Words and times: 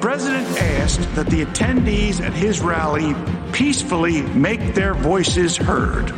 president 0.00 0.46
asked 0.58 1.14
that 1.14 1.26
the 1.26 1.44
attendees 1.44 2.20
at 2.20 2.32
his 2.32 2.60
rally 2.60 3.14
peacefully 3.52 4.22
make 4.22 4.74
their 4.74 4.94
voices 4.94 5.56
heard. 5.56 6.10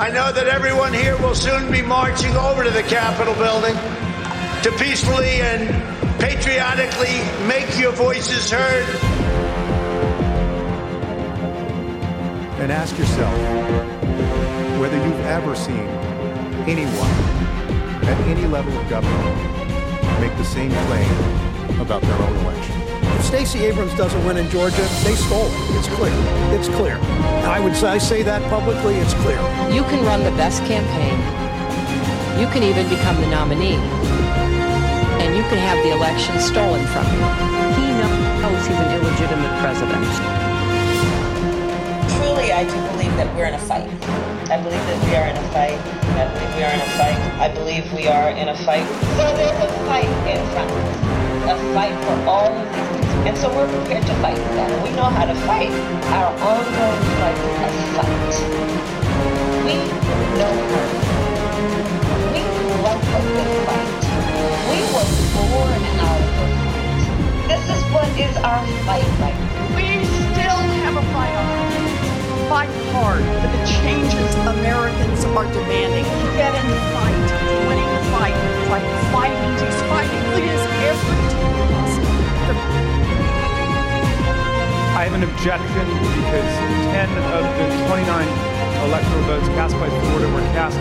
I 0.00 0.10
know 0.10 0.32
that 0.32 0.48
everyone 0.48 0.92
here 0.92 1.16
will 1.18 1.36
soon 1.36 1.70
be 1.70 1.82
marching 1.82 2.34
over 2.34 2.64
to 2.64 2.70
the 2.70 2.82
Capitol 2.82 3.34
building 3.34 3.74
to 4.64 4.72
peacefully 4.82 5.40
and 5.40 5.68
patriotically 6.18 7.14
make 7.46 7.78
your 7.78 7.92
voices 7.92 8.50
heard. 8.50 8.88
And 12.60 12.72
ask 12.72 12.98
yourself 12.98 13.38
whether 14.80 14.96
you've 14.96 15.26
ever 15.26 15.54
seen 15.54 15.86
anyone 16.66 17.10
at 18.04 18.18
any 18.26 18.46
level 18.48 18.76
of 18.76 18.88
government 18.88 20.20
make 20.20 20.36
the 20.36 20.44
same 20.44 20.70
claim 20.70 21.51
about 21.82 22.00
their 22.02 22.14
own 22.14 22.36
election. 22.46 22.74
If 23.18 23.26
Stacey 23.26 23.66
Abrams 23.66 23.94
doesn't 23.94 24.24
win 24.24 24.36
in 24.38 24.48
Georgia, 24.48 24.86
they 25.02 25.14
stole 25.18 25.46
it. 25.46 25.76
It's 25.76 25.88
clear. 25.88 26.14
It's 26.54 26.68
clear. 26.68 26.96
I 27.42 27.58
would 27.58 27.74
say, 27.74 27.88
I 27.88 27.98
say 27.98 28.22
that 28.22 28.40
publicly. 28.48 28.94
It's 28.96 29.14
clear. 29.26 29.38
You 29.74 29.82
can 29.90 30.04
run 30.06 30.22
the 30.22 30.30
best 30.38 30.62
campaign. 30.64 31.18
You 32.38 32.46
can 32.54 32.62
even 32.62 32.88
become 32.88 33.20
the 33.20 33.28
nominee. 33.28 33.76
And 35.22 35.36
you 35.36 35.42
can 35.50 35.58
have 35.58 35.82
the 35.82 35.90
election 35.90 36.38
stolen 36.40 36.86
from 36.94 37.06
you. 37.10 37.22
He 37.78 37.90
knows 37.98 38.62
he's 38.62 38.78
an 38.78 38.90
illegitimate 39.02 39.54
president. 39.58 40.06
Truly, 42.14 42.54
I 42.54 42.62
do 42.62 42.78
believe 42.94 43.14
that 43.18 43.28
we're 43.34 43.46
in 43.46 43.54
a 43.54 43.64
fight. 43.66 43.90
I 44.50 44.56
believe 44.62 44.82
that 44.86 44.98
we 45.06 45.14
are 45.18 45.26
in 45.26 45.36
a 45.36 45.46
fight. 45.50 45.78
I 46.14 46.30
believe 46.30 46.54
we 46.54 46.62
are 46.62 46.74
in 46.74 46.80
a 46.80 46.90
fight. 46.94 47.18
I 47.42 47.48
believe 47.50 47.84
we 47.92 48.06
are 48.06 48.30
in 48.30 48.48
a 48.48 48.56
fight. 48.62 48.86
So 49.18 49.24
there's 49.34 49.58
a 49.58 49.70
fight 49.86 50.10
in 50.30 50.40
front 50.52 50.70
of 50.70 50.76
us. 50.78 51.21
A 51.42 51.56
fight 51.74 51.94
for 52.04 52.30
all 52.30 52.52
of 52.52 52.72
these 52.72 53.02
and 53.26 53.38
so 53.38 53.48
we're 53.54 53.70
prepared 53.70 54.04
to 54.06 54.14
fight 54.18 54.36
for 54.36 54.54
that. 54.58 54.82
We 54.82 54.90
know 54.98 55.06
how 55.06 55.24
to 55.24 55.34
fight. 55.46 55.70
Our 56.10 56.30
ongoing 56.42 57.02
fight 57.22 57.38
a 57.38 57.50
fight. 57.94 58.34
We 59.62 59.78
know 60.38 60.50
how 60.50 60.86
We 62.34 62.42
love 62.82 62.98
a 62.98 63.22
good 63.22 63.50
fight. 63.62 64.02
We 64.70 64.78
were 64.90 65.06
born 65.38 65.82
out 66.02 66.18
of 66.18 66.34
a 66.34 66.50
fight. 66.50 67.46
This 67.46 67.64
is 67.70 67.82
what 67.94 68.10
is 68.18 68.34
our 68.42 68.62
fight 68.82 69.06
now. 69.22 69.38
We 69.78 70.02
still 70.02 70.58
have 70.82 70.98
a 70.98 71.04
fight 71.14 71.34
on. 71.38 72.50
Fight 72.50 72.74
hard 72.90 73.22
for 73.22 73.48
the 73.54 73.62
changes 73.82 74.34
Americans 74.50 75.24
are 75.26 75.46
demanding. 75.54 76.06
Get 76.34 76.54
in 76.58 76.66
the 76.70 76.80
fight. 76.90 77.81
Winning 78.12 78.34
fight. 78.34 78.68
Like 78.68 78.84
fighting. 79.12 79.52
He's 79.64 79.80
fighting. 79.88 80.22
It 80.36 80.44
is 80.44 80.62
every 80.84 81.22
time. 81.32 81.52
I 84.96 85.04
have 85.04 85.14
an 85.14 85.22
objection 85.24 85.86
because 86.20 86.52
10 86.92 87.08
of 87.32 87.44
the 87.56 87.66
29 87.88 88.28
electoral 88.86 89.22
votes 89.24 89.48
cast 89.48 89.74
by 89.76 89.88
Florida 89.88 90.28
were 90.32 90.40
cast 90.52 90.76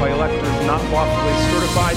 by 0.00 0.10
electors 0.10 0.66
not 0.66 0.82
lawfully 0.92 1.34
certified. 1.52 1.96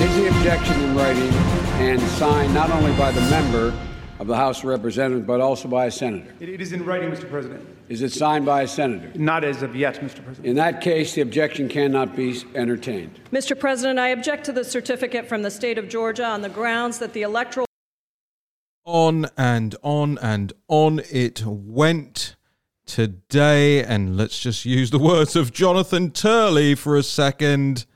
Is 0.00 0.16
the 0.16 0.28
objection 0.28 0.80
in 0.80 0.96
writing 0.96 1.30
and 1.78 2.00
signed 2.00 2.54
not 2.54 2.70
only 2.70 2.92
by 2.96 3.12
the 3.12 3.20
member 3.22 3.74
of 4.18 4.26
the 4.26 4.36
House 4.36 4.60
of 4.60 4.64
Representatives, 4.66 5.26
but 5.26 5.40
also 5.40 5.68
by 5.68 5.86
a 5.86 5.90
senator? 5.90 6.34
It, 6.40 6.48
it 6.48 6.60
is 6.60 6.72
in 6.72 6.84
writing, 6.84 7.10
Mr. 7.10 7.28
President. 7.28 7.66
Is 7.90 8.02
it 8.02 8.12
signed 8.12 8.46
by 8.46 8.62
a 8.62 8.68
senator? 8.68 9.10
Not 9.16 9.42
as 9.42 9.62
of 9.62 9.74
yet, 9.74 9.96
Mr. 9.96 10.22
President. 10.22 10.46
In 10.46 10.54
that 10.54 10.80
case, 10.80 11.14
the 11.14 11.22
objection 11.22 11.68
cannot 11.68 12.14
be 12.14 12.40
entertained. 12.54 13.18
Mr. 13.32 13.58
President, 13.58 13.98
I 13.98 14.10
object 14.10 14.44
to 14.44 14.52
the 14.52 14.62
certificate 14.62 15.28
from 15.28 15.42
the 15.42 15.50
state 15.50 15.76
of 15.76 15.88
Georgia 15.88 16.24
on 16.24 16.40
the 16.42 16.48
grounds 16.48 17.00
that 17.00 17.14
the 17.14 17.22
electoral 17.22 17.66
on 18.84 19.26
and 19.36 19.74
on 19.82 20.18
and 20.18 20.52
on 20.68 21.00
it 21.10 21.42
went 21.44 22.36
today. 22.86 23.82
And 23.82 24.16
let's 24.16 24.38
just 24.38 24.64
use 24.64 24.92
the 24.92 25.00
words 25.00 25.34
of 25.34 25.52
Jonathan 25.52 26.12
Turley 26.12 26.76
for 26.76 26.96
a 26.96 27.02
second. 27.02 27.86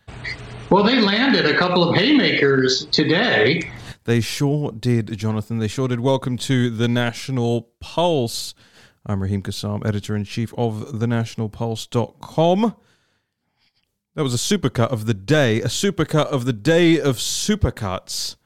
Well, 0.70 0.82
they 0.82 0.98
landed 0.98 1.46
a 1.46 1.56
couple 1.56 1.88
of 1.88 1.94
haymakers 1.94 2.86
today. 2.86 3.70
They 4.06 4.20
sure 4.20 4.72
did, 4.72 5.16
Jonathan. 5.16 5.60
They 5.60 5.68
sure 5.68 5.86
did. 5.86 6.00
Welcome 6.00 6.36
to 6.38 6.68
the 6.68 6.88
National 6.88 7.68
Pulse. 7.78 8.56
I'm 9.06 9.22
Raheem 9.22 9.42
Kassam, 9.42 9.86
editor 9.86 10.16
in 10.16 10.24
chief 10.24 10.54
of 10.56 10.92
thenationalpulse.com. 10.92 12.74
That 14.14 14.22
was 14.22 14.32
a 14.32 14.38
supercut 14.38 14.88
of 14.88 15.04
the 15.04 15.12
day, 15.12 15.60
a 15.60 15.66
supercut 15.66 16.28
of 16.28 16.46
the 16.46 16.54
day 16.54 16.98
of 16.98 17.18
supercuts 17.18 18.36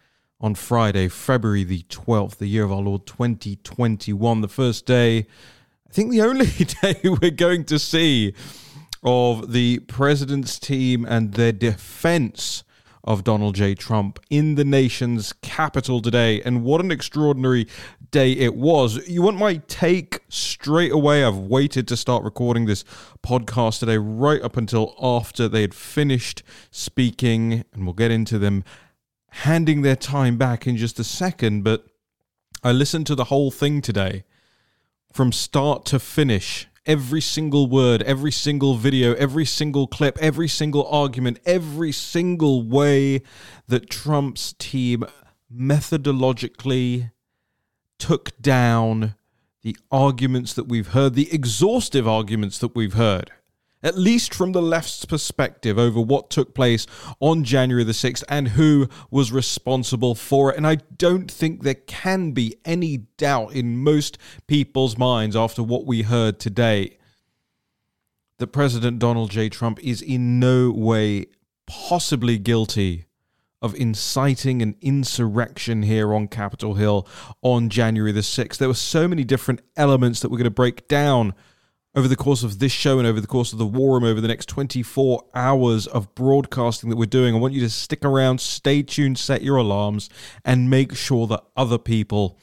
on 0.40 0.56
Friday, 0.56 1.06
February 1.06 1.62
the 1.62 1.84
12th, 1.84 2.38
the 2.38 2.48
year 2.48 2.64
of 2.64 2.72
our 2.72 2.80
Lord 2.80 3.06
2021, 3.06 4.40
the 4.40 4.48
first 4.48 4.84
day, 4.84 5.28
I 5.88 5.92
think 5.92 6.10
the 6.10 6.22
only 6.22 6.46
day 6.82 7.00
we're 7.04 7.30
going 7.30 7.64
to 7.66 7.78
see 7.78 8.34
of 9.04 9.52
the 9.52 9.78
president's 9.80 10.58
team 10.58 11.04
and 11.04 11.34
their 11.34 11.52
defense 11.52 12.64
of 13.04 13.24
Donald 13.24 13.54
J. 13.54 13.74
Trump 13.74 14.18
in 14.30 14.54
the 14.54 14.64
nation's 14.64 15.32
capital 15.32 16.00
today. 16.00 16.42
And 16.42 16.62
what 16.64 16.80
an 16.80 16.90
extraordinary 16.90 17.66
day 18.10 18.32
it 18.32 18.54
was. 18.54 19.08
You 19.08 19.22
want 19.22 19.38
my 19.38 19.56
take 19.68 20.20
straight 20.28 20.92
away? 20.92 21.24
I've 21.24 21.36
waited 21.36 21.88
to 21.88 21.96
start 21.96 22.24
recording 22.24 22.66
this 22.66 22.84
podcast 23.22 23.80
today, 23.80 23.98
right 23.98 24.42
up 24.42 24.56
until 24.56 24.94
after 25.00 25.48
they 25.48 25.62
had 25.62 25.74
finished 25.74 26.42
speaking, 26.70 27.64
and 27.72 27.84
we'll 27.84 27.94
get 27.94 28.10
into 28.10 28.38
them 28.38 28.64
handing 29.30 29.82
their 29.82 29.96
time 29.96 30.36
back 30.36 30.66
in 30.66 30.76
just 30.76 30.98
a 30.98 31.04
second, 31.04 31.62
but 31.62 31.86
I 32.62 32.72
listened 32.72 33.06
to 33.08 33.14
the 33.14 33.24
whole 33.24 33.50
thing 33.50 33.80
today 33.80 34.24
from 35.12 35.32
start 35.32 35.84
to 35.86 35.98
finish. 35.98 36.66
Every 36.88 37.20
single 37.20 37.68
word, 37.68 38.02
every 38.04 38.32
single 38.32 38.74
video, 38.76 39.14
every 39.16 39.44
single 39.44 39.86
clip, 39.86 40.16
every 40.22 40.48
single 40.48 40.86
argument, 40.86 41.38
every 41.44 41.92
single 41.92 42.62
way 42.62 43.20
that 43.68 43.90
Trump's 43.90 44.54
team 44.54 45.04
methodologically 45.54 47.10
took 47.98 48.36
down 48.40 49.16
the 49.62 49.76
arguments 49.90 50.54
that 50.54 50.66
we've 50.66 50.88
heard, 50.88 51.12
the 51.12 51.30
exhaustive 51.30 52.08
arguments 52.08 52.58
that 52.58 52.74
we've 52.74 52.94
heard 52.94 53.32
at 53.82 53.96
least 53.96 54.34
from 54.34 54.52
the 54.52 54.62
left's 54.62 55.04
perspective, 55.04 55.78
over 55.78 56.00
what 56.00 56.30
took 56.30 56.54
place 56.54 56.86
on 57.20 57.44
January 57.44 57.84
the 57.84 57.92
6th 57.92 58.24
and 58.28 58.48
who 58.48 58.88
was 59.10 59.30
responsible 59.32 60.14
for 60.14 60.50
it. 60.50 60.56
And 60.56 60.66
I 60.66 60.76
don't 60.96 61.30
think 61.30 61.62
there 61.62 61.74
can 61.74 62.32
be 62.32 62.56
any 62.64 62.98
doubt 63.16 63.52
in 63.52 63.82
most 63.82 64.18
people's 64.46 64.98
minds 64.98 65.36
after 65.36 65.62
what 65.62 65.86
we 65.86 66.02
heard 66.02 66.40
today 66.40 66.98
that 68.38 68.48
President 68.48 68.98
Donald 68.98 69.30
J. 69.30 69.48
Trump 69.48 69.78
is 69.82 70.00
in 70.00 70.38
no 70.38 70.70
way 70.70 71.26
possibly 71.66 72.38
guilty 72.38 73.04
of 73.60 73.74
inciting 73.74 74.62
an 74.62 74.76
insurrection 74.80 75.82
here 75.82 76.14
on 76.14 76.28
Capitol 76.28 76.74
Hill 76.74 77.06
on 77.42 77.68
January 77.68 78.12
the 78.12 78.20
6th. 78.20 78.56
There 78.58 78.68
were 78.68 78.74
so 78.74 79.08
many 79.08 79.24
different 79.24 79.60
elements 79.76 80.20
that 80.20 80.30
we're 80.30 80.38
going 80.38 80.44
to 80.44 80.50
break 80.50 80.86
down 80.86 81.34
over 81.94 82.08
the 82.08 82.16
course 82.16 82.42
of 82.42 82.58
this 82.58 82.72
show 82.72 82.98
and 82.98 83.06
over 83.06 83.20
the 83.20 83.26
course 83.26 83.52
of 83.52 83.58
the 83.58 83.66
War 83.66 83.94
Room 83.94 84.04
over 84.04 84.20
the 84.20 84.28
next 84.28 84.48
24 84.48 85.24
hours 85.34 85.86
of 85.86 86.14
broadcasting 86.14 86.90
that 86.90 86.96
we're 86.96 87.06
doing. 87.06 87.34
I 87.34 87.38
want 87.38 87.54
you 87.54 87.60
to 87.62 87.70
stick 87.70 88.04
around, 88.04 88.40
stay 88.40 88.82
tuned, 88.82 89.18
set 89.18 89.42
your 89.42 89.56
alarms, 89.56 90.10
and 90.44 90.70
make 90.70 90.94
sure 90.94 91.26
that 91.28 91.44
other 91.56 91.78
people 91.78 92.38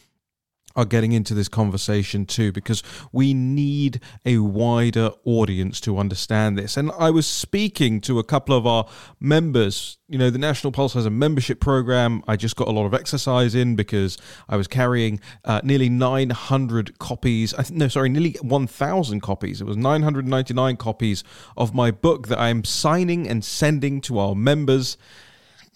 are 0.75 0.86
getting 0.86 1.12
into 1.12 1.34
this 1.34 1.47
conversation 1.47 2.25
too, 2.25 2.52
because 2.52 2.84
we 3.12 3.34
need 3.34 4.02
a 4.25 4.40
wider 4.40 5.12
audience 5.24 5.80
to 5.81 5.98
understand 5.98 6.57
this. 6.57 6.77
And 6.77 6.92
I 6.98 7.10
was 7.10 7.25
speaking 7.25 8.01
to 8.01 8.19
a 8.19 8.24
couple 8.24 8.56
of 8.56 8.68
our 8.68 8.86
members. 9.19 9.98
You 10.07 10.18
know, 10.18 10.30
the 10.30 10.38
National 10.38 10.72
Pulse 10.72 10.94
has 10.94 11.06
a 11.06 11.10
membership 11.10 11.60
program. 11.60 12.24
I 12.27 12.36
just 12.36 12.56
got 12.56 12.68
a 12.68 12.72
lot 12.72 12.86
of 12.86 12.94
exercise 12.94 13.56
in 13.56 13.75
because 13.75 14.18
I 14.48 14.57
was 14.57 14.68
carrying 14.68 15.19
uh, 15.44 15.62
nearly 15.63 15.89
900 15.89 17.00
copies. 17.00 17.54
Th- 17.54 17.72
no, 17.72 17.88
sorry, 17.88 18.10
nearly 18.10 18.38
1,000 18.42 19.22
copies. 19.22 19.62
It 19.62 19.66
was 19.66 19.77
999 19.77 20.77
copies 20.77 21.24
of 21.57 21.74
my 21.74 21.92
book 21.92 22.27
that 22.27 22.39
I 22.39 22.50
am 22.50 22.63
signing 22.63 23.27
and 23.27 23.44
sending 23.44 24.01
to 24.01 24.19
our 24.19 24.36
members 24.36 24.98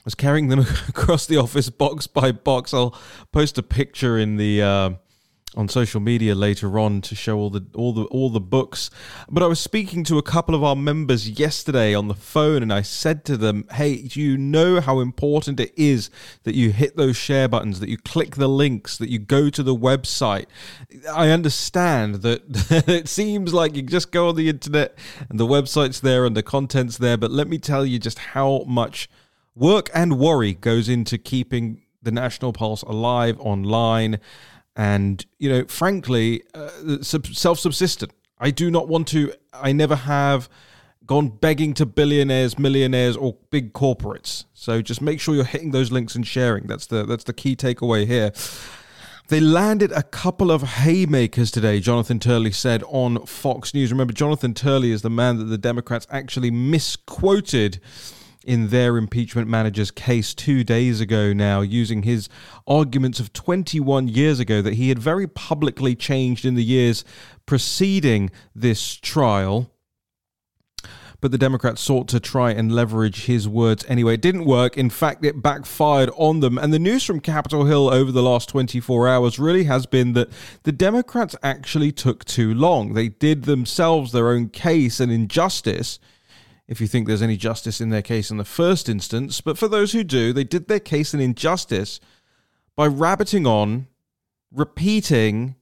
was 0.09 0.15
carrying 0.15 0.47
them 0.47 0.59
across 0.87 1.27
the 1.27 1.37
office 1.37 1.69
box 1.69 2.07
by 2.07 2.31
box. 2.31 2.73
I'll 2.73 2.95
post 3.31 3.59
a 3.59 3.63
picture 3.63 4.17
in 4.17 4.37
the 4.37 4.59
uh, 4.59 4.89
on 5.55 5.69
social 5.69 5.99
media 5.99 6.33
later 6.33 6.79
on 6.79 7.01
to 7.01 7.13
show 7.13 7.37
all 7.37 7.51
the 7.51 7.63
all 7.75 7.93
the 7.93 8.05
all 8.05 8.31
the 8.31 8.39
books. 8.39 8.89
But 9.29 9.43
I 9.43 9.45
was 9.45 9.59
speaking 9.59 10.03
to 10.05 10.17
a 10.17 10.23
couple 10.23 10.55
of 10.55 10.63
our 10.63 10.75
members 10.75 11.29
yesterday 11.29 11.93
on 11.93 12.07
the 12.07 12.15
phone, 12.15 12.63
and 12.63 12.73
I 12.73 12.81
said 12.81 13.23
to 13.25 13.37
them, 13.37 13.67
"Hey, 13.71 14.01
do 14.01 14.19
you 14.19 14.35
know 14.35 14.81
how 14.81 14.99
important 14.99 15.59
it 15.59 15.73
is 15.77 16.09
that 16.41 16.55
you 16.55 16.71
hit 16.71 16.97
those 16.97 17.15
share 17.15 17.47
buttons, 17.47 17.79
that 17.79 17.89
you 17.89 17.99
click 17.99 18.37
the 18.37 18.49
links, 18.49 18.97
that 18.97 19.09
you 19.09 19.19
go 19.19 19.51
to 19.51 19.61
the 19.61 19.75
website? 19.75 20.47
I 21.13 21.29
understand 21.29 22.23
that 22.23 22.41
it 22.87 23.07
seems 23.07 23.53
like 23.53 23.75
you 23.75 23.83
just 23.83 24.11
go 24.11 24.29
on 24.29 24.35
the 24.35 24.49
internet 24.49 24.97
and 25.29 25.39
the 25.39 25.45
website's 25.45 25.99
there 25.99 26.25
and 26.25 26.35
the 26.35 26.41
content's 26.41 26.97
there, 26.97 27.15
but 27.15 27.29
let 27.29 27.47
me 27.47 27.59
tell 27.59 27.85
you 27.85 27.99
just 27.99 28.17
how 28.17 28.63
much." 28.65 29.07
Work 29.59 29.89
and 29.93 30.17
worry 30.17 30.53
goes 30.53 30.89
into 30.89 31.17
keeping 31.17 31.83
the 32.01 32.11
National 32.11 32.53
Pulse 32.53 32.81
alive 32.83 33.39
online, 33.39 34.19
and 34.75 35.25
you 35.37 35.49
know, 35.49 35.65
frankly, 35.65 36.43
uh, 36.53 37.01
self-subsistent. 37.01 38.11
I 38.39 38.51
do 38.51 38.71
not 38.71 38.87
want 38.87 39.07
to. 39.09 39.33
I 39.53 39.73
never 39.73 39.95
have 39.95 40.49
gone 41.05 41.27
begging 41.27 41.73
to 41.73 41.85
billionaires, 41.85 42.57
millionaires, 42.57 43.17
or 43.17 43.35
big 43.49 43.73
corporates. 43.73 44.45
So 44.53 44.81
just 44.81 45.01
make 45.01 45.19
sure 45.19 45.35
you're 45.35 45.43
hitting 45.43 45.71
those 45.71 45.91
links 45.91 46.15
and 46.15 46.25
sharing. 46.25 46.67
That's 46.67 46.87
the 46.87 47.03
that's 47.05 47.25
the 47.25 47.33
key 47.33 47.55
takeaway 47.55 48.07
here. 48.07 48.31
They 49.27 49.39
landed 49.39 49.91
a 49.91 50.01
couple 50.01 50.49
of 50.49 50.63
haymakers 50.63 51.51
today, 51.51 51.79
Jonathan 51.79 52.19
Turley 52.19 52.51
said 52.51 52.83
on 52.87 53.25
Fox 53.27 53.75
News. 53.75 53.91
Remember, 53.91 54.13
Jonathan 54.13 54.55
Turley 54.55 54.91
is 54.91 55.03
the 55.03 55.09
man 55.09 55.37
that 55.37 55.45
the 55.45 55.57
Democrats 55.57 56.07
actually 56.09 56.49
misquoted 56.49 57.79
in 58.49 58.69
their 58.69 58.97
impeachment 58.97 59.47
manager's 59.47 59.91
case 59.91 60.33
two 60.33 60.63
days 60.63 60.99
ago 60.99 61.33
now, 61.33 61.61
using 61.61 62.01
his 62.01 62.27
arguments 62.65 63.19
of 63.19 63.31
21 63.31 64.07
years 64.07 64.39
ago 64.39 64.59
that 64.61 64.73
he 64.73 64.89
had 64.89 64.97
very 64.97 65.27
publicly 65.27 65.95
changed 65.95 66.45
in 66.45 66.55
the 66.55 66.63
years 66.63 67.05
preceding 67.45 68.31
this 68.55 68.95
trial 68.95 69.71
but 71.21 71.31
the 71.31 71.37
Democrats 71.37 71.81
sought 71.81 72.07
to 72.07 72.19
try 72.19 72.51
and 72.51 72.71
leverage 72.71 73.25
his 73.25 73.47
words 73.47 73.83
anyway. 73.89 74.13
It 74.13 74.21
didn't 74.21 74.45
work. 74.45 74.77
In 74.77 74.89
fact, 74.89 75.25
it 75.25 75.41
backfired 75.41 76.09
on 76.15 76.39
them. 76.39 76.57
And 76.57 76.73
the 76.73 76.79
news 76.79 77.03
from 77.03 77.19
Capitol 77.19 77.65
Hill 77.65 77.89
over 77.89 78.09
the 78.09 78.23
last 78.23 78.47
24 78.47 79.07
hours 79.07 79.37
really 79.37 79.65
has 79.65 79.85
been 79.85 80.13
that 80.13 80.29
the 80.63 80.71
Democrats 80.71 81.35
actually 81.43 81.91
took 81.91 82.23
too 82.23 82.53
long. 82.53 82.93
They 82.93 83.09
did 83.09 83.43
themselves 83.43 84.13
their 84.13 84.29
own 84.29 84.47
case 84.47 85.01
and 85.01 85.11
injustice. 85.11 85.99
If 86.69 86.79
you 86.79 86.87
think 86.87 87.07
there's 87.07 87.23
any 87.23 87.35
justice 87.35 87.81
in 87.81 87.89
their 87.89 88.03
case 88.03 88.29
in 88.29 88.37
the 88.37 88.45
first 88.45 88.87
instance, 88.87 89.41
but 89.41 89.57
for 89.57 89.67
those 89.67 89.91
who 89.91 90.03
do, 90.03 90.31
they 90.31 90.43
did 90.43 90.67
their 90.67 90.79
case 90.79 91.15
an 91.15 91.19
injustice 91.19 91.99
by 92.75 92.85
rabbiting 92.85 93.47
on, 93.47 93.87
repeating, 94.51 95.55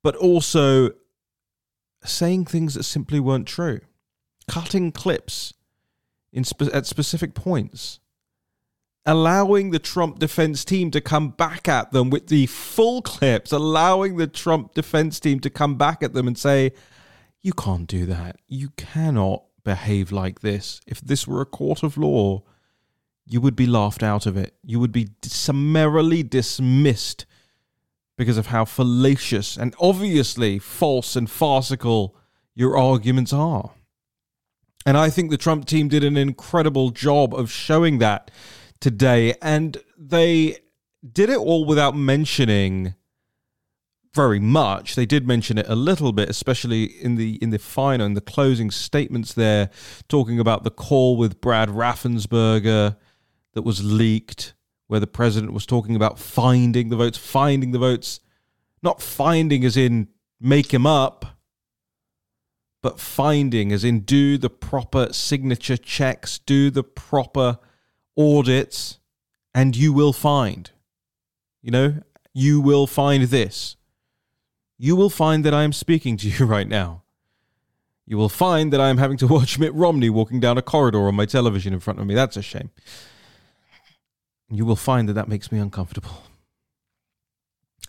but 0.00 0.14
also 0.14 0.90
saying 2.04 2.44
things 2.44 2.74
that 2.74 2.84
simply 2.84 3.18
weren't 3.18 3.48
true 3.48 3.80
cutting 4.48 4.92
clips 4.92 5.54
in 6.32 6.44
spe- 6.44 6.72
at 6.72 6.86
specific 6.86 7.34
points, 7.34 7.98
allowing 9.04 9.70
the 9.70 9.78
Trump 9.78 10.20
defense 10.20 10.64
team 10.64 10.90
to 10.92 11.00
come 11.00 11.30
back 11.30 11.68
at 11.68 11.90
them 11.90 12.10
with 12.10 12.28
the 12.28 12.46
full 12.46 13.02
clips, 13.02 13.50
allowing 13.50 14.16
the 14.16 14.28
Trump 14.28 14.74
defense 14.74 15.18
team 15.18 15.40
to 15.40 15.50
come 15.50 15.76
back 15.76 16.02
at 16.02 16.12
them 16.12 16.28
and 16.28 16.38
say, 16.38 16.72
You 17.40 17.52
can't 17.52 17.88
do 17.88 18.06
that. 18.06 18.36
You 18.46 18.70
cannot 18.76 19.44
behave 19.64 20.12
like 20.12 20.40
this. 20.40 20.80
If 20.86 21.00
this 21.00 21.26
were 21.26 21.40
a 21.40 21.46
court 21.46 21.82
of 21.82 21.96
law, 21.96 22.42
you 23.26 23.40
would 23.40 23.56
be 23.56 23.66
laughed 23.66 24.02
out 24.02 24.26
of 24.26 24.36
it. 24.36 24.54
You 24.62 24.80
would 24.80 24.92
be 24.92 25.10
summarily 25.22 26.22
dismissed 26.22 27.26
because 28.16 28.36
of 28.36 28.48
how 28.48 28.64
fallacious 28.64 29.56
and 29.56 29.74
obviously 29.80 30.58
false 30.58 31.16
and 31.16 31.30
farcical 31.30 32.16
your 32.54 32.76
arguments 32.76 33.32
are. 33.32 33.70
And 34.84 34.96
I 34.96 35.10
think 35.10 35.30
the 35.30 35.36
Trump 35.36 35.66
team 35.66 35.88
did 35.88 36.04
an 36.04 36.16
incredible 36.16 36.90
job 36.90 37.34
of 37.34 37.50
showing 37.50 37.98
that 37.98 38.30
today. 38.80 39.34
And 39.40 39.78
they 39.96 40.58
did 41.10 41.30
it 41.30 41.38
all 41.38 41.64
without 41.64 41.96
mentioning 41.96 42.94
very 44.14 44.38
much. 44.38 44.94
They 44.94 45.06
did 45.06 45.26
mention 45.26 45.58
it 45.58 45.68
a 45.68 45.74
little 45.74 46.12
bit, 46.12 46.28
especially 46.28 46.84
in 46.84 47.16
the 47.16 47.36
in 47.42 47.50
the 47.50 47.58
final 47.58 48.06
in 48.06 48.14
the 48.14 48.20
closing 48.20 48.70
statements 48.70 49.32
there, 49.32 49.70
talking 50.08 50.38
about 50.38 50.64
the 50.64 50.70
call 50.70 51.16
with 51.16 51.40
Brad 51.40 51.68
Raffensperger 51.68 52.96
that 53.54 53.62
was 53.62 53.84
leaked, 53.84 54.54
where 54.86 55.00
the 55.00 55.06
president 55.06 55.52
was 55.52 55.66
talking 55.66 55.96
about 55.96 56.18
finding 56.18 56.88
the 56.88 56.96
votes, 56.96 57.18
finding 57.18 57.72
the 57.72 57.78
votes, 57.78 58.20
not 58.82 59.00
finding 59.00 59.64
as 59.64 59.76
in 59.76 60.08
make 60.40 60.74
him 60.74 60.86
up, 60.86 61.24
but 62.82 63.00
finding, 63.00 63.72
as 63.72 63.84
in 63.84 64.00
do 64.00 64.36
the 64.36 64.50
proper 64.50 65.12
signature 65.12 65.76
checks, 65.76 66.38
do 66.38 66.70
the 66.70 66.82
proper 66.82 67.58
audits, 68.18 68.98
and 69.54 69.76
you 69.76 69.92
will 69.92 70.12
find. 70.12 70.70
You 71.62 71.70
know, 71.70 71.94
you 72.34 72.60
will 72.60 72.86
find 72.86 73.24
this. 73.24 73.76
You 74.84 74.96
will 74.96 75.10
find 75.10 75.44
that 75.44 75.54
I 75.54 75.62
am 75.62 75.72
speaking 75.72 76.16
to 76.16 76.28
you 76.28 76.44
right 76.56 76.66
now. 76.66 77.04
You 78.04 78.16
will 78.16 78.28
find 78.28 78.72
that 78.72 78.80
I 78.80 78.88
am 78.88 78.98
having 78.98 79.16
to 79.18 79.28
watch 79.28 79.56
Mitt 79.56 79.72
Romney 79.74 80.10
walking 80.10 80.40
down 80.40 80.58
a 80.58 80.62
corridor 80.62 81.06
on 81.06 81.14
my 81.14 81.24
television 81.24 81.72
in 81.72 81.78
front 81.78 82.00
of 82.00 82.06
me. 82.06 82.16
That's 82.16 82.36
a 82.36 82.42
shame. 82.42 82.70
You 84.50 84.64
will 84.64 84.74
find 84.74 85.08
that 85.08 85.12
that 85.12 85.28
makes 85.28 85.52
me 85.52 85.60
uncomfortable. 85.60 86.24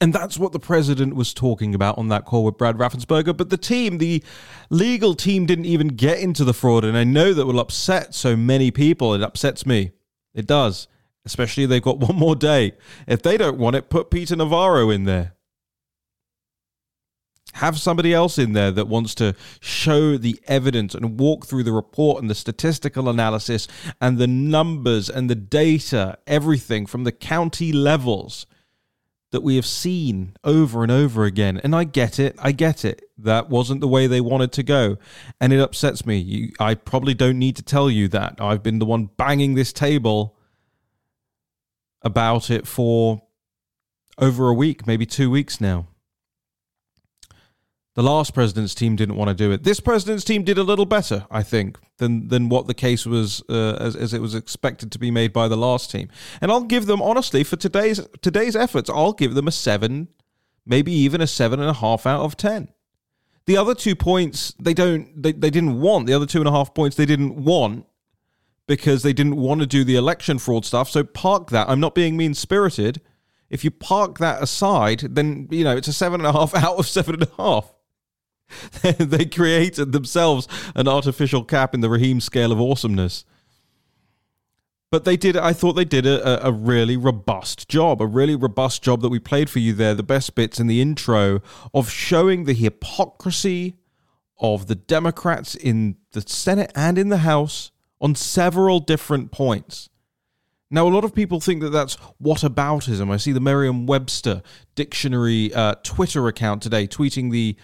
And 0.02 0.14
that's 0.14 0.38
what 0.38 0.52
the 0.52 0.60
president 0.60 1.16
was 1.16 1.34
talking 1.34 1.74
about 1.74 1.98
on 1.98 2.10
that 2.10 2.26
call 2.26 2.44
with 2.44 2.60
Brad 2.60 2.78
Raffensperger. 2.78 3.36
But 3.36 3.50
the 3.50 3.58
team, 3.58 3.98
the 3.98 4.24
legal 4.70 5.16
team, 5.16 5.48
didn't 5.48 5.66
even 5.66 5.88
get 5.88 6.20
into 6.20 6.44
the 6.44 6.54
fraud. 6.54 6.86
And 6.86 6.96
I 6.96 7.06
know 7.06 7.34
that 7.34 7.48
will 7.48 7.60
upset 7.60 8.14
so 8.14 8.36
many 8.36 8.70
people. 8.70 9.16
It 9.16 9.24
upsets 9.24 9.66
me. 9.66 9.94
It 10.36 10.46
does. 10.46 10.88
Especially 11.26 11.66
they've 11.66 11.82
got 11.82 11.98
one 12.08 12.18
more 12.18 12.36
day. 12.36 12.74
If 13.08 13.24
they 13.24 13.36
don't 13.36 13.58
want 13.58 13.76
it, 13.76 13.90
put 13.90 14.12
Peter 14.12 14.36
Navarro 14.36 14.92
in 14.92 15.06
there. 15.06 15.34
Have 17.54 17.80
somebody 17.80 18.14
else 18.14 18.38
in 18.38 18.54
there 18.54 18.72
that 18.72 18.88
wants 18.88 19.14
to 19.16 19.36
show 19.60 20.18
the 20.18 20.40
evidence 20.48 20.96
and 20.96 21.20
walk 21.20 21.46
through 21.46 21.64
the 21.64 21.72
report 21.72 22.22
and 22.22 22.30
the 22.30 22.36
statistical 22.36 23.10
analysis 23.10 23.68
and 24.02 24.18
the 24.18 24.28
numbers 24.28 25.10
and 25.10 25.30
the 25.30 25.36
data, 25.36 26.18
everything 26.26 26.86
from 26.86 27.04
the 27.04 27.12
county 27.12 27.72
levels 27.72 28.46
that 29.34 29.42
we 29.42 29.56
have 29.56 29.66
seen 29.66 30.36
over 30.44 30.84
and 30.84 30.92
over 30.92 31.26
again. 31.26 31.60
And 31.64 31.76
I 31.76 31.86
get 31.86 32.20
it. 32.20 32.36
I 32.40 32.52
get 32.52 32.86
it. 32.86 33.02
That 33.18 33.50
wasn't 33.50 33.82
the 33.82 33.88
way 33.88 34.06
they 34.06 34.22
wanted 34.22 34.52
to 34.54 34.64
go. 34.64 34.98
And 35.42 35.52
it 35.52 35.60
upsets 35.60 36.06
me. 36.06 36.18
You, 36.18 36.52
I 36.60 36.76
probably 36.76 37.16
don't 37.16 37.40
need 37.40 37.56
to 37.56 37.64
tell 37.64 37.90
you 37.90 38.08
that. 38.10 38.36
I've 38.40 38.62
been 38.62 38.78
the 38.78 38.86
one 38.86 39.10
banging 39.18 39.56
this 39.56 39.74
table 39.74 40.38
about 42.04 42.52
it 42.52 42.68
for 42.68 43.24
over 44.20 44.50
a 44.50 44.54
week, 44.54 44.86
maybe 44.86 45.08
two 45.08 45.32
weeks 45.32 45.60
now. 45.60 45.88
The 47.96 48.02
last 48.04 48.34
president's 48.34 48.74
team 48.74 48.96
didn't 48.96 49.18
want 49.18 49.30
to 49.30 49.36
do 49.36 49.52
it. 49.52 49.64
This 49.64 49.80
president's 49.80 50.24
team 50.24 50.44
did 50.44 50.58
a 50.58 50.64
little 50.64 50.86
better, 50.86 51.28
I 51.30 51.44
think, 51.44 51.78
than 51.98 52.28
than 52.28 52.50
what 52.50 52.66
the 52.66 52.74
case 52.74 53.06
was 53.06 53.44
uh, 53.50 53.78
as, 53.80 53.96
as 53.96 54.14
it 54.14 54.22
was 54.22 54.34
expected 54.34 54.92
to 54.94 55.00
be 55.00 55.12
made 55.12 55.32
by 55.32 55.48
the 55.48 55.58
last 55.58 55.92
team. 55.92 56.10
And 56.42 56.52
I'll 56.52 56.64
give 56.64 56.88
them 56.88 57.02
honestly 57.02 57.44
for 57.44 57.56
today's 57.56 58.02
today's 58.22 58.56
efforts, 58.56 58.90
I'll 58.90 59.14
give 59.14 59.36
them 59.36 59.48
a 59.48 59.52
seven, 59.52 60.08
maybe 60.66 60.92
even 60.92 61.22
a 61.22 61.28
seven 61.28 61.60
and 61.60 61.70
a 61.70 61.74
half 61.74 62.08
out 62.08 62.22
of 62.22 62.36
ten. 62.36 62.70
The 63.46 63.58
other 63.58 63.76
two 63.76 63.96
points 63.96 64.56
they 64.60 64.74
don't 64.74 65.22
they, 65.22 65.32
they 65.32 65.52
didn't 65.52 65.80
want. 65.80 66.08
The 66.08 66.14
other 66.14 66.26
two 66.26 66.40
and 66.40 66.48
a 66.48 66.52
half 66.52 66.74
points 66.74 66.96
they 66.96 67.06
didn't 67.06 67.44
want 67.44 67.86
because 68.66 69.04
they 69.04 69.14
didn't 69.14 69.36
want 69.36 69.62
to 69.62 69.68
do 69.68 69.84
the 69.84 69.96
election 69.96 70.40
fraud 70.40 70.66
stuff. 70.66 70.90
So 70.90 71.04
park 71.04 71.50
that. 71.52 71.70
I'm 71.70 71.80
not 71.80 71.94
being 71.94 72.18
mean 72.18 72.34
spirited. 72.34 73.02
If 73.50 73.64
you 73.64 73.70
park 73.70 74.18
that 74.18 74.42
aside, 74.42 75.02
then 75.02 75.48
you 75.52 75.64
know 75.64 75.76
it's 75.76 75.88
a 75.88 75.94
seven 75.94 76.22
and 76.22 76.28
a 76.28 76.32
half 76.32 76.56
out 76.64 76.78
of 76.78 76.88
seven 76.88 77.16
and 77.16 77.24
a 77.24 77.32
half. 77.38 77.73
they 78.82 79.26
created 79.26 79.92
themselves 79.92 80.48
an 80.76 80.88
artificial 80.88 81.44
cap 81.44 81.74
in 81.74 81.82
the 81.82 81.90
Raheem 81.90 82.20
scale 82.20 82.52
of 82.52 82.60
awesomeness. 82.62 83.26
But 84.92 85.06
they 85.06 85.18
did, 85.18 85.36
I 85.36 85.54
thought 85.54 85.74
they 85.74 85.86
did 85.86 86.06
a, 86.06 86.46
a 86.46 86.52
really 86.52 86.98
robust 86.98 87.68
job, 87.68 88.00
a 88.00 88.06
really 88.06 88.36
robust 88.36 88.84
job 88.84 89.02
that 89.02 89.10
we 89.10 89.18
played 89.18 89.50
for 89.50 89.58
you 89.58 89.74
there. 89.74 89.96
The 89.96 90.04
best 90.04 90.36
bits 90.36 90.60
in 90.60 90.68
the 90.68 90.82
intro 90.82 91.42
of 91.74 91.90
showing 91.90 92.44
the 92.44 92.54
hypocrisy 92.54 93.76
of 94.38 94.68
the 94.68 94.76
Democrats 94.76 95.56
in 95.56 95.96
the 96.12 96.22
Senate 96.22 96.72
and 96.76 97.00
in 97.00 97.10
the 97.10 97.20
House 97.20 97.72
on 98.00 98.14
several 98.14 98.80
different 98.80 99.32
points. 99.32 99.90
Now, 100.70 100.88
a 100.88 100.90
lot 100.90 101.04
of 101.04 101.16
people 101.16 101.40
think 101.40 101.62
that 101.62 101.70
that's 101.70 101.98
whataboutism. 102.22 103.12
I 103.12 103.18
see 103.18 103.32
the 103.32 103.40
Merriam 103.40 103.86
Webster 103.86 104.44
dictionary 104.76 105.54
uh, 105.54 105.76
Twitter 105.84 106.28
account 106.28 106.62
today 106.62 106.86
tweeting 106.86 107.32
the 107.32 107.56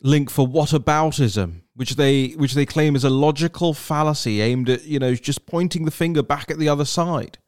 link 0.00 0.30
for 0.30 0.46
whataboutism, 0.46 1.62
which 1.74 1.96
they 1.96 2.28
which 2.30 2.54
they 2.54 2.66
claim 2.66 2.96
is 2.96 3.04
a 3.04 3.10
logical 3.10 3.74
fallacy 3.74 4.40
aimed 4.40 4.68
at 4.68 4.84
you 4.84 4.98
know 4.98 5.14
just 5.14 5.46
pointing 5.46 5.84
the 5.84 5.90
finger 5.90 6.22
back 6.22 6.50
at 6.50 6.58
the 6.58 6.68
other 6.68 6.84
side. 6.84 7.38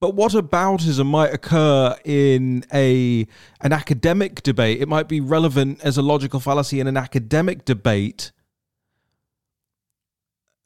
But 0.00 0.16
whataboutism 0.16 1.04
might 1.06 1.32
occur 1.34 1.94
in 2.04 2.64
a 2.72 3.26
an 3.60 3.72
academic 3.72 4.42
debate. 4.42 4.80
It 4.80 4.88
might 4.88 5.08
be 5.08 5.20
relevant 5.20 5.80
as 5.82 5.98
a 5.98 6.02
logical 6.02 6.40
fallacy 6.40 6.80
in 6.80 6.86
an 6.86 6.96
academic 6.96 7.64
debate. 7.64 8.32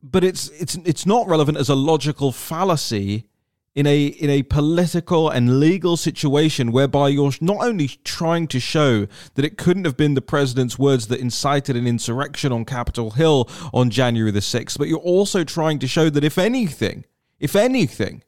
But 0.03 0.23
it's 0.23 0.49
it's 0.51 0.77
it's 0.85 1.05
not 1.05 1.27
relevant 1.27 1.59
as 1.59 1.69
a 1.69 1.75
logical 1.75 2.31
fallacy 2.31 3.27
in 3.75 3.87
a 3.87 4.07
in 4.07 4.31
a 4.31 4.43
political 4.45 5.29
and 5.29 5.59
legal 5.59 5.97
situation 5.97 6.71
whereby 6.71 7.09
you're 7.09 7.33
not 7.41 7.65
only 7.65 7.89
trying 8.05 8.47
to 8.49 8.61
show 8.61 9.07
that 9.35 9.45
it 9.45 9.59
couldn't 9.59 9.85
have 9.85 9.97
been 9.97 10.15
the 10.15 10.23
president's 10.23 10.79
words 10.79 11.09
that 11.09 11.21
incited 11.21 11.77
an 11.77 11.87
insurrection 11.87 12.53
on 12.53 12.65
Capitol 12.65 13.13
Hill 13.13 13.49
on 13.73 13.91
January 13.91 14.31
the 14.31 14.41
6th, 14.41 14.79
but 14.79 14.89
you're 14.89 14.99
also 14.99 15.43
trying 15.45 15.79
to 15.81 15.89
show 15.89 16.09
that 16.11 16.25
if 16.25 16.39
anything, 16.39 17.05
if 17.41 17.57
anything, 17.57 18.23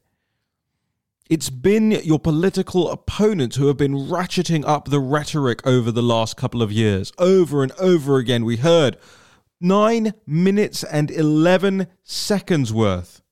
It's 1.29 1.51
been 1.51 1.91
your 1.91 2.21
political 2.21 2.89
opponents 2.89 3.57
who 3.57 3.67
have 3.67 3.77
been 3.77 3.95
ratcheting 3.95 4.65
up 4.65 4.89
the 4.89 5.01
rhetoric 5.01 5.67
over 5.67 5.91
the 5.91 6.03
last 6.03 6.37
couple 6.37 6.63
of 6.63 6.71
years. 6.71 7.13
Over 7.19 7.65
and 7.65 7.73
over 7.81 8.19
again, 8.19 8.45
we 8.45 8.59
heard 8.59 8.97
nine 9.61 10.15
minutes 10.25 10.85
and 10.85 11.11
11 11.11 11.89
seconds 12.05 12.73
worth 12.73 13.23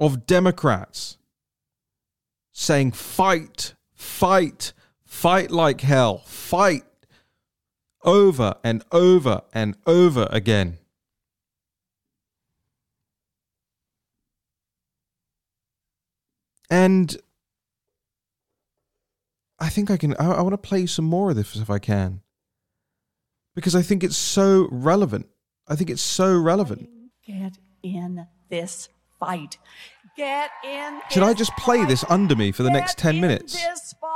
of 0.00 0.26
Democrats 0.26 1.18
saying, 2.52 2.92
fight, 2.92 3.74
fight, 3.94 4.72
fight 5.04 5.50
like 5.50 5.80
hell, 5.80 6.18
fight 6.18 6.84
over 8.02 8.54
and 8.62 8.84
over 8.92 9.42
and 9.52 9.76
over 9.86 10.28
again. 10.30 10.78
And 16.70 17.16
I 19.58 19.68
think 19.68 19.90
I 19.90 19.96
can. 19.96 20.14
I, 20.18 20.32
I 20.32 20.40
want 20.42 20.52
to 20.52 20.58
play 20.58 20.86
some 20.86 21.06
more 21.06 21.30
of 21.30 21.36
this 21.36 21.56
if 21.56 21.70
I 21.70 21.78
can, 21.78 22.20
because 23.54 23.74
I 23.74 23.82
think 23.82 24.04
it's 24.04 24.18
so 24.18 24.68
relevant. 24.70 25.28
I 25.66 25.76
think 25.76 25.90
it's 25.90 26.02
so 26.02 26.36
relevant. 26.36 26.88
Get 27.26 27.58
in 27.82 28.26
this 28.50 28.88
fight. 29.18 29.58
Get 30.16 30.50
in. 30.64 31.00
Should 31.10 31.22
I 31.22 31.32
just 31.32 31.56
play 31.56 31.78
fight. 31.78 31.88
this 31.88 32.04
under 32.08 32.34
me 32.34 32.50
for 32.50 32.62
the 32.64 32.70
next 32.70 32.98
10 32.98 33.20
minutes 33.20 33.56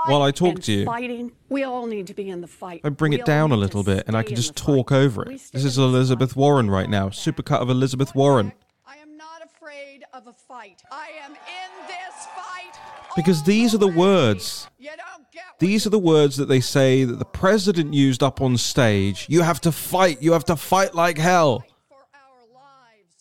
while 0.07 0.23
I 0.23 0.33
talk 0.33 0.61
to 0.63 0.73
you? 0.73 0.85
Fighting. 0.85 1.31
We 1.49 1.63
all 1.63 1.87
need 1.87 2.09
to 2.09 2.15
be 2.15 2.29
in 2.29 2.41
the 2.41 2.49
fight. 2.49 2.81
I 2.83 2.89
bring 2.89 3.13
We 3.13 3.21
it 3.21 3.25
down 3.25 3.53
a 3.53 3.57
little 3.57 3.85
bit 3.85 4.05
and 4.09 4.17
I 4.17 4.23
can 4.25 4.35
just 4.35 4.57
talk 4.57 4.91
fight. 4.91 4.97
over 4.97 5.23
it. 5.31 5.41
This 5.53 5.65
is 5.65 5.79
Elizabeth. 5.79 6.35
Warren 6.35 6.69
right 6.71 6.91
now. 6.91 7.09
Supercut 7.11 7.61
of 7.61 7.71
Elizabeth 7.71 8.15
Warren. 8.17 8.53
I 8.85 8.97
am 8.97 9.17
not 9.17 9.43
afraid 9.45 10.03
of 10.13 10.27
a 10.27 10.33
fight. 10.33 10.83
I 10.91 11.09
am 11.25 11.33
in 11.33 11.87
this 11.87 12.27
fight. 12.35 12.81
Because 13.15 13.43
these 13.45 13.73
are 13.75 13.79
the 13.79 13.87
words. 13.87 14.69
You 14.79 14.89
don't 14.89 15.31
get 15.33 15.45
what 15.51 15.59
These 15.61 15.87
are 15.87 15.91
the 15.91 15.99
words 16.01 16.37
that 16.39 16.47
they 16.47 16.61
say 16.61 17.05
that 17.05 17.19
the 17.21 17.25
president 17.27 17.95
used 17.95 18.23
up 18.25 18.41
on 18.41 18.57
stage. 18.57 19.27
You 19.29 19.43
have 19.43 19.61
to 19.61 19.71
fight. 19.71 20.21
You 20.21 20.33
have 20.33 20.47
to 20.47 20.57
fight 20.57 20.95
like 20.97 21.19
hell. 21.19 21.65
for 21.89 21.97
our 21.97 22.47
lives. 22.55 23.15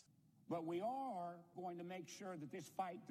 But 0.50 0.65
we 0.65 0.79
are 0.81 1.35
going 1.57 1.77
to 1.77 1.83
make 1.83 2.07
sure 2.07 2.38
that 2.39 2.51
this 2.51 2.71
fight 2.77 3.00
does 3.07 3.11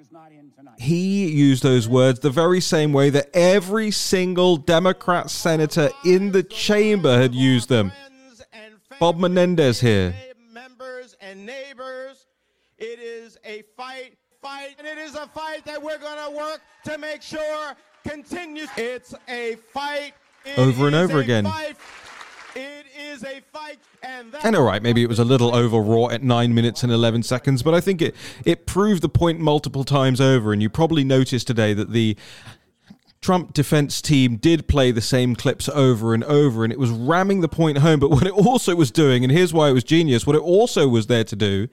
He 0.77 1.27
used 1.29 1.63
those 1.63 1.87
words 1.87 2.19
the 2.19 2.29
very 2.29 2.59
same 2.61 2.93
way 2.93 3.09
that 3.11 3.29
every 3.33 3.91
single 3.91 4.57
Democrat 4.57 5.29
senator 5.29 5.89
in 6.05 6.31
the 6.31 6.43
chamber 6.43 7.17
had 7.21 7.33
used 7.33 7.69
them. 7.69 7.91
Bob 8.99 9.17
Menendez 9.17 9.79
here. 9.79 10.13
members 10.51 11.15
and 11.21 11.45
neighbors. 11.45 12.27
It 12.77 12.99
is 12.99 13.37
a 13.45 13.63
fight, 13.77 14.17
fight, 14.41 14.75
and 14.77 14.87
it 14.87 14.97
is 14.97 15.15
a 15.15 15.27
fight 15.27 15.65
that 15.65 15.81
we're 15.81 15.97
going 15.99 16.31
to 16.31 16.37
work 16.37 16.61
to 16.85 16.97
make 16.97 17.21
sure 17.21 17.73
continues. 18.07 18.69
It's 18.75 19.13
a 19.27 19.55
fight. 19.73 20.13
It 20.45 20.57
Over 20.57 20.87
and 20.87 20.95
over 20.95 21.19
again. 21.19 21.43
fight. 21.45 21.77
It 22.55 22.85
is 22.97 23.23
a 23.23 23.41
fight, 23.53 23.79
and 24.03 24.35
And 24.43 24.55
all 24.55 24.63
right, 24.63 24.81
maybe 24.81 25.03
it 25.03 25.09
was 25.09 25.19
a 25.19 25.25
little 25.25 25.55
overwrought 25.55 26.11
at 26.11 26.23
9 26.23 26.53
minutes 26.53 26.83
and 26.83 26.91
11 26.91 27.23
seconds, 27.23 27.63
but 27.63 27.73
I 27.73 27.81
think 27.81 28.01
it, 28.01 28.15
it 28.45 28.65
proved 28.65 29.01
the 29.01 29.09
point 29.09 29.39
multiple 29.39 29.83
times 29.83 30.19
over. 30.19 30.51
And 30.51 30.61
you 30.61 30.69
probably 30.69 31.03
noticed 31.03 31.47
today 31.47 31.73
that 31.73 31.91
the 31.91 32.17
Trump 33.21 33.53
defense 33.53 34.01
team 34.01 34.37
did 34.37 34.67
play 34.67 34.91
the 34.91 35.01
same 35.01 35.35
clips 35.35 35.69
over 35.69 36.13
and 36.13 36.23
over, 36.23 36.63
and 36.63 36.73
it 36.73 36.79
was 36.79 36.89
ramming 36.89 37.41
the 37.41 37.47
point 37.47 37.77
home. 37.77 37.99
But 37.99 38.09
what 38.09 38.23
it 38.23 38.33
also 38.33 38.75
was 38.75 38.91
doing, 38.91 39.23
and 39.23 39.31
here's 39.31 39.53
why 39.53 39.69
it 39.69 39.73
was 39.73 39.83
genius, 39.83 40.25
what 40.25 40.35
it 40.35 40.41
also 40.41 40.87
was 40.87 41.07
there 41.07 41.23
to 41.23 41.35
do. 41.35 41.67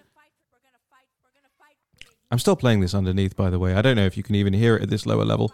I'm 2.31 2.39
still 2.39 2.57
playing 2.57 2.81
this 2.81 2.95
underneath, 2.95 3.35
by 3.37 3.49
the 3.49 3.59
way. 3.59 3.75
I 3.75 3.81
don't 3.81 3.97
know 3.97 4.05
if 4.05 4.19
you 4.19 4.23
can 4.23 4.35
even 4.35 4.53
hear 4.53 4.77
it 4.77 4.83
at 4.83 4.91
this 4.91 5.07
lower 5.07 5.25
level. 5.25 5.53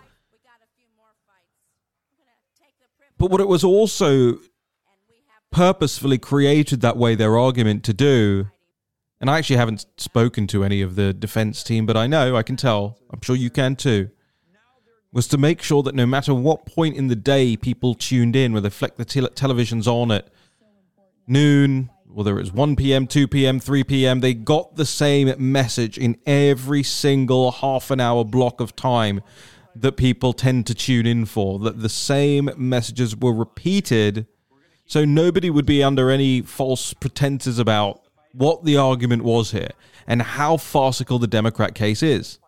But 3.17 3.31
what 3.31 3.41
it 3.41 3.47
was 3.47 3.63
also 3.63 4.39
purposefully 5.55 6.19
created 6.19 6.81
that 6.81 6.97
way 6.97 7.15
their 7.15 7.39
argument 7.39 7.85
to 7.85 7.95
do, 7.95 8.51
and 9.21 9.31
I 9.31 9.39
actually 9.39 9.57
haven't 9.57 9.87
spoken 9.97 10.49
to 10.49 10.65
any 10.65 10.83
of 10.83 10.97
the 10.97 11.15
defense 11.15 11.63
team, 11.63 11.87
but 11.87 11.97
I 11.97 12.09
know, 12.09 12.35
I 12.35 12.43
can 12.43 12.57
tell, 12.57 12.99
I'm 13.13 13.21
sure 13.23 13.37
you 13.37 13.51
can 13.51 13.77
too, 13.77 14.11
was 15.13 15.29
to 15.29 15.39
make 15.39 15.63
sure 15.63 15.85
that 15.85 15.95
no 15.95 16.07
matter 16.07 16.35
what 16.35 16.67
point 16.67 16.97
in 16.97 17.07
the 17.07 17.15
day 17.15 17.57
people 17.57 17.95
tuned 17.95 18.35
in, 18.35 18.53
whether 18.53 18.69
flick 18.69 18.97
the 18.97 19.05
tele- 19.05 19.31
televisions 19.31 19.87
on 19.87 20.11
at 20.11 20.27
noon, 21.29 21.89
whether 22.05 22.37
it 22.37 22.41
was 22.41 22.53
1 22.53 22.75
p.m., 22.75 23.07
2 23.07 23.29
p.m., 23.29 23.61
3 23.61 23.85
p.m., 23.85 24.19
they 24.19 24.35
got 24.35 24.75
the 24.75 24.85
same 24.85 25.33
message 25.39 25.97
in 25.99 26.19
every 26.27 26.83
single 26.83 27.53
half 27.53 27.93
an 27.93 28.01
hour 28.01 28.25
block 28.25 28.61
of 28.61 28.75
time 28.75 29.21
that 29.77 29.93
people 29.93 30.33
tend 30.33 30.67
to 30.67 30.75
tune 30.75 31.07
in 31.07 31.25
for, 31.25 31.61
that 31.61 31.81
the 31.81 31.89
same 31.89 32.51
messages 32.57 33.17
were 33.17 33.33
repeated 33.33 34.27
so 34.87 35.05
nobody 35.05 35.51
would 35.51 35.67
be 35.67 35.83
under 35.83 36.11
any 36.11 36.41
false 36.41 36.93
pretenses 36.95 37.59
about 37.59 38.03
what 38.33 38.65
the 38.65 38.77
argument 38.77 39.23
was 39.23 39.53
here 39.53 39.71
and 40.07 40.21
how 40.23 40.57
farcical 40.57 41.19
the 41.19 41.27
Democrat 41.27 41.75
case 41.75 42.03
is. 42.03 42.39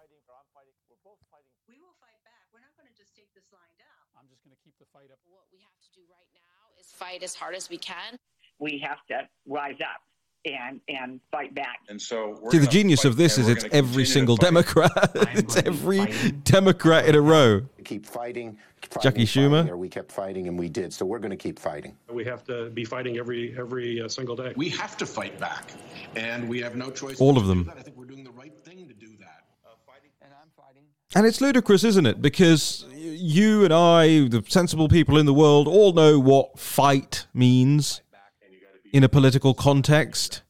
is 6.79 6.87
fight 6.93 7.23
as 7.23 7.35
hard 7.35 7.55
as 7.55 7.71
we 7.71 7.79
can. 7.79 8.19
we 8.59 8.79
have 8.79 8.99
to 9.09 9.29
rise 9.47 9.81
up 9.81 10.06
and 10.47 10.81
and 10.89 11.21
fight 11.31 11.55
back. 11.55 11.81
And 11.89 12.01
so 12.01 12.39
we're 12.41 12.51
See, 12.51 12.59
the 12.59 12.67
genius 12.67 13.03
fight, 13.03 13.11
of 13.11 13.17
this 13.17 13.39
is 13.39 13.49
it's 13.49 13.65
every 13.73 14.05
single. 14.05 14.37
Democrat. 14.37 14.91
it's 15.15 15.57
every 15.57 16.07
Democrat 16.45 17.07
in 17.07 17.15
a 17.15 17.21
row. 17.21 17.63
keep 17.85 18.07
fighting. 18.07 18.57
fighting 18.81 19.03
Jackie 19.03 19.25
Schumer? 19.25 19.61
fighting, 19.61 19.71
or 19.73 19.77
we 19.77 19.89
kept 19.89 20.13
fighting, 20.13 20.49
and 20.49 20.59
we 20.59 20.69
did. 20.69 20.93
So 20.93 21.05
we're 21.05 21.19
going 21.19 21.31
to 21.31 21.37
keep 21.37 21.59
fighting. 21.59 21.97
We 22.11 22.25
have 22.25 22.45
to 22.45 22.71
be 22.71 22.85
fighting 22.85 23.19
every 23.19 23.57
every 23.59 24.01
uh, 24.01 24.09
single 24.09 24.37
day. 24.37 24.53
We 24.57 24.69
have 24.71 24.97
to 24.99 25.07
fight 25.07 25.39
back, 25.39 25.71
and 26.15 26.49
we 26.49 26.61
have 26.61 26.77
no 26.77 26.91
choice. 26.91 27.21
All 27.21 27.37
of 27.37 27.47
them. 27.47 27.71
I 27.77 27.83
think 27.83 27.97
we're 27.97 28.05
doing 28.05 28.25
the 28.25 28.31
right 28.31 28.57
thing 28.59 28.87
to 28.89 28.95
do 28.95 29.09
that. 29.19 29.45
Fighting, 29.87 30.11
And 30.23 30.33
I'm 30.41 30.49
fighting. 30.57 30.85
And 31.15 31.27
it's 31.27 31.41
ludicrous, 31.41 31.85
isn't 31.85 32.07
it? 32.07 32.21
Because 32.21 32.85
you 32.95 33.65
and 33.65 33.73
I, 33.73 34.29
the 34.29 34.45
sensible 34.49 34.89
people 34.89 35.19
in 35.19 35.27
the 35.27 35.35
world, 35.35 35.69
all 35.69 35.93
know 35.93 36.19
what 36.19 36.59
fight 36.59 37.27
means 37.33 38.03
in 38.93 39.05
a 39.05 39.09
political 39.09 39.55
context. 39.55 40.43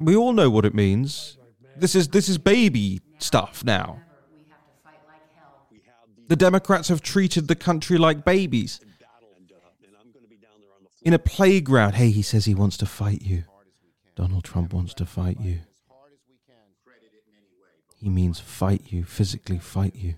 We 0.00 0.16
all 0.16 0.32
know 0.32 0.50
what 0.50 0.64
it 0.64 0.74
means. 0.74 1.38
This 1.76 1.94
is 1.94 2.08
this 2.08 2.28
is 2.28 2.38
baby 2.38 3.00
stuff 3.18 3.64
now. 3.64 4.00
The 6.28 6.36
Democrats 6.36 6.88
have 6.88 7.02
treated 7.02 7.48
the 7.48 7.54
country 7.54 7.98
like 7.98 8.24
babies. 8.24 8.80
In 11.02 11.12
a 11.12 11.18
playground, 11.18 11.94
hey, 11.94 12.10
he 12.10 12.22
says 12.22 12.46
he 12.46 12.54
wants 12.54 12.78
to 12.78 12.86
fight 12.86 13.20
you. 13.22 13.44
Donald 14.16 14.44
Trump 14.44 14.72
wants 14.72 14.94
to 14.94 15.06
fight 15.06 15.38
you. 15.38 15.60
He 17.98 18.08
means 18.08 18.40
fight 18.40 18.82
you, 18.86 19.04
physically 19.04 19.58
fight 19.58 19.94
you. 19.94 20.14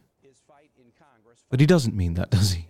But 1.48 1.60
he 1.60 1.66
doesn't 1.66 1.94
mean 1.94 2.14
that, 2.14 2.30
does 2.30 2.52
he? 2.52 2.68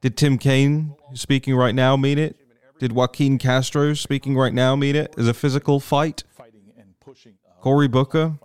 Did 0.00 0.16
Tim 0.16 0.38
Kaine, 0.38 0.94
speaking 1.14 1.54
right 1.54 1.74
now, 1.74 1.96
mean 1.96 2.18
it? 2.18 2.36
Did 2.78 2.92
Joaquin 2.92 3.36
Castro, 3.36 3.92
speaking 3.92 4.36
right 4.36 4.54
now, 4.54 4.74
mean 4.74 4.96
it 4.96 5.14
as 5.18 5.28
a 5.28 5.34
physical 5.34 5.80
fight? 5.80 6.24
Cory 7.60 7.88
Booker? 7.88 8.38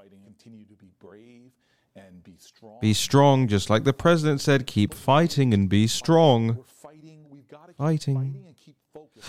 Be 2.82 2.94
strong, 2.94 3.48
just 3.48 3.70
like 3.70 3.86
the 3.86 3.94
president 3.94 4.42
said, 4.42 4.68
keep 4.68 4.94
fighting 4.94 5.54
and 5.54 5.70
be 5.70 5.88
strong. 5.88 6.64
Fighting. 7.78 8.46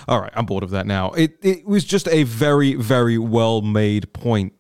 All 0.08 0.20
right, 0.20 0.32
I'm 0.34 0.46
bored 0.46 0.62
of 0.64 0.70
that 0.70 0.86
now. 0.86 1.12
It 1.12 1.36
it 1.42 1.64
was 1.64 1.84
just 1.84 2.08
a 2.08 2.24
very 2.24 2.74
very 2.74 3.18
well 3.18 3.62
made 3.62 4.12
point. 4.12 4.52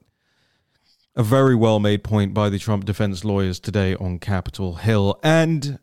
A 1.18 1.22
very 1.22 1.54
well 1.54 1.80
made 1.80 2.04
point 2.04 2.34
by 2.34 2.50
the 2.50 2.58
Trump 2.58 2.84
defense 2.84 3.24
lawyers 3.24 3.58
today 3.58 3.94
on 3.94 4.18
Capitol 4.18 4.74
Hill 4.74 5.18
and 5.22 5.78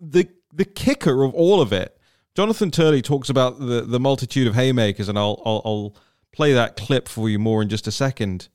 the 0.00 0.28
the 0.52 0.64
kicker 0.64 1.22
of 1.22 1.32
all 1.34 1.60
of 1.60 1.72
it. 1.72 1.96
Jonathan 2.34 2.72
Turley 2.72 3.00
talks 3.00 3.30
about 3.30 3.60
the 3.60 3.82
the 3.82 4.00
multitude 4.00 4.48
of 4.48 4.56
haymakers 4.56 5.08
and 5.08 5.16
I'll 5.16 5.40
I'll, 5.46 5.62
I'll 5.64 5.96
play 6.32 6.52
that 6.52 6.76
clip 6.76 7.06
for 7.06 7.28
you 7.28 7.38
more 7.38 7.62
in 7.62 7.68
just 7.68 7.86
a 7.86 7.92
second. 7.92 8.48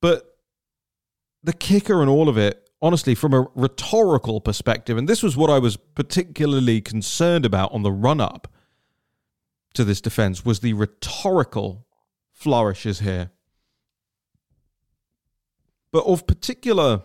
But 0.00 0.36
the 1.42 1.52
kicker 1.52 2.02
in 2.02 2.08
all 2.08 2.28
of 2.28 2.36
it, 2.36 2.68
honestly, 2.82 3.14
from 3.14 3.34
a 3.34 3.46
rhetorical 3.54 4.40
perspective, 4.40 4.96
and 4.96 5.08
this 5.08 5.22
was 5.22 5.36
what 5.36 5.50
I 5.50 5.58
was 5.58 5.76
particularly 5.76 6.80
concerned 6.80 7.44
about 7.44 7.72
on 7.72 7.82
the 7.82 7.92
run 7.92 8.20
up 8.20 8.48
to 9.74 9.84
this 9.84 10.00
defense, 10.00 10.44
was 10.44 10.60
the 10.60 10.72
rhetorical 10.72 11.86
flourishes 12.32 13.00
here. 13.00 13.30
But 15.90 16.04
of 16.04 16.26
particular 16.26 17.02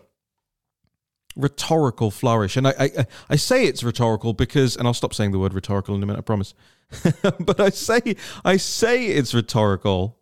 rhetorical 1.36 2.12
flourish. 2.12 2.58
And 2.58 2.68
I, 2.68 2.74
I, 2.80 3.06
I 3.32 3.36
say 3.36 3.66
it's 3.66 3.84
rhetorical 3.84 4.34
because, 4.34 4.76
and 4.76 4.88
I'll 4.88 4.94
stop 4.94 5.14
saying 5.14 5.32
the 5.32 5.40
word 5.40 5.54
rhetorical 5.54 5.96
in 5.96 6.04
a 6.04 6.06
minute, 6.06 6.20
I 6.20 6.22
promise. 6.22 6.54
but 7.40 7.60
I 7.60 7.70
say, 7.70 8.16
I 8.46 8.58
say 8.58 9.08
it's 9.08 9.34
rhetorical 9.34 10.20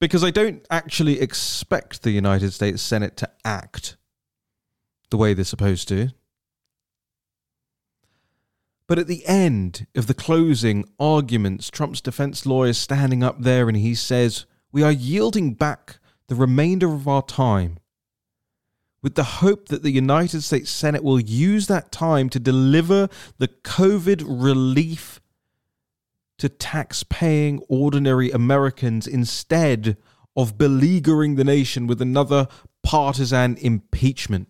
because 0.00 0.24
I 0.24 0.30
don't 0.30 0.64
actually 0.70 1.20
expect 1.20 2.02
the 2.02 2.10
United 2.10 2.52
States 2.52 2.82
Senate 2.82 3.16
to 3.18 3.30
act 3.44 3.96
the 5.10 5.16
way 5.16 5.34
they're 5.34 5.44
supposed 5.44 5.88
to. 5.88 6.10
But 8.86 8.98
at 8.98 9.06
the 9.06 9.24
end 9.26 9.86
of 9.94 10.06
the 10.06 10.14
closing 10.14 10.84
arguments, 10.98 11.70
Trump's 11.70 12.00
defense 12.00 12.44
lawyer 12.44 12.70
is 12.70 12.78
standing 12.78 13.22
up 13.22 13.40
there 13.40 13.68
and 13.68 13.76
he 13.76 13.94
says, 13.94 14.44
We 14.70 14.82
are 14.82 14.92
yielding 14.92 15.54
back 15.54 15.98
the 16.32 16.36
remainder 16.36 16.90
of 16.90 17.06
our 17.06 17.20
time 17.20 17.78
with 19.02 19.16
the 19.16 19.22
hope 19.22 19.68
that 19.68 19.82
the 19.82 19.90
United 19.90 20.40
States 20.40 20.70
Senate 20.70 21.04
will 21.04 21.20
use 21.20 21.66
that 21.66 21.92
time 21.92 22.30
to 22.30 22.40
deliver 22.40 23.10
the 23.36 23.48
COVID 23.48 24.24
relief 24.26 25.20
to 26.38 26.48
tax 26.48 27.02
paying 27.02 27.60
ordinary 27.68 28.30
Americans 28.30 29.06
instead 29.06 29.98
of 30.34 30.56
beleaguering 30.56 31.34
the 31.34 31.44
nation 31.44 31.86
with 31.86 32.00
another 32.00 32.48
partisan 32.82 33.58
impeachment. 33.58 34.48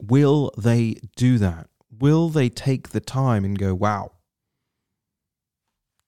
Will 0.00 0.50
they 0.58 0.96
do 1.14 1.38
that? 1.38 1.68
Will 1.96 2.28
they 2.28 2.48
take 2.48 2.88
the 2.88 3.00
time 3.00 3.44
and 3.44 3.56
go, 3.56 3.72
wow? 3.72 4.10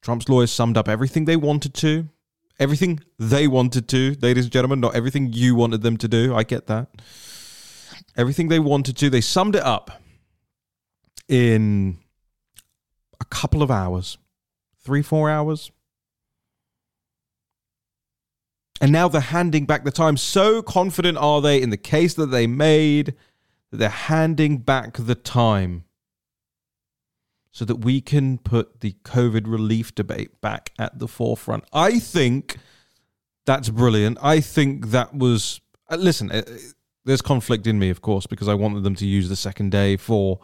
Trump's 0.03 0.29
lawyers 0.29 0.51
summed 0.51 0.77
up 0.77 0.89
everything 0.89 1.27
they 1.27 1.37
wanted 1.37 1.75
to, 1.75 2.09
everything 2.59 3.01
they 3.19 3.47
wanted 3.49 3.89
to, 3.89 4.17
ladies 4.21 4.45
and 4.45 4.53
gentlemen, 4.53 4.81
not 4.81 4.95
everything 4.95 5.33
you 5.33 5.55
wanted 5.55 5.83
them 5.83 5.97
to 5.99 6.09
do. 6.09 6.35
I 6.35 6.43
get 6.43 6.67
that. 6.67 6.89
Everything 8.17 8.49
they 8.49 8.61
wanted 8.61 8.97
to, 8.99 9.11
they 9.11 9.21
summed 9.21 9.57
it 9.57 9.63
up 9.63 10.03
in 11.29 11.99
a 13.21 13.25
couple 13.25 13.63
of 13.63 13.71
hours, 13.71 14.19
three, 14.83 15.03
four 15.03 15.31
hours. 15.31 15.71
And 18.81 18.93
now 18.93 19.09
they're 19.09 19.21
handing 19.21 19.67
back 19.67 19.85
the 19.85 19.91
time. 19.91 20.17
So 20.17 20.61
confident 20.63 21.17
are 21.19 21.41
they 21.41 21.61
in 21.61 21.71
the 21.71 21.77
case 21.77 22.15
that 22.15 22.27
they 22.27 22.47
made 22.47 23.15
that 23.71 23.79
they're 23.79 23.89
handing 23.89 24.59
back 24.59 24.97
the 24.99 25.15
time 25.15 25.85
so 27.55 27.65
that 27.65 27.77
we 27.77 28.01
can 28.01 28.37
put 28.37 28.81
the 28.81 28.97
COVID 29.05 29.45
relief 29.47 29.95
debate 29.95 30.41
back 30.41 30.73
at 30.77 30.99
the 30.99 31.07
forefront. 31.07 31.63
I 31.73 32.01
think 32.01 32.57
that's 33.47 33.69
brilliant. 33.69 34.19
I 34.21 34.41
think 34.41 34.89
that 34.89 35.15
was. 35.15 35.61
Uh, 35.89 35.95
listen, 35.95 36.33
uh, 36.33 36.43
there's 37.05 37.23
conflict 37.23 37.69
in 37.69 37.79
me, 37.79 37.91
of 37.91 38.03
course, 38.03 38.27
because 38.27 38.49
I 38.49 38.55
wanted 38.55 38.83
them 38.83 38.97
to 38.97 39.07
use 39.07 39.29
the 39.29 39.37
second 39.37 39.71
day 39.71 39.97
for 39.97 40.41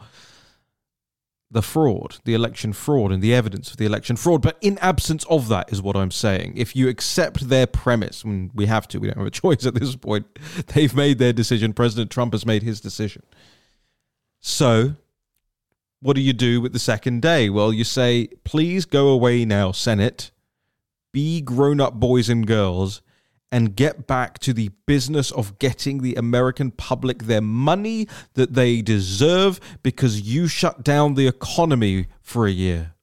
the 1.51 1.61
fraud, 1.61 2.19
the 2.23 2.33
election 2.33 2.71
fraud, 2.71 3.11
and 3.11 3.21
the 3.21 3.33
evidence 3.33 3.71
of 3.71 3.77
the 3.77 3.85
election 3.85 4.15
fraud. 4.15 4.41
But 4.41 4.57
in 4.61 4.77
absence 4.77 5.25
of 5.25 5.49
that, 5.49 5.69
is 5.69 5.81
what 5.81 5.97
I'm 5.97 6.11
saying. 6.11 6.53
If 6.55 6.77
you 6.77 6.87
accept 6.87 7.49
their 7.49 7.67
premise, 7.67 8.23
and 8.23 8.51
we 8.53 8.67
have 8.67 8.87
to, 8.87 8.99
we 9.01 9.07
don't 9.07 9.17
have 9.17 9.27
a 9.27 9.31
choice 9.31 9.65
at 9.65 9.75
this 9.75 9.97
point, 9.97 10.27
they've 10.67 10.95
made 10.95 11.17
their 11.17 11.33
decision. 11.33 11.73
President 11.73 12.09
Trump 12.09 12.31
has 12.31 12.45
made 12.45 12.63
his 12.63 12.79
decision. 12.79 13.23
So 14.39 14.95
what 16.01 16.15
do 16.15 16.21
you 16.21 16.33
do 16.33 16.59
with 16.59 16.73
the 16.73 16.79
second 16.79 17.21
day? 17.21 17.49
Well, 17.49 17.71
you 17.71 17.83
say, 17.83 18.27
please 18.43 18.85
go 18.85 19.09
away 19.09 19.45
now, 19.45 19.71
Senate. 19.71 20.31
Be 21.13 21.41
grown 21.41 21.79
up 21.79 21.93
boys 21.93 22.27
and 22.27 22.47
girls 22.47 23.01
and 23.51 23.75
get 23.75 24.07
back 24.07 24.39
to 24.39 24.53
the 24.53 24.69
business 24.87 25.29
of 25.31 25.59
getting 25.59 26.01
the 26.01 26.15
American 26.15 26.71
public 26.71 27.23
their 27.23 27.41
money 27.41 28.07
that 28.33 28.53
they 28.53 28.81
deserve 28.81 29.59
because 29.83 30.21
you 30.21 30.47
shut 30.47 30.83
down 30.83 31.13
the 31.13 31.27
economy 31.27 32.07
for 32.21 32.47
a 32.47 32.51
year. 32.51 32.93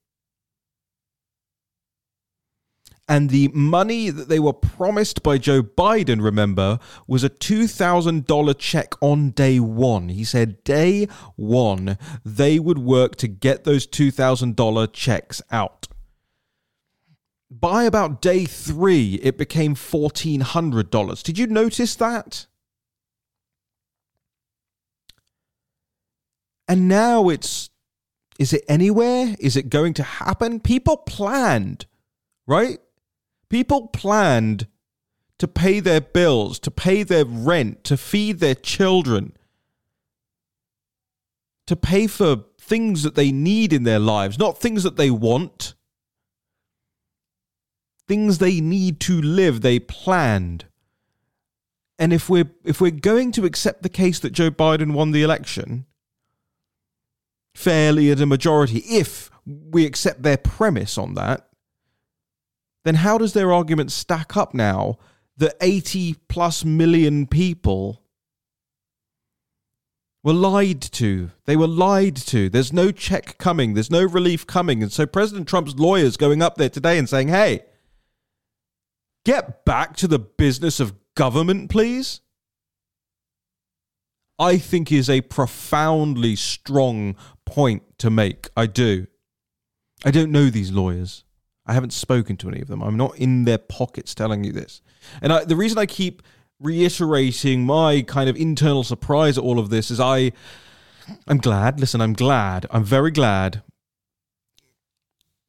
And 3.09 3.31
the 3.31 3.47
money 3.47 4.11
that 4.11 4.29
they 4.29 4.37
were 4.37 4.53
promised 4.53 5.23
by 5.23 5.39
Joe 5.39 5.63
Biden, 5.63 6.21
remember, 6.21 6.77
was 7.07 7.23
a 7.23 7.29
$2,000 7.29 8.57
check 8.59 8.93
on 9.01 9.31
day 9.31 9.59
one. 9.59 10.09
He 10.09 10.23
said 10.23 10.63
day 10.63 11.07
one, 11.35 11.97
they 12.23 12.59
would 12.59 12.77
work 12.77 13.15
to 13.15 13.27
get 13.27 13.63
those 13.63 13.87
$2,000 13.87 14.93
checks 14.93 15.41
out. 15.49 15.87
By 17.49 17.85
about 17.85 18.21
day 18.21 18.45
three, 18.45 19.15
it 19.23 19.39
became 19.39 19.73
$1,400. 19.73 21.23
Did 21.23 21.39
you 21.39 21.47
notice 21.47 21.95
that? 21.95 22.45
And 26.67 26.87
now 26.87 27.29
it's 27.29 27.71
is 28.37 28.53
it 28.53 28.63
anywhere? 28.69 29.35
Is 29.39 29.57
it 29.57 29.69
going 29.69 29.95
to 29.95 30.03
happen? 30.03 30.59
People 30.59 30.95
planned, 30.95 31.87
right? 32.45 32.77
People 33.49 33.87
planned 33.87 34.67
to 35.39 35.47
pay 35.47 35.79
their 35.79 36.01
bills, 36.01 36.59
to 36.59 36.71
pay 36.71 37.03
their 37.03 37.25
rent, 37.25 37.83
to 37.85 37.97
feed 37.97 38.39
their 38.39 38.55
children, 38.55 39.35
to 41.65 41.75
pay 41.75 42.07
for 42.07 42.45
things 42.59 43.03
that 43.03 43.15
they 43.15 43.31
need 43.31 43.73
in 43.73 43.83
their 43.83 43.99
lives, 43.99 44.37
not 44.37 44.59
things 44.59 44.83
that 44.83 44.97
they 44.97 45.09
want. 45.09 45.73
Things 48.07 48.37
they 48.37 48.59
need 48.59 48.99
to 49.01 49.21
live, 49.21 49.61
they 49.61 49.79
planned. 49.79 50.65
And 51.97 52.13
if 52.13 52.29
we're 52.29 52.49
if 52.63 52.81
we're 52.81 52.91
going 52.91 53.31
to 53.33 53.45
accept 53.45 53.83
the 53.83 53.89
case 53.89 54.19
that 54.19 54.31
Joe 54.31 54.49
Biden 54.49 54.93
won 54.93 55.11
the 55.11 55.21
election 55.21 55.85
fairly 57.53 58.09
at 58.09 58.21
a 58.21 58.25
majority, 58.25 58.79
if 58.79 59.29
we 59.45 59.85
accept 59.85 60.23
their 60.23 60.37
premise 60.37 60.97
on 60.97 61.13
that, 61.15 61.48
then 62.89 62.95
how 62.95 63.19
does 63.19 63.33
their 63.33 63.53
argument 63.53 63.91
stack 63.91 64.35
up 64.35 64.55
now 64.55 64.97
that 65.37 65.53
80 65.61 66.15
plus 66.27 66.65
million 66.65 67.27
people 67.27 68.01
were 70.23 70.33
lied 70.33 70.81
to? 70.81 71.29
They 71.45 71.55
were 71.55 71.67
lied 71.67 72.15
to. 72.15 72.49
There's 72.49 72.73
no 72.73 72.89
check 72.89 73.37
coming, 73.37 73.75
there's 73.75 73.91
no 73.91 74.03
relief 74.03 74.47
coming. 74.47 74.81
And 74.81 74.91
so 74.91 75.05
President 75.05 75.47
Trump's 75.47 75.75
lawyers 75.75 76.17
going 76.17 76.41
up 76.41 76.55
there 76.55 76.67
today 76.67 76.97
and 76.97 77.07
saying, 77.07 77.27
hey, 77.27 77.61
get 79.23 79.65
back 79.65 79.95
to 79.97 80.07
the 80.07 80.17
business 80.17 80.79
of 80.79 80.95
government, 81.13 81.69
please. 81.69 82.21
I 84.39 84.57
think 84.57 84.91
is 84.91 85.11
a 85.11 85.21
profoundly 85.21 86.35
strong 86.35 87.15
point 87.45 87.83
to 87.99 88.09
make. 88.09 88.49
I 88.57 88.65
do. 88.65 89.05
I 90.03 90.09
don't 90.09 90.31
know 90.31 90.49
these 90.49 90.71
lawyers. 90.71 91.23
I 91.69 91.73
haven't 91.73 91.93
spoken 91.93 92.35
to 92.37 92.49
any 92.49 92.61
of 92.61 92.67
them. 92.67 92.81
I'm 92.81 92.97
not 92.97 93.17
in 93.17 93.45
their 93.45 93.57
pockets 93.57 94.15
telling 94.15 94.43
you 94.43 94.51
this. 94.51 94.81
And 95.21 95.31
I, 95.31 95.45
the 95.45 95.55
reason 95.55 95.77
I 95.77 95.85
keep 95.85 96.23
reiterating 96.59 97.65
my 97.65 98.01
kind 98.01 98.29
of 98.29 98.35
internal 98.35 98.83
surprise 98.83 99.37
at 99.37 99.43
all 99.43 99.59
of 99.59 99.69
this 99.69 99.91
is 99.91 99.99
I 99.99 100.31
I'm 101.27 101.37
glad. 101.37 101.79
Listen, 101.79 102.01
I'm 102.01 102.13
glad. 102.13 102.65
I'm 102.71 102.83
very 102.83 103.11
glad. 103.11 103.63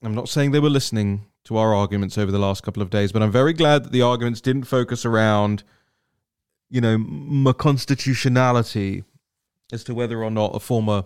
I'm 0.03 0.15
not 0.15 0.29
saying 0.29 0.53
they 0.53 0.61
were 0.61 0.71
listening 0.71 1.27
to 1.45 1.57
our 1.57 1.75
arguments 1.75 2.17
over 2.17 2.31
the 2.31 2.39
last 2.39 2.63
couple 2.63 2.83
of 2.83 2.91
days, 2.91 3.13
but 3.13 3.23
I'm 3.23 3.33
very 3.33 3.53
glad 3.53 3.85
that 3.85 3.93
the 3.93 4.03
arguments 4.03 4.41
didn't 4.41 4.65
focus 4.65 5.05
around 5.05 5.65
you 6.71 6.81
know, 6.81 6.97
my 6.97 7.53
constitutionality 7.53 9.05
as 9.73 9.85
to 9.85 9.95
whether 9.95 10.23
or 10.23 10.31
not 10.31 10.55
a 10.55 10.61
former 10.61 11.05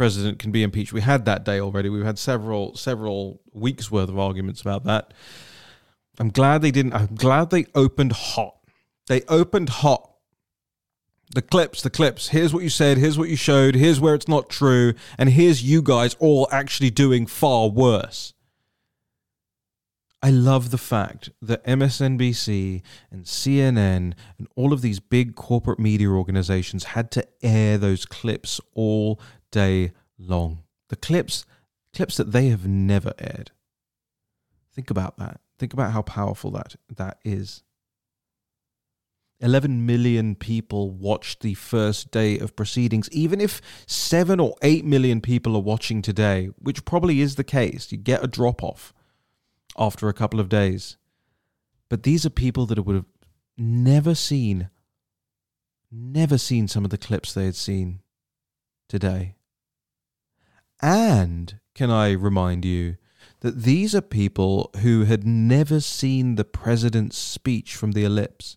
president 0.00 0.38
can 0.38 0.50
be 0.50 0.62
impeached. 0.62 0.94
We 0.94 1.02
had 1.02 1.26
that 1.26 1.44
day 1.44 1.60
already. 1.60 1.90
We've 1.90 2.06
had 2.06 2.18
several 2.18 2.74
several 2.74 3.42
weeks 3.52 3.90
worth 3.90 4.08
of 4.08 4.18
arguments 4.18 4.62
about 4.62 4.84
that. 4.84 5.12
I'm 6.18 6.30
glad 6.30 6.62
they 6.62 6.70
didn't. 6.70 6.94
I'm 6.94 7.16
glad 7.16 7.50
they 7.50 7.66
opened 7.74 8.12
hot. 8.12 8.56
They 9.08 9.20
opened 9.28 9.68
hot. 9.68 10.10
The 11.34 11.42
clips, 11.42 11.82
the 11.82 11.90
clips. 11.90 12.28
Here's 12.28 12.54
what 12.54 12.62
you 12.62 12.70
said. 12.70 12.96
Here's 12.96 13.18
what 13.18 13.28
you 13.28 13.36
showed. 13.36 13.74
Here's 13.74 14.00
where 14.00 14.14
it's 14.14 14.26
not 14.26 14.48
true. 14.48 14.94
And 15.18 15.28
here's 15.28 15.62
you 15.62 15.82
guys 15.82 16.16
all 16.18 16.48
actually 16.50 16.88
doing 16.88 17.26
far 17.26 17.68
worse. 17.68 18.32
I 20.22 20.30
love 20.30 20.70
the 20.70 20.78
fact 20.78 21.28
that 21.42 21.64
MSNBC 21.64 22.80
and 23.10 23.24
CNN 23.24 24.14
and 24.38 24.48
all 24.56 24.72
of 24.72 24.80
these 24.80 24.98
big 24.98 25.34
corporate 25.34 25.78
media 25.78 26.08
organizations 26.08 26.84
had 26.84 27.10
to 27.12 27.26
air 27.42 27.76
those 27.76 28.06
clips 28.06 28.60
all 28.74 29.20
day 29.50 29.92
long. 30.18 30.64
The 30.88 30.96
clips 30.96 31.44
clips 31.94 32.16
that 32.16 32.32
they 32.32 32.48
have 32.48 32.66
never 32.66 33.12
aired. 33.18 33.50
Think 34.74 34.90
about 34.90 35.18
that. 35.18 35.40
Think 35.58 35.72
about 35.72 35.92
how 35.92 36.02
powerful 36.02 36.50
that 36.52 36.76
that 36.96 37.18
is. 37.24 37.62
11 39.40 39.86
million 39.86 40.34
people 40.34 40.90
watched 40.90 41.40
the 41.40 41.54
first 41.54 42.10
day 42.10 42.38
of 42.38 42.54
proceedings. 42.54 43.08
Even 43.10 43.40
if 43.40 43.60
7 43.86 44.38
or 44.38 44.54
8 44.62 44.84
million 44.84 45.20
people 45.20 45.56
are 45.56 45.62
watching 45.62 46.02
today, 46.02 46.50
which 46.58 46.84
probably 46.84 47.20
is 47.20 47.36
the 47.36 47.44
case, 47.44 47.90
you 47.90 47.98
get 47.98 48.22
a 48.22 48.28
drop 48.28 48.62
off 48.62 48.92
after 49.78 50.08
a 50.08 50.14
couple 50.14 50.40
of 50.40 50.50
days. 50.50 50.98
But 51.88 52.02
these 52.02 52.26
are 52.26 52.30
people 52.30 52.66
that 52.66 52.82
would 52.82 52.96
have 52.96 53.06
never 53.56 54.14
seen, 54.14 54.68
never 55.90 56.36
seen 56.36 56.68
some 56.68 56.84
of 56.84 56.90
the 56.90 56.98
clips 56.98 57.32
they 57.32 57.46
had 57.46 57.56
seen 57.56 58.00
today. 58.88 59.36
And 60.82 61.58
can 61.74 61.90
I 61.90 62.12
remind 62.12 62.64
you 62.64 62.96
that 63.40 63.62
these 63.62 63.94
are 63.94 64.02
people 64.02 64.70
who 64.80 65.04
had 65.04 65.26
never 65.26 65.80
seen 65.80 66.34
the 66.34 66.44
president's 66.44 67.18
speech 67.18 67.74
from 67.74 67.92
the 67.92 68.04
ellipse. 68.04 68.56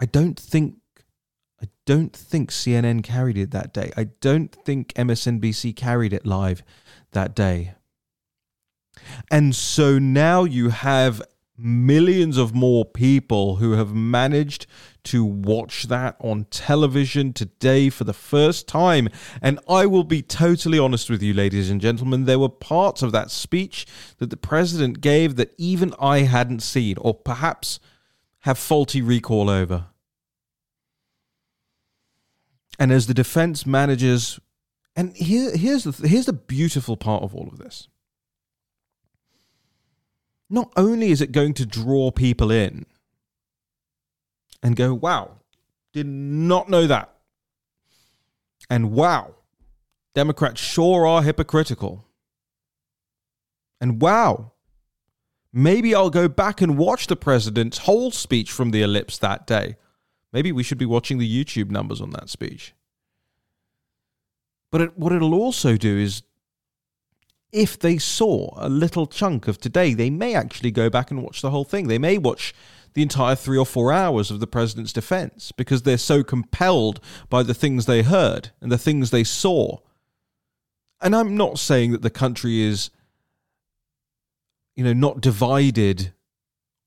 I 0.00 0.06
don't 0.06 0.38
think 0.38 0.76
I 1.62 1.68
don't 1.86 2.14
think 2.14 2.50
CNN 2.50 3.02
carried 3.02 3.38
it 3.38 3.50
that 3.52 3.72
day. 3.72 3.90
I 3.96 4.04
don't 4.20 4.52
think 4.52 4.92
MSNBC 4.94 5.74
carried 5.74 6.12
it 6.12 6.26
live 6.26 6.62
that 7.12 7.34
day. 7.34 7.74
And 9.30 9.54
so 9.54 9.98
now 9.98 10.44
you 10.44 10.68
have 10.68 11.22
millions 11.58 12.36
of 12.36 12.54
more 12.54 12.84
people 12.84 13.56
who 13.56 13.72
have 13.72 13.94
managed 13.94 14.66
to 15.04 15.24
watch 15.24 15.84
that 15.84 16.16
on 16.20 16.44
television 16.50 17.32
today 17.32 17.88
for 17.88 18.04
the 18.04 18.12
first 18.12 18.66
time. 18.66 19.08
And 19.40 19.58
I 19.68 19.86
will 19.86 20.04
be 20.04 20.22
totally 20.22 20.78
honest 20.78 21.08
with 21.08 21.22
you, 21.22 21.32
ladies 21.32 21.70
and 21.70 21.80
gentlemen, 21.80 22.24
there 22.24 22.38
were 22.38 22.48
parts 22.48 23.02
of 23.02 23.12
that 23.12 23.30
speech 23.30 23.86
that 24.18 24.30
the 24.30 24.36
president 24.36 25.00
gave 25.00 25.36
that 25.36 25.54
even 25.56 25.94
I 26.00 26.20
hadn't 26.20 26.60
seen, 26.60 26.96
or 26.98 27.14
perhaps 27.14 27.78
have 28.40 28.58
faulty 28.58 29.00
recall 29.00 29.48
over. 29.48 29.86
And 32.78 32.92
as 32.92 33.06
the 33.06 33.14
defense 33.14 33.64
managers, 33.64 34.38
and 34.94 35.14
here, 35.16 35.56
here's 35.56 35.84
the 35.84 36.08
here's 36.08 36.26
the 36.26 36.32
beautiful 36.32 36.96
part 36.96 37.22
of 37.22 37.34
all 37.34 37.48
of 37.48 37.58
this 37.58 37.88
not 40.48 40.72
only 40.76 41.10
is 41.10 41.20
it 41.20 41.32
going 41.32 41.54
to 41.54 41.66
draw 41.66 42.10
people 42.10 42.50
in 42.50 42.86
and 44.62 44.76
go, 44.76 44.94
wow, 44.94 45.32
did 45.92 46.06
not 46.06 46.68
know 46.68 46.86
that. 46.86 47.12
And 48.68 48.92
wow, 48.92 49.34
Democrats 50.14 50.60
sure 50.60 51.06
are 51.06 51.22
hypocritical. 51.22 52.04
And 53.80 54.00
wow, 54.00 54.52
maybe 55.52 55.94
I'll 55.94 56.10
go 56.10 56.28
back 56.28 56.60
and 56.60 56.78
watch 56.78 57.06
the 57.06 57.16
president's 57.16 57.78
whole 57.78 58.10
speech 58.10 58.50
from 58.50 58.70
the 58.70 58.82
ellipse 58.82 59.18
that 59.18 59.46
day. 59.46 59.76
Maybe 60.32 60.52
we 60.52 60.62
should 60.62 60.78
be 60.78 60.86
watching 60.86 61.18
the 61.18 61.44
YouTube 61.44 61.70
numbers 61.70 62.00
on 62.00 62.10
that 62.10 62.28
speech. 62.28 62.74
But 64.70 64.80
it, 64.80 64.98
what 64.98 65.12
it'll 65.12 65.34
also 65.34 65.76
do 65.76 65.96
is 65.96 66.22
if 67.52 67.78
they 67.78 67.98
saw 67.98 68.52
a 68.56 68.68
little 68.68 69.06
chunk 69.06 69.48
of 69.48 69.58
today, 69.58 69.94
they 69.94 70.10
may 70.10 70.34
actually 70.34 70.70
go 70.70 70.90
back 70.90 71.10
and 71.10 71.22
watch 71.22 71.42
the 71.42 71.50
whole 71.50 71.64
thing. 71.64 71.88
They 71.88 71.98
may 71.98 72.18
watch 72.18 72.54
the 72.94 73.02
entire 73.02 73.36
three 73.36 73.58
or 73.58 73.66
four 73.66 73.92
hours 73.92 74.30
of 74.30 74.40
the 74.40 74.46
president's 74.46 74.92
defense 74.92 75.52
because 75.52 75.82
they're 75.82 75.98
so 75.98 76.24
compelled 76.24 77.00
by 77.28 77.42
the 77.42 77.54
things 77.54 77.86
they 77.86 78.02
heard 78.02 78.50
and 78.60 78.72
the 78.72 78.78
things 78.78 79.10
they 79.10 79.24
saw. 79.24 79.78
And 81.00 81.14
I'm 81.14 81.36
not 81.36 81.58
saying 81.58 81.92
that 81.92 82.02
the 82.02 82.10
country 82.10 82.62
is, 82.62 82.90
you 84.74 84.82
know, 84.82 84.94
not 84.94 85.20
divided 85.20 86.12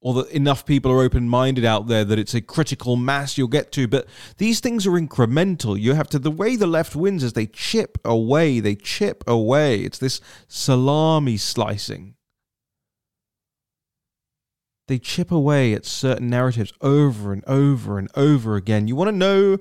or 0.01 0.13
that 0.13 0.29
enough 0.29 0.65
people 0.65 0.91
are 0.91 1.01
open 1.01 1.27
minded 1.27 1.65
out 1.65 1.87
there 1.87 2.05
that 2.05 2.19
it's 2.19 2.33
a 2.33 2.41
critical 2.41 2.95
mass 2.95 3.37
you'll 3.37 3.47
get 3.47 3.71
to. 3.73 3.87
But 3.87 4.07
these 4.37 4.59
things 4.59 4.87
are 4.87 4.91
incremental. 4.91 5.79
You 5.79 5.93
have 5.93 6.09
to, 6.09 6.19
the 6.19 6.31
way 6.31 6.55
the 6.55 6.67
left 6.67 6.95
wins 6.95 7.23
is 7.23 7.33
they 7.33 7.47
chip 7.47 7.97
away, 8.05 8.59
they 8.59 8.75
chip 8.75 9.23
away. 9.27 9.81
It's 9.81 9.97
this 9.97 10.21
salami 10.47 11.37
slicing. 11.37 12.15
They 14.87 14.99
chip 14.99 15.31
away 15.31 15.73
at 15.73 15.85
certain 15.85 16.29
narratives 16.29 16.73
over 16.81 17.31
and 17.31 17.43
over 17.45 17.99
and 17.99 18.09
over 18.15 18.55
again. 18.55 18.87
You 18.87 18.95
want 18.95 19.09
to 19.09 19.15
know 19.15 19.57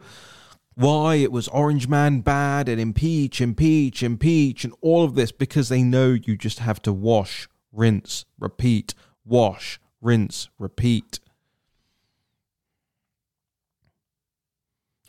why 0.74 1.16
it 1.16 1.32
was 1.32 1.48
Orange 1.48 1.88
Man 1.88 2.20
bad 2.20 2.68
and 2.68 2.80
impeach, 2.80 3.40
impeach, 3.40 4.02
impeach, 4.02 4.64
and 4.64 4.72
all 4.80 5.04
of 5.04 5.16
this 5.16 5.32
because 5.32 5.68
they 5.68 5.82
know 5.82 6.10
you 6.10 6.36
just 6.36 6.60
have 6.60 6.80
to 6.82 6.92
wash, 6.92 7.48
rinse, 7.72 8.24
repeat, 8.38 8.94
wash, 9.24 9.80
rinse, 10.00 10.48
repeat. 10.58 11.20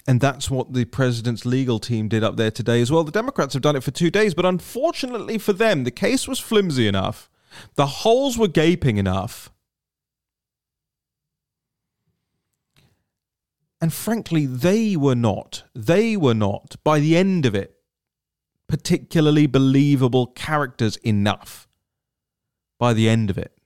And 0.08 0.20
that's 0.20 0.50
what 0.50 0.74
the 0.74 0.86
president's 0.86 1.46
legal 1.46 1.78
team 1.78 2.08
did 2.08 2.24
up 2.24 2.36
there 2.36 2.50
today 2.50 2.82
as 2.82 2.92
well. 2.92 3.04
The 3.04 3.12
Democrats 3.12 3.54
have 3.54 3.62
done 3.62 3.76
it 3.76 3.84
for 3.84 3.92
two 3.92 4.10
days, 4.10 4.34
but 4.34 4.46
unfortunately 4.46 5.38
for 5.38 5.54
them, 5.54 5.84
the 5.84 5.92
case 5.92 6.28
was 6.28 6.40
flimsy 6.40 6.88
enough. 6.88 7.30
The 7.76 7.86
holes 7.86 8.38
were 8.38 8.48
gaping 8.48 8.98
enough. 8.98 9.52
And 13.82 13.94
frankly, 13.94 14.46
they 14.46 14.96
were 14.96 15.16
not, 15.16 15.64
they 15.74 16.18
were 16.18 16.34
not, 16.34 16.76
by 16.84 17.00
the 17.00 17.16
end 17.16 17.46
of 17.46 17.56
it, 17.56 17.76
particularly 18.68 19.48
believable 19.48 20.28
characters 20.28 20.98
enough. 20.98 21.68
By 22.78 22.94
the 22.94 23.08
end 23.08 23.30
of 23.30 23.38
it. 23.38 23.59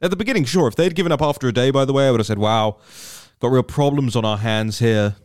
At 0.00 0.10
the 0.10 0.16
beginning, 0.16 0.44
sure, 0.44 0.68
if 0.68 0.76
they'd 0.76 0.94
given 0.94 1.12
up 1.12 1.22
after 1.22 1.48
a 1.48 1.52
day, 1.52 1.70
by 1.70 1.84
the 1.84 1.92
way, 1.92 2.06
I 2.06 2.10
would 2.10 2.20
have 2.20 2.26
said, 2.26 2.38
wow, 2.38 2.78
got 3.40 3.50
real 3.50 3.62
problems 3.62 4.14
on 4.14 4.24
our 4.24 4.38
hands 4.38 4.78
here. 4.78 5.16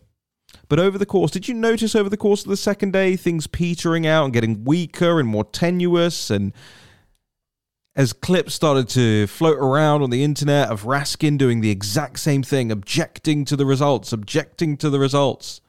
But 0.70 0.80
over 0.80 0.98
the 0.98 1.06
course, 1.06 1.32
did 1.32 1.48
you 1.48 1.54
notice 1.54 1.96
over 1.96 2.10
the 2.10 2.18
course 2.18 2.44
of 2.44 2.50
the 2.50 2.58
second 2.58 2.94
day 2.94 3.16
things 3.18 3.48
petering 3.48 4.08
out 4.08 4.26
and 4.26 4.34
getting 4.34 4.64
weaker 4.64 5.20
and 5.20 5.28
more 5.28 5.44
tenuous? 5.44 6.30
And 6.30 6.54
as 7.96 8.14
clips 8.14 8.54
started 8.54 8.88
to 8.90 9.28
float 9.28 9.58
around 9.58 10.02
on 10.02 10.10
the 10.10 10.24
internet 10.24 10.70
of 10.70 10.84
Raskin 10.84 11.38
doing 11.38 11.60
the 11.60 11.72
exact 11.72 12.20
same 12.20 12.42
thing, 12.42 12.72
objecting 12.72 13.44
to 13.46 13.58
the 13.58 13.66
results, 13.66 14.14
objecting 14.14 14.78
to 14.78 14.90
the 14.90 15.00
results, 15.00 15.60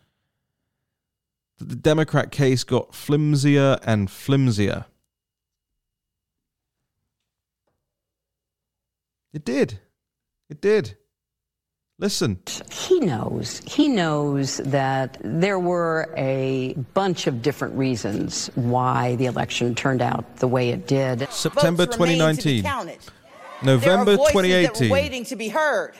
the 1.58 1.76
Democrat 1.76 2.30
case 2.30 2.62
got 2.62 2.94
flimsier 2.94 3.78
and 3.84 4.08
flimsier. 4.08 4.84
It 9.32 9.44
did. 9.44 9.78
It 10.50 10.60
did. 10.60 10.96
Listen. 11.98 12.40
He 12.70 13.00
knows. 13.00 13.62
He 13.66 13.86
knows 13.88 14.56
that 14.58 15.18
there 15.22 15.58
were 15.58 16.12
a 16.16 16.74
bunch 16.94 17.26
of 17.26 17.42
different 17.42 17.74
reasons 17.74 18.50
why 18.54 19.14
the 19.16 19.26
election 19.26 19.74
turned 19.74 20.02
out 20.02 20.36
the 20.36 20.48
way 20.48 20.70
it 20.70 20.86
did. 20.86 21.30
September 21.30 21.86
2019. 21.86 22.64
November 23.62 24.16
2018. 24.16 24.90
waiting 24.90 25.24
to 25.26 25.36
be 25.36 25.48
heard. 25.48 25.94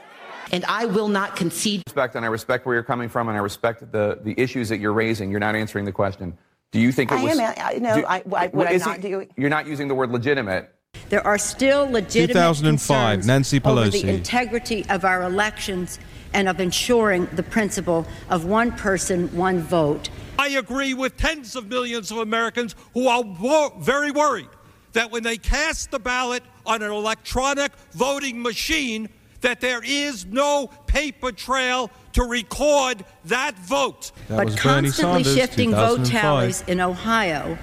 And 0.51 0.65
I 0.67 0.87
will 0.87 1.09
not 1.09 1.37
concede. 1.37 1.83
Respect, 1.87 2.15
and 2.17 2.25
I 2.25 2.29
respect 2.29 2.67
where 2.67 2.75
you're 2.75 2.83
coming 2.83 3.09
from, 3.09 3.29
and 3.29 3.37
I 3.37 3.41
respect 3.41 3.91
the, 3.93 4.19
the 4.23 4.35
issues 4.37 4.69
that 4.69 4.79
you're 4.81 4.93
raising. 4.93 5.31
You're 5.31 5.41
not 5.41 5.55
answering 5.55 5.85
the 5.85 5.93
question. 5.93 6.37
Do 6.73 6.81
you 6.81 6.91
think 6.93 7.13
it 7.13 7.19
I 7.19 7.23
was? 7.23 7.39
am. 7.39 7.55
I, 7.57 7.75
no, 7.75 7.97
do- 7.97 8.07
I, 8.07 8.23
I, 8.37 8.47
what 8.49 8.67
I'm 8.67 8.75
is 8.75 8.85
not 8.85 8.99
it- 8.99 9.03
doing. 9.03 9.29
You're 9.37 9.51
not 9.51 9.67
using 9.67 9.89
the 9.89 9.95
word 9.95 10.11
legitimate. 10.11 10.75
There 11.09 11.27
are 11.27 11.39
still 11.39 11.91
legitimate 11.91 12.33
2005, 12.35 12.87
concerns 13.19 13.27
Nancy 13.27 13.61
over 13.65 13.89
the 13.89 14.09
integrity 14.09 14.87
of 14.89 15.05
our 15.05 15.23
elections 15.23 15.99
and 16.35 16.49
of 16.49 16.61
ensuring 16.61 17.27
the 17.33 17.43
principle 17.43 18.07
of 18.31 18.45
one 18.45 18.73
person, 18.73 19.29
one 19.37 19.61
vote. 19.61 20.09
I 20.39 20.49
agree 20.51 20.95
with 20.95 21.17
tens 21.17 21.55
of 21.57 21.69
millions 21.69 22.11
of 22.11 22.19
Americans 22.19 22.75
who 22.95 23.09
are 23.09 23.23
wo- 23.23 23.75
very 23.79 24.11
worried 24.11 24.49
that 24.93 25.11
when 25.11 25.23
they 25.23 25.37
cast 25.37 25.91
the 25.91 25.99
ballot 25.99 26.43
on 26.65 26.83
an 26.83 26.91
electronic 26.91 27.73
voting 27.93 28.41
machine, 28.41 29.09
that 29.43 29.61
there 29.61 29.83
is 29.85 30.25
no 30.27 30.69
paper 30.87 31.33
trail 31.33 31.91
to 32.15 32.23
record 32.25 33.05
that 33.27 33.59
vote. 33.59 34.13
That 34.29 34.37
but 34.37 34.45
was 34.47 34.55
Bernie 34.57 34.89
constantly 34.89 35.25
Sanders, 35.25 35.35
shifting 35.35 35.71
vote 35.73 36.05
tallies 36.07 36.63
in 36.67 36.81
Ohio 36.81 37.59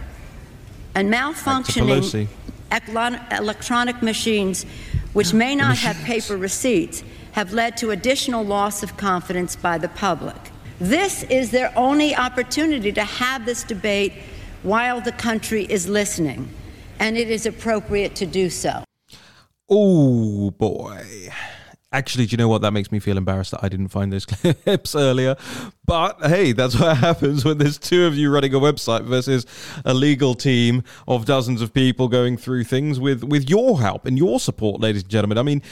and 0.96 1.12
malfunctioning 1.12 2.02
eclon- 2.02 2.28
electronic 2.72 4.02
machines, 4.02 4.66
which 5.14 5.34
may 5.34 5.56
not 5.56 5.78
have 5.78 5.96
paper 6.06 6.38
receipts, 6.38 7.04
have 7.34 7.54
led 7.54 7.78
to 7.78 7.92
additional 7.92 8.44
loss 8.44 8.84
of 8.84 8.98
confidence 8.98 9.56
by 9.56 9.78
the 9.78 9.90
public. 9.90 10.38
This 10.80 11.24
is 11.24 11.52
their 11.52 11.72
only 11.78 12.16
opportunity 12.16 12.92
to 12.94 13.04
have 13.04 13.46
this 13.46 13.64
debate 13.64 14.14
while 14.64 15.02
the 15.02 15.12
country 15.12 15.66
is 15.66 15.88
listening, 15.88 16.50
and 17.00 17.18
it 17.18 17.30
is 17.30 17.46
appropriate 17.46 18.16
to 18.16 18.26
do 18.26 18.50
so. 18.50 18.84
Oh 19.70 20.52
boy. 20.52 21.30
Actually, 21.92 22.28
do 22.28 22.34
you 22.34 22.38
know 22.38 22.48
what? 22.48 22.62
That 22.62 22.72
makes 22.72 22.92
me 22.92 23.00
feel 23.00 23.18
embarrassed 23.18 23.50
that 23.52 23.64
I 23.64 23.70
didn't 23.70 23.88
find 23.88 24.14
those 24.14 24.26
clips 24.28 24.96
earlier. 24.96 25.36
But 25.86 26.20
hey, 26.22 26.52
that's 26.52 26.80
what 26.80 26.98
happens 26.98 27.44
when 27.44 27.58
there's 27.58 27.80
two 27.80 28.06
of 28.06 28.16
you 28.16 28.32
running 28.32 28.54
a 28.54 28.60
website 28.60 29.06
versus 29.06 29.48
a 29.84 29.94
legal 29.94 30.36
team 30.36 30.84
of 31.08 31.26
dozens 31.26 31.64
of 31.64 31.74
people 31.74 32.08
going 32.08 32.38
through 32.38 32.66
things 32.66 33.00
with, 33.00 33.24
with 33.24 33.50
your 33.50 33.82
help 33.82 34.06
and 34.06 34.20
your 34.20 34.40
support, 34.40 34.80
ladies 34.80 35.02
and 35.02 35.10
gentlemen. 35.10 35.40
I 35.40 35.42
mean, 35.42 35.64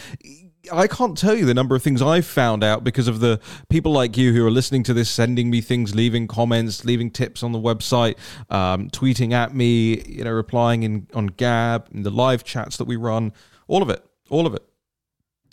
I 0.71 0.87
can't 0.87 1.15
tell 1.15 1.35
you 1.35 1.45
the 1.45 1.53
number 1.53 1.75
of 1.75 1.83
things 1.83 2.01
I've 2.01 2.25
found 2.25 2.63
out 2.63 2.83
because 2.83 3.07
of 3.07 3.19
the 3.19 3.39
people 3.69 3.91
like 3.91 4.17
you 4.17 4.33
who 4.33 4.45
are 4.45 4.51
listening 4.51 4.81
to 4.83 4.95
this, 4.95 5.11
sending 5.11 5.51
me 5.51 5.61
things, 5.61 5.93
leaving 5.93 6.27
comments, 6.27 6.83
leaving 6.83 7.11
tips 7.11 7.43
on 7.43 7.51
the 7.51 7.59
website, 7.59 8.15
um, 8.49 8.89
tweeting 8.89 9.33
at 9.33 9.53
me, 9.53 10.01
you 10.01 10.23
know, 10.23 10.31
replying 10.31 10.81
in 10.81 11.07
on 11.13 11.27
Gab, 11.27 11.87
in 11.93 12.01
the 12.01 12.09
live 12.09 12.43
chats 12.43 12.77
that 12.77 12.85
we 12.85 12.95
run, 12.95 13.33
all 13.67 13.83
of 13.83 13.89
it, 13.91 14.03
all 14.29 14.47
of 14.47 14.55
it. 14.55 14.63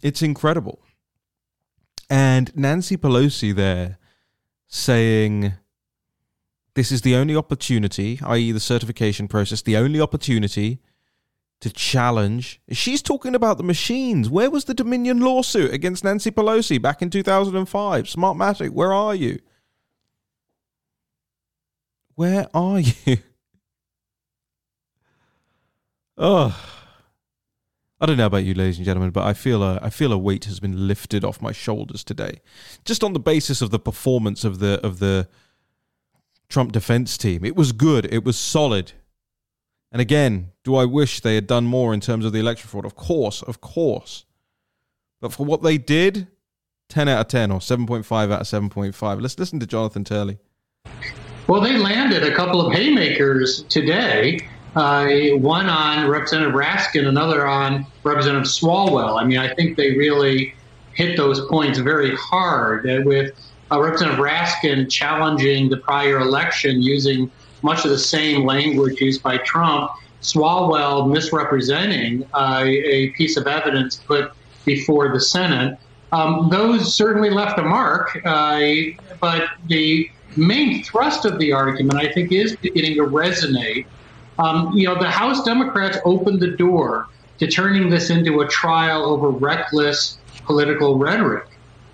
It's 0.04 0.20
incredible. 0.20 0.80
And 2.10 2.54
Nancy 2.54 2.98
Pelosi 2.98 3.54
there 3.54 3.96
saying 4.68 5.54
this 6.74 6.92
is 6.92 7.00
the 7.00 7.16
only 7.16 7.34
opportunity, 7.34 8.20
i.e., 8.22 8.52
the 8.52 8.60
certification 8.60 9.28
process, 9.28 9.62
the 9.62 9.78
only 9.78 9.98
opportunity 10.02 10.80
to 11.60 11.72
challenge. 11.72 12.60
She's 12.70 13.00
talking 13.00 13.34
about 13.34 13.56
the 13.56 13.64
machines. 13.64 14.28
Where 14.28 14.50
was 14.50 14.66
the 14.66 14.74
Dominion 14.74 15.20
lawsuit 15.20 15.72
against 15.72 16.04
Nancy 16.04 16.30
Pelosi 16.30 16.80
back 16.82 17.00
in 17.00 17.08
2005? 17.08 18.04
Smartmatic, 18.04 18.70
where 18.70 18.92
are 18.92 19.14
you? 19.14 19.38
Where 22.14 22.46
are 22.54 22.80
you? 22.80 23.16
Oh, 26.16 26.56
I 28.04 28.06
don't 28.06 28.18
know 28.18 28.26
about 28.26 28.44
you, 28.44 28.52
ladies 28.52 28.76
and 28.76 28.84
gentlemen, 28.84 29.12
but 29.12 29.24
I 29.24 29.32
feel 29.32 29.62
a 29.62 29.78
I 29.80 29.88
feel 29.88 30.12
a 30.12 30.18
weight 30.18 30.44
has 30.44 30.60
been 30.60 30.86
lifted 30.86 31.24
off 31.24 31.40
my 31.40 31.52
shoulders 31.52 32.04
today, 32.04 32.42
just 32.84 33.02
on 33.02 33.14
the 33.14 33.18
basis 33.18 33.62
of 33.62 33.70
the 33.70 33.78
performance 33.78 34.44
of 34.44 34.58
the 34.58 34.78
of 34.84 34.98
the 34.98 35.26
Trump 36.50 36.72
defense 36.72 37.16
team. 37.16 37.46
It 37.46 37.56
was 37.56 37.72
good. 37.72 38.04
It 38.12 38.22
was 38.22 38.38
solid. 38.38 38.92
And 39.90 40.02
again, 40.02 40.50
do 40.64 40.76
I 40.76 40.84
wish 40.84 41.20
they 41.20 41.34
had 41.34 41.46
done 41.46 41.64
more 41.64 41.94
in 41.94 42.00
terms 42.00 42.26
of 42.26 42.34
the 42.34 42.40
election 42.40 42.68
fraud? 42.68 42.84
Of 42.84 42.94
course, 42.94 43.40
of 43.40 43.62
course. 43.62 44.26
But 45.22 45.32
for 45.32 45.46
what 45.46 45.62
they 45.62 45.78
did, 45.78 46.26
10 46.90 47.08
out 47.08 47.20
of 47.22 47.28
10 47.28 47.52
or 47.52 47.60
7.5 47.60 48.30
out 48.30 48.42
of 48.42 48.46
7.5. 48.46 49.22
Let's 49.22 49.38
listen 49.38 49.60
to 49.60 49.66
Jonathan 49.66 50.04
Turley. 50.04 50.36
Well, 51.46 51.62
they 51.62 51.78
landed 51.78 52.22
a 52.22 52.34
couple 52.34 52.60
of 52.66 52.74
haymakers 52.74 53.62
today. 53.70 54.46
Uh, 54.74 55.36
one 55.36 55.66
on 55.66 56.08
Representative 56.08 56.54
Raskin, 56.54 57.06
another 57.06 57.46
on 57.46 57.86
Representative 58.02 58.48
Swalwell. 58.48 59.20
I 59.20 59.24
mean, 59.24 59.38
I 59.38 59.54
think 59.54 59.76
they 59.76 59.96
really 59.96 60.54
hit 60.94 61.16
those 61.16 61.46
points 61.46 61.78
very 61.78 62.14
hard 62.16 62.88
uh, 62.88 63.02
with 63.04 63.32
uh, 63.70 63.80
Representative 63.80 64.20
Raskin 64.20 64.90
challenging 64.90 65.68
the 65.68 65.76
prior 65.76 66.18
election 66.18 66.82
using 66.82 67.30
much 67.62 67.84
of 67.84 67.90
the 67.90 67.98
same 67.98 68.44
language 68.44 69.00
used 69.00 69.22
by 69.22 69.38
Trump, 69.38 69.90
Swalwell 70.22 71.10
misrepresenting 71.10 72.26
uh, 72.34 72.62
a 72.64 73.10
piece 73.10 73.36
of 73.36 73.46
evidence 73.46 73.96
put 73.96 74.32
before 74.64 75.12
the 75.12 75.20
Senate. 75.20 75.78
Um, 76.12 76.48
those 76.50 76.94
certainly 76.94 77.30
left 77.30 77.58
a 77.58 77.62
mark, 77.62 78.16
uh, 78.24 78.60
but 79.20 79.48
the 79.68 80.08
main 80.36 80.82
thrust 80.82 81.24
of 81.24 81.38
the 81.38 81.52
argument, 81.52 81.98
I 81.98 82.12
think, 82.12 82.32
is 82.32 82.56
beginning 82.56 82.94
to 82.96 83.02
resonate. 83.02 83.86
Um, 84.38 84.72
you 84.74 84.86
know, 84.86 84.98
the 84.98 85.10
House 85.10 85.44
Democrats 85.44 85.98
opened 86.04 86.40
the 86.40 86.50
door 86.56 87.08
to 87.38 87.46
turning 87.46 87.90
this 87.90 88.10
into 88.10 88.40
a 88.40 88.48
trial 88.48 89.04
over 89.04 89.28
reckless 89.30 90.18
political 90.44 90.98
rhetoric 90.98 91.46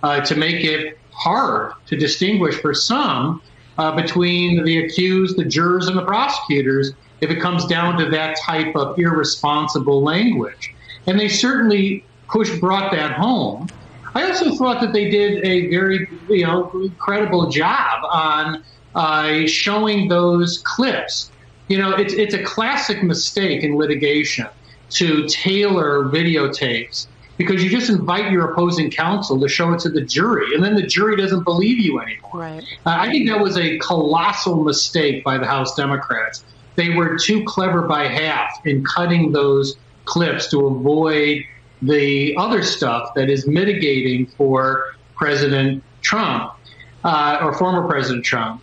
uh, 0.02 0.20
to 0.22 0.36
make 0.36 0.64
it 0.64 0.98
hard 1.12 1.72
to 1.86 1.96
distinguish 1.96 2.54
for 2.60 2.74
some 2.74 3.42
uh, 3.78 3.94
between 3.94 4.64
the 4.64 4.84
accused, 4.84 5.36
the 5.36 5.44
jurors, 5.44 5.88
and 5.88 5.96
the 5.96 6.04
prosecutors 6.04 6.92
if 7.20 7.30
it 7.30 7.40
comes 7.40 7.66
down 7.66 7.98
to 7.98 8.08
that 8.10 8.36
type 8.38 8.74
of 8.74 8.98
irresponsible 8.98 10.02
language. 10.02 10.74
And 11.06 11.18
they 11.18 11.28
certainly 11.28 12.04
push 12.28 12.58
brought 12.58 12.92
that 12.92 13.12
home. 13.12 13.68
I 14.14 14.28
also 14.28 14.54
thought 14.54 14.80
that 14.80 14.92
they 14.92 15.10
did 15.10 15.44
a 15.44 15.68
very, 15.70 16.08
you 16.28 16.44
know, 16.46 16.90
credible 16.98 17.48
job 17.48 18.04
on 18.10 18.64
uh, 18.94 19.46
showing 19.46 20.08
those 20.08 20.62
clips. 20.64 21.30
You 21.70 21.78
know, 21.78 21.92
it's 21.92 22.12
it's 22.14 22.34
a 22.34 22.42
classic 22.42 23.00
mistake 23.04 23.62
in 23.62 23.76
litigation 23.76 24.48
to 24.90 25.28
tailor 25.28 26.06
videotapes 26.06 27.06
because 27.36 27.62
you 27.62 27.70
just 27.70 27.88
invite 27.88 28.32
your 28.32 28.50
opposing 28.50 28.90
counsel 28.90 29.40
to 29.40 29.48
show 29.48 29.72
it 29.72 29.78
to 29.82 29.88
the 29.88 30.00
jury, 30.00 30.52
and 30.52 30.64
then 30.64 30.74
the 30.74 30.82
jury 30.82 31.16
doesn't 31.16 31.44
believe 31.44 31.78
you 31.78 32.00
anymore. 32.00 32.32
Right. 32.34 32.64
Uh, 32.84 32.96
I 32.98 33.08
think 33.12 33.28
that 33.28 33.38
was 33.38 33.56
a 33.56 33.78
colossal 33.78 34.64
mistake 34.64 35.22
by 35.22 35.38
the 35.38 35.46
House 35.46 35.76
Democrats. 35.76 36.42
They 36.74 36.90
were 36.90 37.16
too 37.16 37.44
clever 37.44 37.82
by 37.82 38.08
half 38.08 38.66
in 38.66 38.84
cutting 38.84 39.30
those 39.30 39.76
clips 40.06 40.50
to 40.50 40.66
avoid 40.66 41.44
the 41.82 42.34
other 42.36 42.64
stuff 42.64 43.14
that 43.14 43.30
is 43.30 43.46
mitigating 43.46 44.26
for 44.26 44.96
President 45.14 45.84
Trump 46.02 46.52
uh, 47.04 47.38
or 47.40 47.54
former 47.54 47.86
President 47.86 48.24
Trump. 48.24 48.60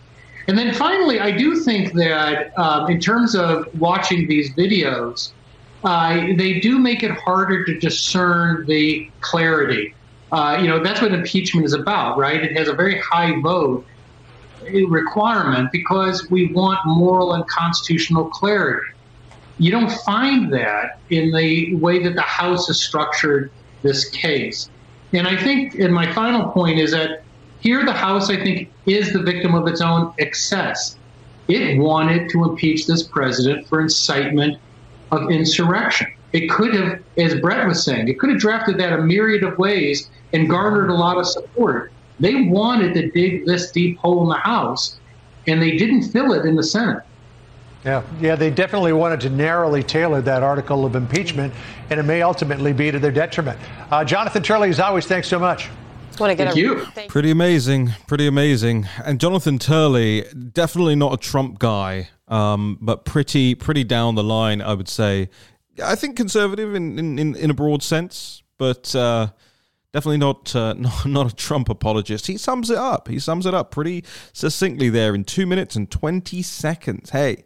And 0.48 0.56
then 0.56 0.72
finally, 0.72 1.20
I 1.20 1.30
do 1.30 1.56
think 1.56 1.92
that 1.92 2.58
um, 2.58 2.90
in 2.90 2.98
terms 2.98 3.34
of 3.34 3.68
watching 3.78 4.26
these 4.26 4.50
videos, 4.54 5.32
uh, 5.84 6.14
they 6.36 6.58
do 6.58 6.78
make 6.78 7.02
it 7.02 7.10
harder 7.10 7.64
to 7.66 7.78
discern 7.78 8.66
the 8.66 9.10
clarity. 9.20 9.94
Uh, 10.32 10.58
you 10.60 10.66
know, 10.66 10.82
that's 10.82 11.02
what 11.02 11.12
impeachment 11.12 11.66
is 11.66 11.74
about, 11.74 12.16
right? 12.16 12.42
It 12.42 12.56
has 12.56 12.68
a 12.68 12.72
very 12.72 12.98
high 12.98 13.38
vote 13.40 13.86
requirement 14.88 15.70
because 15.70 16.30
we 16.30 16.52
want 16.52 16.80
moral 16.86 17.34
and 17.34 17.46
constitutional 17.46 18.24
clarity. 18.30 18.86
You 19.58 19.70
don't 19.70 19.92
find 20.06 20.52
that 20.52 20.98
in 21.10 21.30
the 21.30 21.74
way 21.76 22.02
that 22.02 22.14
the 22.14 22.22
House 22.22 22.68
has 22.68 22.82
structured 22.82 23.50
this 23.82 24.08
case. 24.10 24.70
And 25.12 25.26
I 25.26 25.36
think, 25.36 25.74
and 25.74 25.92
my 25.92 26.10
final 26.12 26.50
point 26.50 26.78
is 26.78 26.92
that 26.92 27.22
here 27.60 27.84
the 27.84 27.92
House, 27.92 28.30
I 28.30 28.36
think, 28.36 28.70
is 28.86 29.12
the 29.12 29.22
victim 29.22 29.54
of 29.54 29.66
its 29.66 29.80
own 29.80 30.12
excess. 30.18 30.96
It 31.48 31.78
wanted 31.78 32.28
to 32.30 32.44
impeach 32.44 32.86
this 32.86 33.02
president 33.04 33.66
for 33.68 33.80
incitement 33.80 34.58
of 35.10 35.30
insurrection. 35.30 36.08
It 36.32 36.50
could 36.50 36.74
have, 36.74 37.02
as 37.16 37.40
Brett 37.40 37.66
was 37.66 37.84
saying, 37.84 38.08
it 38.08 38.18
could 38.18 38.30
have 38.30 38.38
drafted 38.38 38.78
that 38.78 38.92
a 38.92 38.98
myriad 38.98 39.42
of 39.42 39.58
ways 39.58 40.10
and 40.32 40.48
garnered 40.48 40.90
a 40.90 40.94
lot 40.94 41.16
of 41.16 41.26
support. 41.26 41.90
They 42.20 42.42
wanted 42.42 42.94
to 42.94 43.10
dig 43.10 43.46
this 43.46 43.70
deep 43.70 43.96
hole 43.98 44.22
in 44.24 44.28
the 44.28 44.36
House, 44.36 44.98
and 45.46 45.62
they 45.62 45.76
didn't 45.76 46.02
fill 46.10 46.32
it 46.32 46.44
in 46.44 46.54
the 46.54 46.62
Senate. 46.62 47.02
Yeah, 47.84 48.02
yeah, 48.20 48.34
they 48.34 48.50
definitely 48.50 48.92
wanted 48.92 49.20
to 49.20 49.30
narrowly 49.30 49.82
tailor 49.82 50.20
that 50.22 50.42
article 50.42 50.84
of 50.84 50.96
impeachment, 50.96 51.54
and 51.88 51.98
it 51.98 52.02
may 52.02 52.22
ultimately 52.22 52.72
be 52.72 52.90
to 52.90 52.98
their 52.98 53.12
detriment. 53.12 53.58
Uh, 53.90 54.04
Jonathan 54.04 54.42
Turley, 54.42 54.68
as 54.68 54.80
always, 54.80 55.06
thanks 55.06 55.28
so 55.28 55.38
much. 55.38 55.70
Want 56.20 56.30
to 56.30 56.34
get 56.34 56.52
Thank 56.52 56.56
a, 56.56 56.60
you. 56.60 57.08
Pretty 57.08 57.30
amazing, 57.30 57.92
pretty 58.06 58.26
amazing. 58.26 58.88
And 59.04 59.20
Jonathan 59.20 59.58
Turley, 59.58 60.24
definitely 60.52 60.96
not 60.96 61.12
a 61.12 61.16
Trump 61.16 61.58
guy, 61.58 62.08
um, 62.26 62.78
but 62.80 63.04
pretty, 63.04 63.54
pretty 63.54 63.84
down 63.84 64.14
the 64.14 64.24
line, 64.24 64.60
I 64.60 64.74
would 64.74 64.88
say. 64.88 65.30
I 65.82 65.94
think 65.94 66.16
conservative 66.16 66.74
in 66.74 66.98
in, 66.98 67.18
in, 67.18 67.36
in 67.36 67.50
a 67.50 67.54
broad 67.54 67.82
sense, 67.82 68.42
but 68.56 68.94
uh, 68.96 69.28
definitely 69.92 70.18
not, 70.18 70.54
uh, 70.56 70.72
not 70.78 71.06
not 71.06 71.32
a 71.32 71.36
Trump 71.36 71.68
apologist. 71.68 72.26
He 72.26 72.36
sums 72.36 72.70
it 72.70 72.78
up. 72.78 73.08
He 73.08 73.18
sums 73.18 73.46
it 73.46 73.54
up 73.54 73.70
pretty 73.70 74.04
succinctly 74.32 74.88
there 74.88 75.14
in 75.14 75.24
two 75.24 75.46
minutes 75.46 75.76
and 75.76 75.90
twenty 75.90 76.42
seconds. 76.42 77.10
Hey. 77.10 77.44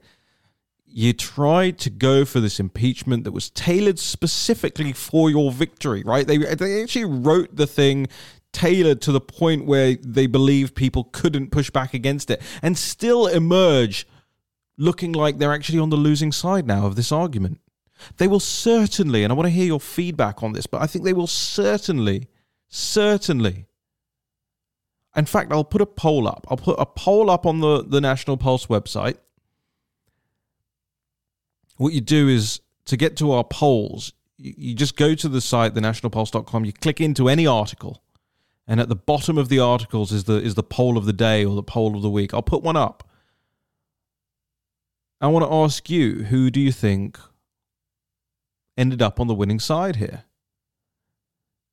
You 0.95 1.15
tried 1.15 1.79
to 1.79 1.89
go 1.89 2.27
for 2.27 2.39
this 2.39 2.61
impeachment 2.61 3.25
that 3.25 3.33
was 3.33 3.49
tailored 3.49 3.99
specifically 3.99 4.93
for 4.93 5.31
your 5.31 5.51
victory, 5.51 6.03
right? 6.05 6.27
They, 6.27 6.37
they 6.37 6.83
actually 6.83 7.07
wrote 7.07 7.57
the 7.57 7.67
thing 7.67 8.09
tailored 8.53 9.01
to 9.03 9.12
the 9.12 9.21
point 9.21 9.67
where 9.67 9.97
they 9.97 10.27
believe 10.27 10.75
people 10.75 11.05
couldn't 11.05 11.51
push 11.51 11.71
back 11.71 11.95
against 11.95 12.31
it 12.31 12.41
and 12.61 12.77
still 12.77 13.27
emerge 13.27 14.07
looking 14.77 15.12
like 15.12 15.38
they're 15.38 15.53
actually 15.53 15.79
on 15.79 15.91
the 15.91 15.97
losing 15.97 16.33
side 16.33 16.67
now 16.67 16.87
of 16.87 16.97
this 16.97 17.12
argument. 17.12 17.61
They 18.17 18.29
will 18.29 18.41
certainly, 18.41 19.23
and 19.23 19.33
I 19.33 19.37
want 19.37 19.47
to 19.47 19.51
hear 19.51 19.67
your 19.67 19.81
feedback 19.81 20.43
on 20.43 20.53
this, 20.53 20.67
but 20.67 20.83
I 20.83 20.87
think 20.87 21.05
they 21.05 21.12
will 21.12 21.27
certainly, 21.27 22.29
certainly. 22.69 23.67
In 25.15 25.27
fact, 25.27 25.53
I'll 25.53 25.65
put 25.65 25.83
a 25.83 25.87
poll 25.87 26.27
up. 26.27 26.47
I'll 26.51 26.57
put 26.57 26.77
a 26.79 26.87
poll 26.87 27.31
up 27.31 27.47
on 27.47 27.61
the, 27.61 27.85
the 27.85 28.01
National 28.01 28.37
Pulse 28.37 28.67
website. 28.67 29.19
What 31.77 31.93
you 31.93 32.01
do 32.01 32.29
is 32.29 32.61
to 32.87 32.97
get 32.97 33.17
to 33.19 33.33
our 33.33 33.45
polls, 33.45 34.12
you, 34.37 34.75
just 34.75 34.97
go 34.97 35.15
to 35.15 35.29
the 35.29 35.41
site, 35.41 35.75
thenationalpulse.com, 35.75 36.65
you 36.65 36.73
click 36.73 37.01
into 37.01 37.29
any 37.29 37.47
article, 37.47 38.02
and 38.66 38.81
at 38.81 38.88
the 38.88 38.96
bottom 38.96 39.38
of 39.38 39.48
the 39.48 39.59
articles 39.59 40.12
is 40.12 40.25
the 40.25 40.37
is 40.37 40.55
the 40.55 40.62
poll 40.62 40.96
of 40.96 41.05
the 41.05 41.12
day 41.12 41.44
or 41.44 41.55
the 41.55 41.62
poll 41.62 41.96
of 41.96 42.03
the 42.03 42.11
week. 42.11 42.33
I'll 42.33 42.42
put 42.42 42.62
one 42.62 42.77
up. 42.77 43.09
I 45.20 45.29
want 45.29 45.44
to 45.44 45.55
ask 45.55 45.88
you, 45.88 46.25
who 46.25 46.51
do 46.51 46.61
you 46.61 46.72
think 46.72 47.18
ended 48.77 49.01
up 49.01 49.20
on 49.20 49.29
the 49.29 49.35
winning 49.35 49.61
side 49.61 49.96
here? 49.96 50.25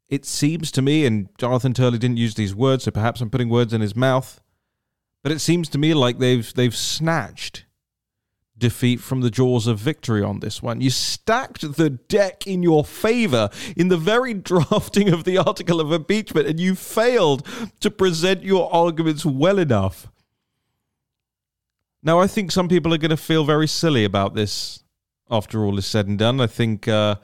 It 0.07 0.25
seems 0.25 0.71
to 0.71 0.81
me, 0.81 1.05
and 1.05 1.29
Jonathan 1.37 1.73
Turley 1.73 1.99
didn't 1.99 2.17
use 2.17 2.35
these 2.35 2.55
words, 2.55 2.83
so 2.83 2.91
perhaps 2.91 3.21
I'm 3.21 3.29
putting 3.29 3.49
words 3.49 3.73
in 3.73 3.81
his 3.81 3.95
mouth, 3.95 4.41
but 5.23 5.31
it 5.31 5.39
seems 5.39 5.69
to 5.69 5.77
me 5.77 5.93
like 5.93 6.17
they've 6.17 6.51
they've 6.53 6.75
snatched 6.75 7.65
defeat 8.59 8.99
from 8.99 9.21
the 9.21 9.29
jaws 9.29 9.67
of 9.67 9.79
victory 9.79 10.21
on 10.21 10.39
this 10.39 10.61
one. 10.61 10.81
You 10.81 10.89
stacked 10.89 11.75
the 11.75 11.89
deck 11.89 12.45
in 12.45 12.61
your 12.61 12.83
favor 12.83 13.49
in 13.75 13.87
the 13.87 13.97
very 13.97 14.33
drafting 14.49 15.09
of 15.09 15.23
the 15.23 15.37
article 15.37 15.79
of 15.79 15.91
impeachment, 15.91 16.47
and 16.47 16.59
you 16.59 16.75
failed 16.75 17.47
to 17.79 17.89
present 17.89 18.43
your 18.43 18.73
arguments 18.73 19.25
well 19.25 19.59
enough. 19.59 20.07
Now, 22.01 22.19
I 22.19 22.27
think 22.27 22.51
some 22.51 22.69
people 22.69 22.93
are 22.93 22.97
going 22.97 23.09
to 23.09 23.17
feel 23.17 23.43
very 23.43 23.67
silly 23.67 24.05
about 24.05 24.33
this 24.33 24.83
after 25.29 25.63
all 25.63 25.77
is 25.77 25.85
said 25.85 26.07
and 26.07 26.17
done. 26.17 26.39
I 26.39 26.47
think 26.47 26.87
uh, 26.87 27.15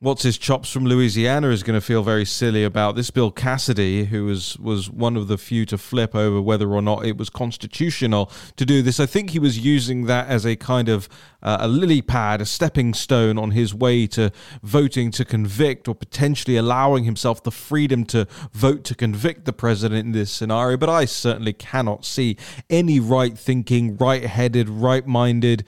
what's 0.00 0.22
his 0.22 0.38
chops 0.38 0.70
from 0.70 0.86
Louisiana 0.86 1.48
is 1.48 1.64
going 1.64 1.74
to 1.74 1.84
feel 1.84 2.04
very 2.04 2.24
silly 2.24 2.62
about 2.62 2.94
this. 2.94 3.10
Bill 3.10 3.32
Cassidy, 3.32 4.04
who 4.04 4.26
was 4.26 4.56
was 4.58 4.88
one 4.88 5.16
of 5.16 5.26
the 5.26 5.36
few 5.36 5.66
to 5.66 5.76
flip 5.76 6.14
over 6.14 6.40
whether 6.40 6.70
or 6.70 6.80
not 6.80 7.04
it 7.04 7.16
was 7.16 7.28
constitutional 7.28 8.30
to 8.56 8.64
do 8.64 8.80
this, 8.80 9.00
I 9.00 9.06
think 9.06 9.30
he 9.30 9.38
was 9.38 9.58
using 9.58 10.06
that 10.06 10.28
as 10.28 10.46
a 10.46 10.54
kind 10.54 10.88
of 10.88 11.08
uh, 11.42 11.58
a 11.60 11.68
lily 11.68 12.00
pad, 12.00 12.40
a 12.40 12.46
stepping 12.46 12.94
stone 12.94 13.38
on 13.38 13.50
his 13.50 13.74
way 13.74 14.06
to 14.08 14.30
voting 14.62 15.10
to 15.12 15.24
convict 15.24 15.88
or 15.88 15.94
potentially 15.94 16.56
allowing 16.56 17.04
himself 17.04 17.42
the 17.42 17.50
freedom 17.50 18.04
to 18.06 18.26
vote 18.52 18.84
to 18.84 18.94
convict 18.94 19.46
the 19.46 19.52
president 19.52 20.06
in 20.06 20.12
this 20.12 20.30
scenario. 20.30 20.76
But 20.76 20.90
I 20.90 21.06
certainly 21.06 21.52
cannot 21.52 22.04
see 22.04 22.36
any 22.70 23.00
right 23.00 23.36
thinking, 23.36 23.96
right 23.96 24.24
headed, 24.24 24.68
right 24.68 25.06
minded 25.06 25.64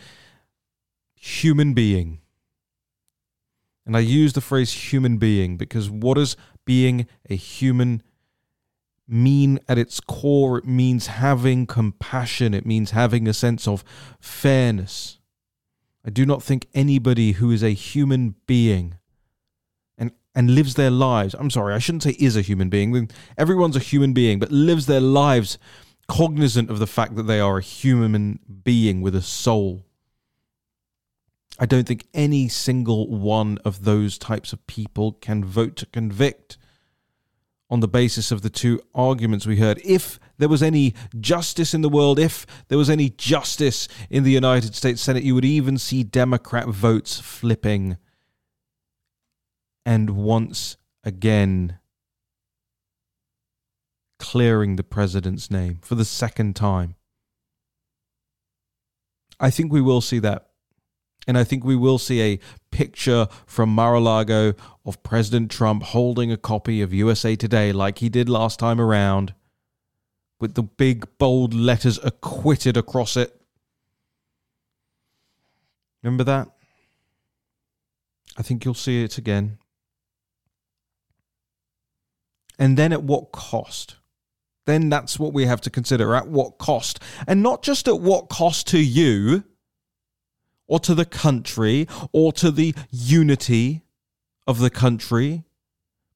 human 1.17 1.75
being 1.75 2.20
and 3.87 3.97
I 3.97 4.01
use 4.01 4.33
the 4.33 4.41
phrase 4.41 4.93
human 4.93 5.17
being 5.17 5.57
because 5.57 5.91
what 5.91 6.15
does 6.15 6.37
being 6.65 7.07
a 7.29 7.35
human 7.35 8.03
mean 9.09 9.59
at 9.69 9.79
its 9.79 10.01
core? 10.01 10.59
It 10.59 10.67
means 10.67 11.09
having 11.09 11.67
compassion, 11.67 12.55
it 12.55 12.67
means 12.67 12.93
having 12.93 13.27
a 13.27 13.35
sense 13.35 13.67
of 13.67 13.85
fairness. 14.21 15.19
I 16.05 16.11
do 16.11 16.25
not 16.25 16.43
think 16.43 16.67
anybody 16.75 17.33
who 17.33 17.51
is 17.51 17.63
a 17.63 17.71
human 17.71 18.37
being 18.47 18.95
and, 19.99 20.13
and 20.35 20.55
lives 20.55 20.75
their 20.75 20.91
lives, 20.91 21.35
I'm 21.35 21.51
sorry, 21.51 21.75
I 21.75 21.79
shouldn't 21.79 22.05
say 22.05 22.17
is 22.19 22.37
a 22.37 22.43
human 22.43 22.69
being, 22.69 23.11
everyone's 23.37 23.77
a 23.77 23.81
human 23.81 24.13
being, 24.13 24.39
but 24.39 24.51
lives 24.51 24.87
their 24.87 25.01
lives 25.01 25.59
cognizant 26.09 26.71
of 26.71 26.79
the 26.79 26.87
fact 26.87 27.15
that 27.17 27.25
they 27.25 27.39
are 27.39 27.59
a 27.59 27.63
human 27.63 28.41
being 28.65 29.01
with 29.01 29.15
a 29.15 29.23
soul 29.23 29.85
I 31.63 31.67
don't 31.67 31.87
think 31.87 32.07
any 32.15 32.49
single 32.49 33.07
one 33.07 33.59
of 33.67 33.85
those 33.85 34.17
types 34.17 34.55
of 34.55 34.67
people 34.67 35.13
can 35.13 35.45
vote 35.45 35.77
to 35.77 35.87
convict 35.87 36.57
on 37.69 37.81
the 37.81 37.87
basis 37.87 38.33
of 38.33 38.41
the 38.41 38.49
two 38.49 38.81
arguments 38.95 39.47
we 39.47 39.59
heard. 39.59 39.79
If 39.85 40.19
there 40.39 40.49
was 40.49 40.63
any 40.63 40.95
justice 41.21 41.75
in 41.75 41.83
the 41.83 41.91
world, 41.91 42.19
if 42.19 42.47
there 42.69 42.79
was 42.79 42.89
any 42.89 43.11
justice 43.11 43.89
in 44.09 44.25
the 44.25 44.31
United 44.31 44.75
States 44.75 45.03
Senate, 45.03 45.23
you 45.23 45.35
would 45.35 45.45
even 45.45 45.77
see 45.77 46.03
Democrat 46.03 46.67
votes 46.67 47.21
flipping. 47.21 47.99
And 49.85 50.11
once 50.11 50.79
again, 51.05 51.79
clearing 54.19 54.77
the 54.77 54.83
president's 54.83 55.51
name 55.51 55.81
for 55.83 55.95
the 55.95 56.07
second 56.07 56.57
time. 56.57 56.95
I 59.39 59.51
think 59.51 59.71
we 59.71 59.83
will 59.83 60.01
see 60.01 60.21
that 60.21 60.50
and 61.31 61.39
I 61.39 61.45
think 61.45 61.63
we 61.63 61.77
will 61.77 61.99
see 61.99 62.21
a 62.23 62.41
picture 62.73 63.29
from 63.47 63.69
Mar 63.69 63.95
a 63.95 64.01
Lago 64.01 64.53
of 64.85 65.01
President 65.05 65.49
Trump 65.49 65.85
holding 65.85 66.33
a 66.33 66.37
copy 66.37 66.83
of 66.83 66.93
USA 66.93 67.37
Today 67.37 67.71
like 67.71 67.99
he 67.99 68.09
did 68.09 68.29
last 68.29 68.59
time 68.59 68.81
around, 68.81 69.33
with 70.41 70.55
the 70.55 70.65
big 70.65 71.07
bold 71.19 71.55
letters 71.55 72.01
acquitted 72.03 72.77
across 72.77 73.17
it. 73.17 73.41
Remember 76.03 76.25
that? 76.25 76.49
I 78.37 78.43
think 78.43 78.65
you'll 78.65 78.75
see 78.75 79.05
it 79.05 79.17
again. 79.17 79.59
And 82.59 82.77
then 82.77 82.93
at 82.93 83.05
what 83.05 83.31
cost? 83.31 83.99
Then 84.67 84.89
that's 84.89 85.17
what 85.17 85.33
we 85.33 85.47
have 85.47 85.61
to 85.61 85.71
consider. 85.71 86.13
At 86.13 86.27
what 86.27 86.59
cost? 86.59 86.99
And 87.29 87.41
not 87.41 87.63
just 87.63 87.87
at 87.87 88.01
what 88.01 88.29
cost 88.29 88.67
to 88.69 88.81
you 88.81 89.45
or 90.71 90.79
to 90.79 90.95
the 90.95 91.05
country 91.05 91.87
or 92.13 92.33
to 92.33 92.51
the 92.51 92.73
unity 92.91 93.83
of 94.47 94.61
the 94.61 94.71
country. 94.71 95.43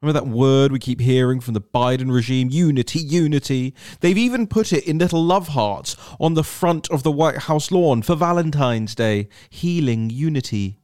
Remember 0.00 0.20
that 0.20 0.30
word 0.30 0.70
we 0.70 0.78
keep 0.78 1.00
hearing 1.00 1.40
from 1.40 1.54
the 1.54 1.60
Biden 1.60 2.12
regime 2.12 2.50
unity, 2.50 3.00
unity. 3.00 3.74
They've 4.00 4.16
even 4.16 4.46
put 4.46 4.72
it 4.72 4.86
in 4.86 4.98
little 4.98 5.24
love 5.24 5.48
hearts 5.48 5.96
on 6.20 6.34
the 6.34 6.44
front 6.44 6.88
of 6.90 7.02
the 7.02 7.10
White 7.10 7.38
House 7.38 7.72
lawn 7.72 8.02
for 8.02 8.14
Valentine's 8.14 8.94
Day. 8.94 9.28
Healing 9.50 10.08
unity. 10.10 10.78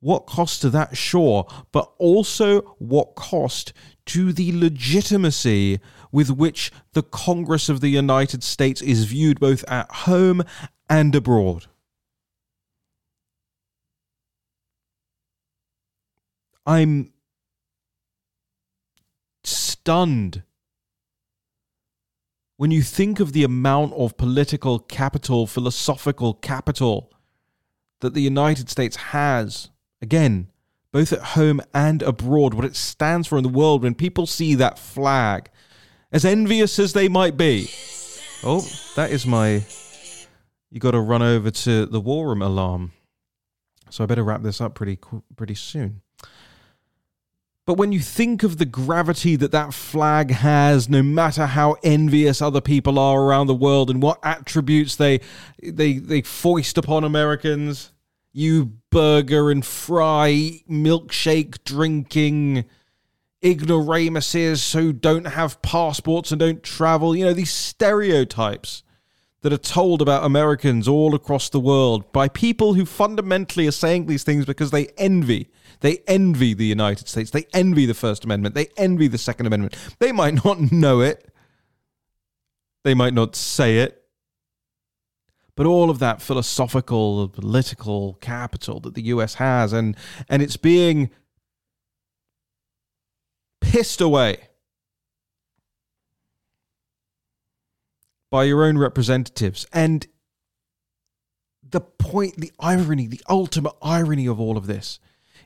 What 0.00 0.26
cost 0.26 0.62
to 0.62 0.70
that? 0.70 0.96
Sure, 0.96 1.46
but 1.70 1.92
also 1.98 2.62
what 2.78 3.14
cost 3.14 3.72
to 4.06 4.32
the 4.32 4.58
legitimacy 4.58 5.80
with 6.10 6.30
which 6.30 6.72
the 6.94 7.02
Congress 7.02 7.68
of 7.68 7.80
the 7.80 7.88
United 7.88 8.42
States 8.42 8.80
is 8.80 9.04
viewed 9.04 9.38
both 9.38 9.64
at 9.68 9.90
home 9.92 10.42
and 10.88 11.14
abroad. 11.14 11.66
I'm 16.64 17.12
stunned 19.44 20.42
when 22.56 22.70
you 22.70 22.82
think 22.82 23.18
of 23.18 23.32
the 23.32 23.42
amount 23.42 23.92
of 23.94 24.16
political 24.16 24.78
capital, 24.78 25.48
philosophical 25.48 26.34
capital 26.34 27.12
that 28.00 28.14
the 28.14 28.20
United 28.20 28.70
States 28.70 28.94
has, 28.96 29.70
again, 30.00 30.48
both 30.92 31.12
at 31.12 31.20
home 31.20 31.60
and 31.74 32.02
abroad, 32.02 32.54
what 32.54 32.64
it 32.64 32.76
stands 32.76 33.26
for 33.26 33.36
in 33.36 33.42
the 33.42 33.48
world, 33.48 33.82
when 33.82 33.94
people 33.94 34.26
see 34.26 34.54
that 34.54 34.78
flag, 34.78 35.50
as 36.12 36.24
envious 36.24 36.78
as 36.78 36.92
they 36.92 37.08
might 37.08 37.36
be. 37.36 37.68
Oh, 38.44 38.64
that 38.94 39.10
is 39.10 39.26
my. 39.26 39.64
You 40.70 40.78
got 40.78 40.92
to 40.92 41.00
run 41.00 41.22
over 41.22 41.50
to 41.50 41.86
the 41.86 42.00
war 42.00 42.28
room 42.28 42.42
alarm. 42.42 42.92
So 43.90 44.04
I 44.04 44.06
better 44.06 44.22
wrap 44.22 44.42
this 44.42 44.60
up 44.60 44.74
pretty 44.74 44.98
pretty 45.36 45.54
soon. 45.54 46.02
But 47.64 47.74
when 47.74 47.92
you 47.92 48.00
think 48.00 48.42
of 48.42 48.58
the 48.58 48.64
gravity 48.64 49.36
that 49.36 49.52
that 49.52 49.72
flag 49.72 50.32
has, 50.32 50.88
no 50.88 51.02
matter 51.02 51.46
how 51.46 51.76
envious 51.84 52.42
other 52.42 52.60
people 52.60 52.98
are 52.98 53.22
around 53.22 53.46
the 53.46 53.54
world 53.54 53.88
and 53.88 54.02
what 54.02 54.18
attributes 54.24 54.96
they 54.96 55.20
they 55.62 55.94
they 55.94 56.22
foist 56.22 56.76
upon 56.76 57.04
Americans, 57.04 57.92
you 58.32 58.72
burger 58.90 59.50
and 59.50 59.64
fry 59.64 60.60
milkshake 60.68 61.62
drinking 61.64 62.64
ignoramuses 63.42 64.72
who 64.72 64.92
don't 64.92 65.26
have 65.26 65.62
passports 65.62 66.32
and 66.32 66.40
don't 66.40 66.62
travel, 66.62 67.14
you 67.14 67.24
know, 67.24 67.32
these 67.32 67.52
stereotypes 67.52 68.82
that 69.42 69.52
are 69.52 69.58
told 69.58 70.00
about 70.00 70.24
Americans 70.24 70.88
all 70.88 71.14
across 71.14 71.48
the 71.48 71.60
world 71.60 72.10
by 72.12 72.28
people 72.28 72.74
who 72.74 72.86
fundamentally 72.86 73.66
are 73.66 73.72
saying 73.72 74.06
these 74.06 74.24
things 74.24 74.44
because 74.44 74.70
they 74.70 74.86
envy 74.96 75.48
they 75.82 75.98
envy 76.06 76.54
the 76.54 76.64
United 76.64 77.08
States. 77.08 77.30
They 77.30 77.46
envy 77.52 77.86
the 77.86 77.94
First 77.94 78.24
Amendment. 78.24 78.54
They 78.54 78.68
envy 78.76 79.08
the 79.08 79.18
Second 79.18 79.46
Amendment. 79.46 79.76
They 79.98 80.12
might 80.12 80.44
not 80.44 80.58
know 80.72 81.00
it. 81.00 81.28
They 82.84 82.94
might 82.94 83.14
not 83.14 83.36
say 83.36 83.78
it. 83.78 83.98
But 85.54 85.66
all 85.66 85.90
of 85.90 85.98
that 85.98 86.22
philosophical, 86.22 87.28
political 87.28 88.14
capital 88.14 88.80
that 88.80 88.94
the 88.94 89.02
US 89.02 89.34
has, 89.34 89.72
and, 89.72 89.96
and 90.28 90.40
it's 90.40 90.56
being 90.56 91.10
pissed 93.60 94.00
away 94.00 94.48
by 98.30 98.44
your 98.44 98.64
own 98.64 98.78
representatives. 98.78 99.66
And 99.72 100.06
the 101.68 101.82
point, 101.82 102.36
the 102.36 102.52
irony, 102.58 103.06
the 103.06 103.20
ultimate 103.28 103.74
irony 103.82 104.26
of 104.26 104.40
all 104.40 104.56
of 104.56 104.66
this 104.66 104.98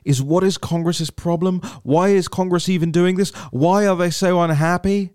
is 0.07 0.23
what 0.23 0.43
is 0.43 0.57
Congress's 0.57 1.09
problem? 1.09 1.59
Why 1.83 2.09
is 2.09 2.29
Congress 2.29 2.69
even 2.69 2.91
doing 2.91 3.17
this? 3.17 3.31
Why 3.51 3.85
are 3.85 3.95
they 3.95 4.09
so 4.09 4.41
unhappy? 4.41 5.11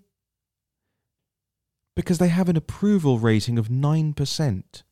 Because 1.96 2.18
they 2.18 2.28
have 2.28 2.50
an 2.50 2.59
approval 2.59 3.18
rating 3.18 3.59
of 3.59 3.68
9%, 3.68 4.83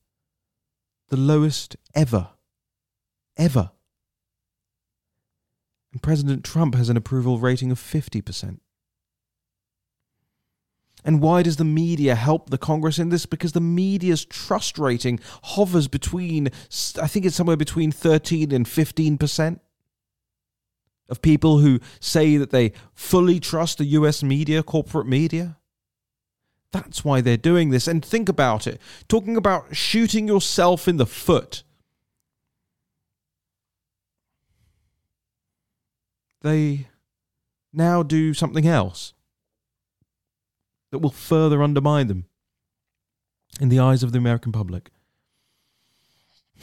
the 1.08 1.16
lowest 1.16 1.76
ever. 1.94 2.30
Ever. 3.36 3.72
And 5.92 6.02
President 6.02 6.44
Trump 6.44 6.74
has 6.76 6.88
an 6.88 6.96
approval 6.96 7.38
rating 7.38 7.70
of 7.70 7.78
50%. 7.78 8.58
And 11.04 11.20
why 11.20 11.42
does 11.42 11.56
the 11.56 11.64
media 11.64 12.14
help 12.14 12.48
the 12.48 12.58
Congress 12.58 12.98
in 12.98 13.10
this? 13.10 13.26
Because 13.26 13.52
the 13.52 13.60
media's 13.60 14.24
trust 14.24 14.78
rating 14.78 15.20
hovers 15.42 15.88
between, 15.88 16.48
I 17.00 17.06
think 17.06 17.26
it's 17.26 17.36
somewhere 17.36 17.56
between 17.56 17.92
13 17.92 18.52
and 18.52 18.66
15% 18.66 19.60
of 21.10 21.22
people 21.22 21.58
who 21.58 21.80
say 21.98 22.36
that 22.36 22.50
they 22.50 22.72
fully 22.94 23.40
trust 23.40 23.78
the 23.78 23.84
US 23.84 24.22
media, 24.22 24.62
corporate 24.62 25.06
media? 25.06 25.58
That's 26.72 27.04
why 27.04 27.20
they're 27.20 27.36
doing 27.36 27.70
this. 27.70 27.88
And 27.88 28.04
think 28.04 28.28
about 28.28 28.66
it 28.66 28.80
talking 29.08 29.36
about 29.36 29.74
shooting 29.74 30.28
yourself 30.28 30.86
in 30.86 30.96
the 30.96 31.06
foot. 31.06 31.62
They 36.42 36.86
now 37.72 38.02
do 38.02 38.32
something 38.34 38.66
else 38.66 39.12
that 40.90 40.98
will 40.98 41.10
further 41.10 41.62
undermine 41.62 42.06
them 42.06 42.24
in 43.60 43.68
the 43.68 43.78
eyes 43.78 44.02
of 44.02 44.12
the 44.12 44.18
American 44.18 44.52
public. 44.52 44.90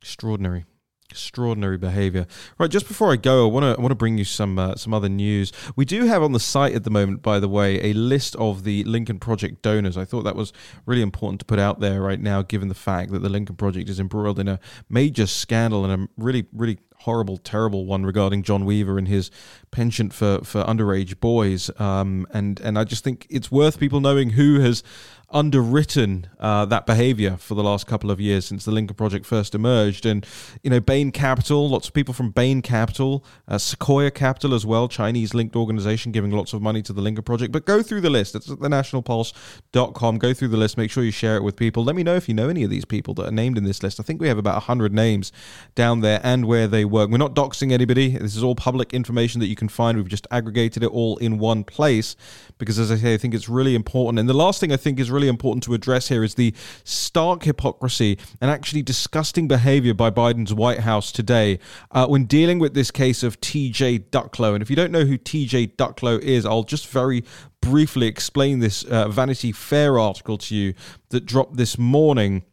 Extraordinary. 0.00 0.64
Extraordinary 1.10 1.78
behaviour. 1.78 2.26
Right, 2.58 2.70
just 2.70 2.86
before 2.86 3.10
I 3.10 3.16
go, 3.16 3.48
I 3.48 3.50
want 3.50 3.64
to 3.64 3.78
I 3.78 3.80
want 3.80 3.92
to 3.92 3.96
bring 3.96 4.18
you 4.18 4.24
some 4.24 4.58
uh, 4.58 4.74
some 4.74 4.92
other 4.92 5.08
news. 5.08 5.52
We 5.74 5.86
do 5.86 6.04
have 6.04 6.22
on 6.22 6.32
the 6.32 6.40
site 6.40 6.74
at 6.74 6.84
the 6.84 6.90
moment, 6.90 7.22
by 7.22 7.40
the 7.40 7.48
way, 7.48 7.90
a 7.90 7.94
list 7.94 8.36
of 8.36 8.62
the 8.62 8.84
Lincoln 8.84 9.18
Project 9.18 9.62
donors. 9.62 9.96
I 9.96 10.04
thought 10.04 10.24
that 10.24 10.36
was 10.36 10.52
really 10.84 11.00
important 11.00 11.40
to 11.40 11.46
put 11.46 11.58
out 11.58 11.80
there 11.80 12.02
right 12.02 12.20
now, 12.20 12.42
given 12.42 12.68
the 12.68 12.74
fact 12.74 13.10
that 13.12 13.20
the 13.20 13.30
Lincoln 13.30 13.56
Project 13.56 13.88
is 13.88 13.98
embroiled 13.98 14.38
in 14.38 14.48
a 14.48 14.60
major 14.90 15.26
scandal 15.26 15.82
and 15.86 16.02
a 16.02 16.08
really 16.18 16.46
really 16.52 16.78
horrible, 17.00 17.38
terrible 17.38 17.86
one 17.86 18.04
regarding 18.04 18.42
John 18.42 18.64
Weaver 18.64 18.98
and 18.98 19.08
his 19.08 19.30
penchant 19.70 20.12
for 20.12 20.40
for 20.44 20.64
underage 20.64 21.20
boys. 21.20 21.70
Um, 21.80 22.26
and 22.32 22.60
and 22.60 22.78
I 22.78 22.84
just 22.84 23.04
think 23.04 23.26
it's 23.30 23.50
worth 23.50 23.78
people 23.78 24.00
knowing 24.00 24.30
who 24.30 24.60
has 24.60 24.82
underwritten 25.30 26.26
uh, 26.40 26.64
that 26.64 26.86
behavior 26.86 27.36
for 27.36 27.54
the 27.54 27.62
last 27.62 27.86
couple 27.86 28.10
of 28.10 28.18
years 28.18 28.46
since 28.46 28.64
the 28.64 28.70
Lincoln 28.70 28.96
Project 28.96 29.26
first 29.26 29.54
emerged. 29.54 30.06
And, 30.06 30.26
you 30.62 30.70
know, 30.70 30.80
Bain 30.80 31.12
Capital, 31.12 31.68
lots 31.68 31.88
of 31.88 31.94
people 31.94 32.14
from 32.14 32.30
Bain 32.30 32.62
Capital, 32.62 33.24
uh, 33.46 33.58
Sequoia 33.58 34.10
Capital 34.10 34.54
as 34.54 34.64
well, 34.64 34.88
Chinese 34.88 35.34
linked 35.34 35.54
organization 35.54 36.12
giving 36.12 36.30
lots 36.30 36.54
of 36.54 36.62
money 36.62 36.80
to 36.82 36.94
the 36.94 37.02
Lincoln 37.02 37.24
Project. 37.24 37.52
But 37.52 37.66
go 37.66 37.82
through 37.82 38.00
the 38.00 38.10
list. 38.10 38.34
It's 38.34 38.50
at 38.50 38.58
thenationalpulse.com. 38.58 40.18
Go 40.18 40.32
through 40.32 40.48
the 40.48 40.56
list. 40.56 40.78
Make 40.78 40.90
sure 40.90 41.04
you 41.04 41.10
share 41.10 41.36
it 41.36 41.42
with 41.42 41.56
people. 41.56 41.84
Let 41.84 41.96
me 41.96 42.02
know 42.02 42.16
if 42.16 42.28
you 42.28 42.34
know 42.34 42.48
any 42.48 42.64
of 42.64 42.70
these 42.70 42.86
people 42.86 43.12
that 43.14 43.28
are 43.28 43.32
named 43.32 43.58
in 43.58 43.64
this 43.64 43.82
list. 43.82 44.00
I 44.00 44.04
think 44.04 44.20
we 44.20 44.28
have 44.28 44.38
about 44.38 44.54
100 44.54 44.94
names 44.94 45.30
down 45.74 46.00
there 46.00 46.20
and 46.22 46.46
where 46.46 46.66
they 46.66 46.86
work. 46.88 47.10
We're 47.10 47.18
not 47.18 47.34
doxing 47.34 47.72
anybody. 47.72 48.16
This 48.16 48.36
is 48.36 48.42
all 48.42 48.54
public 48.54 48.92
information 48.92 49.40
that 49.40 49.46
you 49.46 49.56
can 49.56 49.68
find. 49.68 49.96
We've 49.96 50.08
just 50.08 50.26
aggregated 50.30 50.82
it 50.82 50.90
all 50.90 51.16
in 51.18 51.38
one 51.38 51.64
place 51.64 52.16
because, 52.58 52.78
as 52.78 52.90
I 52.90 52.96
say, 52.96 53.14
I 53.14 53.16
think 53.16 53.34
it's 53.34 53.48
really 53.48 53.74
important. 53.74 54.18
And 54.18 54.28
the 54.28 54.34
last 54.34 54.60
thing 54.60 54.72
I 54.72 54.76
think 54.76 54.98
is 54.98 55.10
really 55.10 55.28
important 55.28 55.62
to 55.64 55.74
address 55.74 56.08
here 56.08 56.24
is 56.24 56.34
the 56.34 56.54
stark 56.84 57.44
hypocrisy 57.44 58.18
and 58.40 58.50
actually 58.50 58.82
disgusting 58.82 59.48
behavior 59.48 59.94
by 59.94 60.10
Biden's 60.10 60.52
White 60.52 60.80
House 60.80 61.12
today 61.12 61.58
uh, 61.90 62.06
when 62.06 62.24
dealing 62.24 62.58
with 62.58 62.74
this 62.74 62.90
case 62.90 63.22
of 63.22 63.40
TJ 63.40 64.10
Ducklo. 64.10 64.54
And 64.54 64.62
if 64.62 64.70
you 64.70 64.76
don't 64.76 64.92
know 64.92 65.04
who 65.04 65.18
TJ 65.18 65.76
Ducklo 65.76 66.18
is, 66.20 66.44
I'll 66.44 66.64
just 66.64 66.88
very 66.88 67.24
briefly 67.60 68.06
explain 68.06 68.60
this 68.60 68.84
uh, 68.84 69.08
Vanity 69.08 69.52
Fair 69.52 69.98
article 69.98 70.38
to 70.38 70.54
you 70.54 70.74
that 71.10 71.26
dropped 71.26 71.56
this 71.56 71.78
morning. 71.78 72.44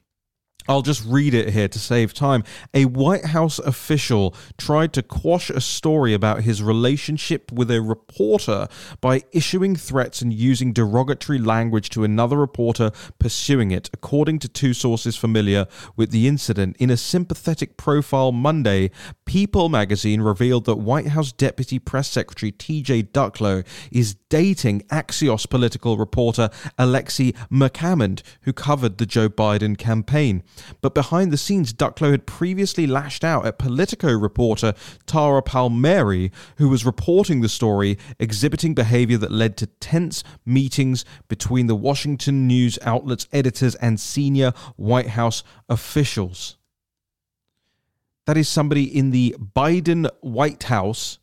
I'll 0.68 0.82
just 0.82 1.06
read 1.06 1.34
it 1.34 1.50
here 1.50 1.68
to 1.68 1.80
save 1.80 2.14
time. 2.14 2.44
A 2.74 2.86
White 2.86 3.26
House 3.26 3.60
official 3.60 4.36
tried 4.58 4.94
to 4.94 5.04
quash 5.04 5.50
a 5.50 5.62
story 5.62 6.14
about 6.14 6.42
his 6.42 6.64
relationship 6.64 7.52
with 7.52 7.70
a 7.70 7.82
reporter 7.82 8.68
by 9.00 9.24
issuing 9.32 9.76
threats 9.76 10.22
and 10.22 10.34
using 10.34 10.74
derogatory 10.74 11.38
language 11.38 11.90
to 11.92 12.04
another 12.04 12.38
reporter 12.38 12.92
pursuing 13.20 13.72
it, 13.72 13.90
according 13.94 14.40
to 14.40 14.48
two 14.48 14.74
sources 14.74 15.16
familiar 15.16 15.68
with 15.96 16.12
the 16.12 16.28
incident. 16.28 16.76
In 16.80 16.90
a 16.90 16.98
sympathetic 16.98 17.78
profile 17.78 18.32
Monday, 18.32 18.90
People 19.26 19.70
magazine 19.70 20.22
revealed 20.22 20.66
that 20.66 20.76
White 20.76 21.08
House 21.08 21.32
Deputy 21.32 21.80
Press 21.80 22.08
Secretary 22.08 22.52
TJ 22.52 23.12
Ducklo 23.12 23.66
is 23.92 24.16
dating 24.30 24.82
Axios 24.84 25.50
political 25.50 25.98
reporter 25.98 26.50
Alexi 26.78 27.36
McCammond, 27.52 28.22
who 28.42 28.54
covered 28.54 28.98
the 28.98 29.06
Joe 29.08 29.28
Biden 29.28 29.78
campaign. 29.78 30.44
But 30.82 30.94
behind 30.94 31.32
the 31.32 31.38
scenes, 31.38 31.74
Ducklo 31.74 32.12
had 32.12 32.26
previously 32.26 32.88
lashed 32.88 33.24
out 33.24 33.46
at 33.46 33.58
Politico 33.58 34.12
reporter 34.12 34.74
Tara 35.06 35.42
Palmieri, 35.42 36.32
who 36.58 36.70
was 36.70 36.86
reporting 36.86 37.42
the 37.42 37.50
story, 37.50 37.98
exhibiting 38.20 38.74
behavior 38.74 39.18
that 39.18 39.32
led 39.32 39.58
to 39.58 39.68
tense 39.68 40.24
meetings 40.46 41.06
between 41.28 41.68
the 41.68 41.76
Washington 41.76 42.48
news 42.48 42.78
outlet's 42.82 43.28
editors 43.32 43.76
and 43.76 44.00
senior 44.00 44.54
White 44.76 45.10
House 45.10 45.44
officials. 45.70 46.58
That 48.26 48.38
is 48.38 48.50
somebody 48.50 48.84
in 48.84 49.12
the 49.12 49.36
Biden 49.40 50.10
White 50.22 50.64
House 50.64 51.20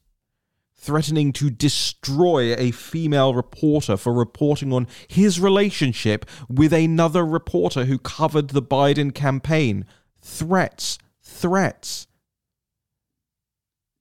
threatening 0.83 1.33
to 1.33 1.49
destroy 1.49 2.55
a 2.55 2.73
female 2.73 3.35
reporter 3.35 3.97
for 3.97 4.13
reporting 4.13 4.73
on 4.73 4.89
his 5.07 5.39
relationship 5.39 6.27
with 6.49 6.73
another 6.73 7.25
reporter 7.25 7.85
who 7.85 7.99
covered 7.99 8.49
the 8.49 8.63
Biden 8.63 9.15
campaign. 9.15 9.87
Threats, 10.21 10.99
threats. 11.23 12.09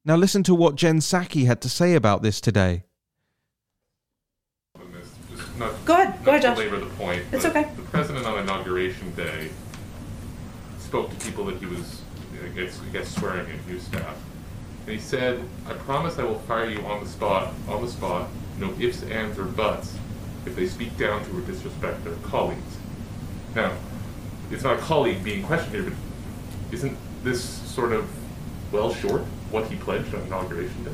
Now, 0.04 0.16
listen 0.16 0.42
to 0.44 0.56
what 0.56 0.76
Jen 0.76 0.98
Psaki 0.98 1.46
had 1.46 1.62
to 1.62 1.70
say 1.70 1.94
about 1.94 2.24
this 2.24 2.42
today. 2.42 2.86
Not, 5.58 5.86
Go 5.86 5.94
ahead. 5.94 6.26
Go 6.26 6.32
ahead, 6.32 6.42
to 6.42 6.48
Josh. 6.48 6.58
belabor 6.58 6.80
the 6.80 6.92
point. 6.96 7.24
It's 7.32 7.46
okay. 7.46 7.70
The 7.76 7.84
president 7.84 8.26
on 8.26 8.40
inauguration 8.40 9.14
day 9.14 9.50
spoke 10.80 11.12
to 11.12 11.26
people 11.26 11.46
that 11.46 11.58
he 11.58 11.68
was, 11.68 12.02
I 12.44 12.48
guess, 12.48 12.80
I 12.82 12.92
guess 12.92 13.16
swearing 13.16 13.48
in 13.48 13.60
his 13.72 13.84
staff, 13.84 14.18
and 14.92 15.00
he 15.00 15.06
said, 15.06 15.42
"I 15.66 15.74
promise 15.74 16.20
I 16.20 16.26
will 16.26 16.40
fire 16.40 16.70
you 16.70 16.82
on 16.82 17.02
the 17.02 17.10
spot, 17.10 17.54
on 17.70 17.82
the 17.82 17.90
spot, 17.90 18.28
no 18.60 18.74
ifs, 18.78 19.04
ands, 19.04 19.40
or 19.40 19.46
buts, 19.46 19.96
if 20.46 20.56
they 20.56 20.68
speak 20.68 20.98
down 20.98 21.24
to 21.24 21.38
or 21.38 21.42
disrespect 21.42 22.04
their 22.04 22.16
colleagues." 22.24 22.78
Now, 23.56 23.72
it's 24.52 24.64
not 24.64 24.80
a 24.80 24.82
colleague 24.82 25.24
being 25.24 25.44
questioned 25.44 25.74
here, 25.74 25.84
but 25.84 25.94
isn't 26.74 26.98
this 27.24 27.42
sort 27.42 27.94
of 27.94 28.06
well 28.74 28.94
short 28.94 29.22
what 29.50 29.68
he 29.68 29.78
pledged 29.78 30.14
on 30.14 30.24
inauguration 30.24 30.84
day? 30.84 30.92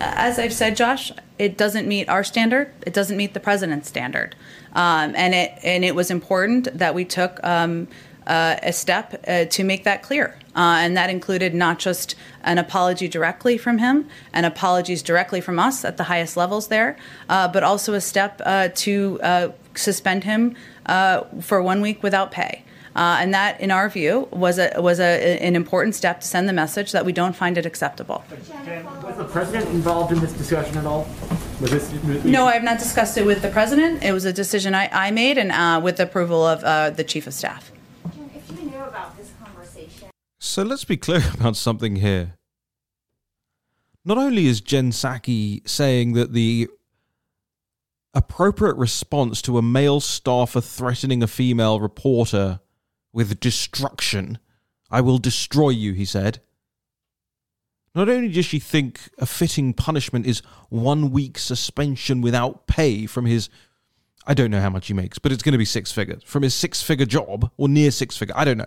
As 0.00 0.40
I've 0.40 0.52
said, 0.52 0.76
Josh, 0.76 1.12
it 1.38 1.56
doesn't 1.56 1.86
meet 1.86 2.08
our 2.08 2.24
standard. 2.24 2.72
It 2.86 2.92
doesn't 2.92 3.16
meet 3.16 3.34
the 3.34 3.40
president's 3.40 3.88
standard, 3.88 4.34
um, 4.72 5.14
and 5.14 5.32
it 5.32 5.52
and 5.62 5.84
it 5.84 5.94
was 5.94 6.10
important 6.10 6.76
that 6.76 6.92
we 6.92 7.04
took 7.04 7.38
um, 7.44 7.86
uh, 8.28 8.56
a 8.62 8.72
step 8.72 9.24
uh, 9.26 9.44
to 9.46 9.64
make 9.64 9.82
that 9.84 10.02
clear, 10.02 10.36
uh, 10.54 10.78
and 10.82 10.96
that 10.96 11.10
included 11.10 11.54
not 11.54 11.78
just 11.78 12.14
an 12.42 12.58
apology 12.58 13.08
directly 13.08 13.58
from 13.58 13.78
him 13.78 14.06
and 14.32 14.46
apologies 14.46 15.02
directly 15.02 15.40
from 15.40 15.58
us 15.58 15.84
at 15.84 15.96
the 15.96 16.04
highest 16.04 16.36
levels 16.36 16.68
there, 16.68 16.96
uh, 17.28 17.48
but 17.48 17.62
also 17.62 17.94
a 17.94 18.00
step 18.00 18.40
uh, 18.44 18.68
to 18.74 19.18
uh, 19.22 19.48
suspend 19.74 20.24
him 20.24 20.54
uh, 20.86 21.24
for 21.40 21.62
one 21.62 21.80
week 21.80 22.02
without 22.02 22.30
pay. 22.30 22.62
Uh, 22.96 23.18
and 23.20 23.32
that, 23.32 23.60
in 23.60 23.70
our 23.70 23.88
view, 23.88 24.26
was 24.32 24.58
a 24.58 24.72
was 24.78 24.98
a, 24.98 25.38
an 25.40 25.54
important 25.54 25.94
step 25.94 26.20
to 26.20 26.26
send 26.26 26.48
the 26.48 26.52
message 26.52 26.90
that 26.90 27.04
we 27.04 27.12
don't 27.12 27.36
find 27.36 27.56
it 27.56 27.64
acceptable. 27.64 28.24
Was 29.04 29.16
the 29.16 29.24
president 29.24 29.68
involved 29.68 30.10
in 30.12 30.18
this 30.18 30.32
discussion 30.32 30.76
at 30.78 30.84
all? 30.84 31.06
Was 31.60 31.70
this? 31.70 32.24
No, 32.24 32.46
I 32.46 32.54
have 32.54 32.64
not 32.64 32.78
discussed 32.80 33.16
it 33.16 33.24
with 33.24 33.40
the 33.40 33.50
president. 33.50 34.02
It 34.02 34.12
was 34.12 34.24
a 34.24 34.32
decision 34.32 34.74
I, 34.74 34.88
I 34.92 35.10
made, 35.12 35.38
and 35.38 35.52
uh, 35.52 35.80
with 35.80 35.98
the 35.98 36.04
approval 36.04 36.44
of 36.44 36.64
uh, 36.64 36.90
the 36.90 37.04
chief 37.04 37.28
of 37.28 37.34
staff. 37.34 37.70
If 38.34 38.50
you 38.50 38.70
knew 38.70 38.82
about 38.82 39.16
this 39.16 39.30
conversation. 39.44 40.10
So 40.48 40.62
let's 40.62 40.84
be 40.84 40.96
clear 40.96 41.22
about 41.34 41.56
something 41.56 41.96
here. 41.96 42.38
Not 44.02 44.16
only 44.16 44.46
is 44.46 44.62
Jen 44.62 44.92
Psaki 44.92 45.68
saying 45.68 46.14
that 46.14 46.32
the 46.32 46.68
appropriate 48.14 48.76
response 48.76 49.42
to 49.42 49.58
a 49.58 49.62
male 49.62 50.00
staffer 50.00 50.62
threatening 50.62 51.22
a 51.22 51.26
female 51.26 51.80
reporter 51.80 52.60
with 53.12 53.38
destruction, 53.40 54.38
I 54.90 55.02
will 55.02 55.18
destroy 55.18 55.68
you, 55.68 55.92
he 55.92 56.06
said. 56.06 56.40
Not 57.94 58.08
only 58.08 58.28
does 58.28 58.46
she 58.46 58.58
think 58.58 59.10
a 59.18 59.26
fitting 59.26 59.74
punishment 59.74 60.26
is 60.26 60.40
one 60.70 61.10
week 61.10 61.38
suspension 61.38 62.22
without 62.22 62.66
pay 62.66 63.04
from 63.04 63.26
his, 63.26 63.50
I 64.26 64.32
don't 64.32 64.50
know 64.50 64.62
how 64.62 64.70
much 64.70 64.86
he 64.86 64.94
makes, 64.94 65.18
but 65.18 65.30
it's 65.30 65.42
going 65.42 65.52
to 65.52 65.58
be 65.58 65.66
six 65.66 65.92
figures, 65.92 66.22
from 66.22 66.42
his 66.42 66.54
six 66.54 66.80
figure 66.80 67.06
job 67.06 67.50
or 67.58 67.68
near 67.68 67.90
six 67.90 68.16
figure, 68.16 68.34
I 68.36 68.46
don't 68.46 68.58
know. 68.58 68.66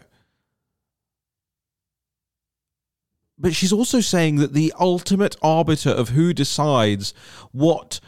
But 3.41 3.55
she's 3.55 3.73
also 3.73 4.01
saying 4.01 4.35
that 4.35 4.53
the 4.53 4.71
ultimate 4.79 5.35
arbiter 5.41 5.89
of 5.89 6.09
who 6.09 6.31
decides 6.31 7.11
what 7.51 7.99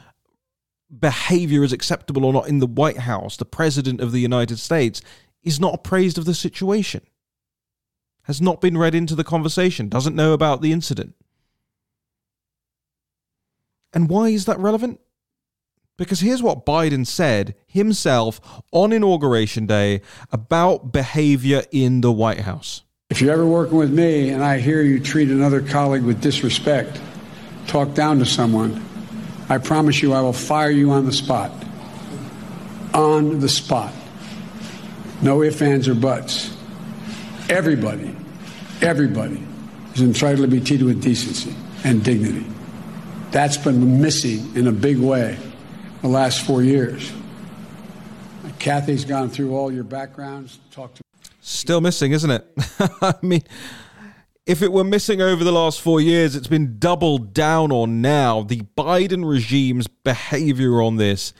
behavior 0.99 1.63
is 1.63 1.73
acceptable 1.73 2.23
or 2.23 2.31
not 2.31 2.47
in 2.47 2.59
the 2.59 2.67
White 2.67 2.99
House, 2.99 3.35
the 3.35 3.43
President 3.43 3.99
of 3.99 4.11
the 4.11 4.19
United 4.19 4.59
States, 4.59 5.01
is 5.41 5.59
not 5.59 5.73
appraised 5.73 6.19
of 6.19 6.25
the 6.25 6.35
situation, 6.35 7.01
has 8.25 8.41
not 8.41 8.61
been 8.61 8.77
read 8.77 8.93
into 8.93 9.15
the 9.15 9.23
conversation, 9.23 9.89
doesn't 9.89 10.15
know 10.15 10.33
about 10.33 10.61
the 10.61 10.71
incident. 10.71 11.15
And 13.91 14.09
why 14.09 14.29
is 14.29 14.45
that 14.45 14.59
relevant? 14.59 14.99
Because 15.97 16.19
here's 16.19 16.43
what 16.43 16.65
Biden 16.65 17.07
said 17.07 17.55
himself 17.65 18.39
on 18.71 18.93
Inauguration 18.93 19.65
Day 19.65 20.01
about 20.31 20.91
behavior 20.91 21.63
in 21.71 22.01
the 22.01 22.11
White 22.11 22.41
House. 22.41 22.83
If 23.13 23.21
you're 23.21 23.31
ever 23.31 23.45
working 23.45 23.77
with 23.77 23.93
me 23.93 24.29
and 24.29 24.43
I 24.43 24.57
hear 24.57 24.81
you 24.81 24.99
treat 24.99 25.29
another 25.29 25.61
colleague 25.61 26.01
with 26.01 26.19
disrespect, 26.19 26.99
talk 27.67 27.93
down 27.93 28.17
to 28.17 28.25
someone, 28.25 28.83
I 29.49 29.59
promise 29.59 30.01
you 30.01 30.13
I 30.13 30.21
will 30.21 30.33
fire 30.33 30.71
you 30.71 30.89
on 30.89 31.05
the 31.05 31.11
spot. 31.11 31.51
On 32.91 33.39
the 33.39 33.47
spot. 33.47 33.93
No 35.21 35.43
ifs, 35.43 35.61
ands, 35.61 35.87
or 35.87 35.93
buts. 35.93 36.57
Everybody, 37.49 38.15
everybody 38.81 39.43
is 39.93 40.01
entitled 40.01 40.49
to 40.49 40.57
be 40.57 40.59
treated 40.59 40.85
with 40.85 41.03
decency 41.03 41.55
and 41.83 42.03
dignity. 42.03 42.47
That's 43.29 43.57
been 43.57 44.01
missing 44.01 44.55
in 44.55 44.65
a 44.65 44.71
big 44.71 44.97
way 44.97 45.37
the 46.01 46.07
last 46.07 46.41
four 46.47 46.63
years. 46.63 47.13
Kathy's 48.57 49.05
gone 49.05 49.29
through 49.29 49.55
all 49.55 49.71
your 49.71 49.83
backgrounds, 49.83 50.57
talked 50.71 50.95
to 50.95 51.03
Still 51.45 51.81
missing, 51.81 52.13
isn't 52.13 52.31
it? 52.31 52.47
I 52.79 53.15
mean, 53.21 53.43
if 54.45 54.61
it 54.61 54.71
were 54.71 54.85
missing 54.85 55.21
over 55.21 55.43
the 55.43 55.51
last 55.51 55.81
four 55.81 55.99
years, 55.99 56.37
it's 56.37 56.47
been 56.47 56.79
doubled 56.79 57.33
down 57.33 57.69
on 57.69 58.01
now. 58.01 58.43
The 58.43 58.61
Biden 58.77 59.29
regime's 59.29 59.87
behavior 59.87 60.81
on 60.81 60.95
this. 60.95 61.33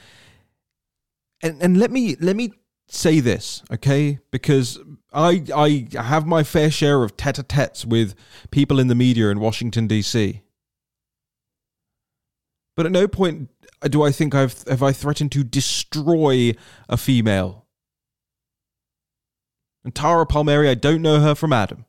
And 1.42 1.60
and 1.62 1.78
let 1.78 1.90
me 1.90 2.16
let 2.20 2.36
me 2.36 2.52
say 2.86 3.20
this, 3.20 3.62
okay? 3.72 4.18
Because 4.30 4.78
I 5.10 5.42
I 5.54 5.88
have 6.02 6.26
my 6.26 6.42
fair 6.42 6.70
share 6.70 7.02
of 7.02 7.16
tete-a-tetes 7.16 7.86
with 7.86 8.14
people 8.50 8.78
in 8.78 8.88
the 8.88 8.94
media 8.94 9.30
in 9.30 9.40
Washington 9.40 9.86
D.C. 9.86 10.42
But 12.76 12.84
at 12.84 12.92
no 12.92 13.08
point 13.08 13.48
do 13.88 14.02
I 14.02 14.12
think 14.12 14.34
I've 14.34 14.64
have 14.68 14.82
I 14.82 14.92
threatened 14.92 15.32
to 15.32 15.44
destroy 15.44 16.52
a 16.90 16.98
female. 16.98 17.63
And 19.84 19.94
Tara 19.94 20.26
Palmieri, 20.26 20.68
I 20.68 20.74
don't 20.74 21.02
know 21.02 21.20
her 21.20 21.34
from 21.34 21.52
Adam. 21.52 21.84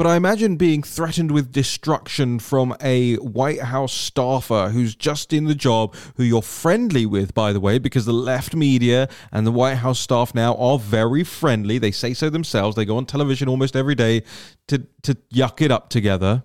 But 0.00 0.06
I 0.06 0.16
imagine 0.16 0.56
being 0.56 0.82
threatened 0.82 1.30
with 1.30 1.52
destruction 1.52 2.38
from 2.38 2.74
a 2.80 3.16
White 3.16 3.60
House 3.60 3.92
staffer 3.92 4.70
who's 4.70 4.94
just 4.94 5.30
in 5.30 5.44
the 5.44 5.54
job, 5.54 5.94
who 6.16 6.22
you're 6.22 6.40
friendly 6.40 7.04
with, 7.04 7.34
by 7.34 7.52
the 7.52 7.60
way, 7.60 7.78
because 7.78 8.06
the 8.06 8.14
left 8.14 8.56
media 8.56 9.10
and 9.30 9.46
the 9.46 9.52
White 9.52 9.74
House 9.74 10.00
staff 10.00 10.34
now 10.34 10.54
are 10.54 10.78
very 10.78 11.22
friendly. 11.22 11.76
They 11.76 11.90
say 11.90 12.14
so 12.14 12.30
themselves. 12.30 12.76
They 12.76 12.86
go 12.86 12.96
on 12.96 13.04
television 13.04 13.46
almost 13.46 13.76
every 13.76 13.94
day 13.94 14.22
to, 14.68 14.86
to 15.02 15.16
yuck 15.34 15.60
it 15.60 15.70
up 15.70 15.90
together. 15.90 16.44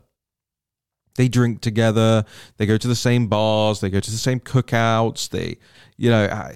They 1.16 1.28
drink 1.28 1.62
together. 1.62 2.26
They 2.58 2.66
go 2.66 2.78
to 2.78 2.88
the 2.88 2.96
same 2.96 3.28
bars. 3.28 3.80
They 3.80 3.90
go 3.90 4.00
to 4.00 4.12
the 4.12 4.18
same 4.18 4.40
cookouts. 4.40 5.30
They, 5.30 5.58
you 5.98 6.10
know, 6.10 6.52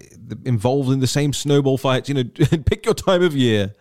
involved 0.45 0.91
in 0.91 0.99
the 0.99 1.07
same 1.07 1.31
snowball 1.31 1.77
fights. 1.77 2.09
You 2.09 2.15
know, 2.15 2.23
pick 2.65 2.85
your 2.85 2.93
time 2.93 3.23
of 3.23 3.35
year 3.35 3.73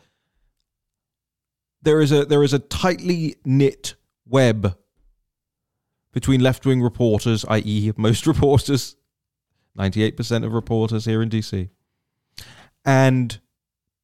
there 1.83 2.01
is 2.01 2.13
a 2.13 2.25
there 2.25 2.43
is 2.43 2.53
a 2.53 2.59
tightly 2.59 3.37
knit 3.45 3.95
web 4.27 4.77
between 6.13 6.41
left 6.41 6.67
wing 6.67 6.83
reporters, 6.83 7.45
i.e., 7.49 7.93
most 7.97 8.27
reporters, 8.33 8.97
ninety 9.75 10.03
eight 10.03 10.17
percent 10.17 10.45
of 10.45 10.53
reporters 10.53 11.05
here 11.05 11.23
in 11.23 11.31
DC, 11.31 11.69
and 12.85 13.41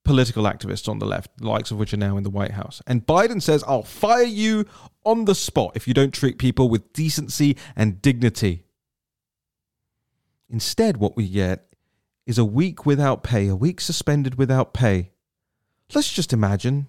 political 0.05 0.44
activists 0.44 0.88
on 0.88 0.98
the 0.98 1.07
left, 1.07 1.30
the 1.38 1.48
likes 1.48 1.70
of 1.70 1.78
which 1.78 1.92
are 1.94 1.98
now 1.98 2.16
in 2.16 2.22
the 2.22 2.30
White 2.30 2.52
House. 2.52 2.82
And 2.86 3.07
Biden 3.07 3.40
says, 3.42 3.64
"I'll 3.66 3.82
fire 3.82 4.22
you 4.22 4.66
on 5.05 5.24
the 5.24 5.34
spot 5.34 5.72
if 5.74 5.88
you 5.88 5.94
don't 5.94 6.12
treat 6.12 6.38
people 6.38 6.68
with 6.68 6.92
decency 6.92 7.57
and 7.74 8.00
dignity." 8.02 8.64
Instead, 10.48 10.98
what 10.98 11.16
we 11.16 11.28
get 11.28 11.74
is 12.26 12.38
a 12.38 12.44
week 12.44 12.86
without 12.86 13.22
pay, 13.22 13.48
a 13.48 13.57
week 13.57 13.80
suspended 13.80 14.36
without 14.36 14.72
pay. 14.72 15.11
Let's 15.94 16.12
just 16.12 16.32
imagine 16.32 16.86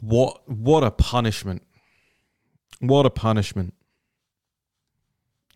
What 0.00 0.48
what 0.48 0.82
a 0.82 0.90
punishment. 0.90 1.62
What 2.80 3.04
a 3.04 3.10
punishment. 3.10 3.74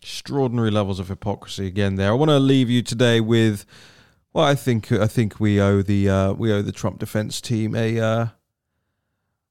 Extraordinary 0.03 0.69
levels 0.69 0.99
of 0.99 1.07
hypocrisy 1.07 1.65
again 1.65 1.95
there. 1.95 2.11
I 2.11 2.13
want 2.13 2.29
to 2.29 2.37
leave 2.37 2.69
you 2.69 2.83
today 2.83 3.21
with 3.21 3.65
well, 4.33 4.45
I 4.45 4.55
think 4.55 4.91
I 4.91 5.07
think 5.07 5.39
we 5.39 5.61
owe 5.61 5.81
the 5.81 6.09
uh, 6.09 6.33
we 6.33 6.51
owe 6.51 6.61
the 6.61 6.71
Trump 6.71 6.99
defense 6.99 7.39
team 7.39 7.75
a 7.75 7.99
uh, 7.99 8.27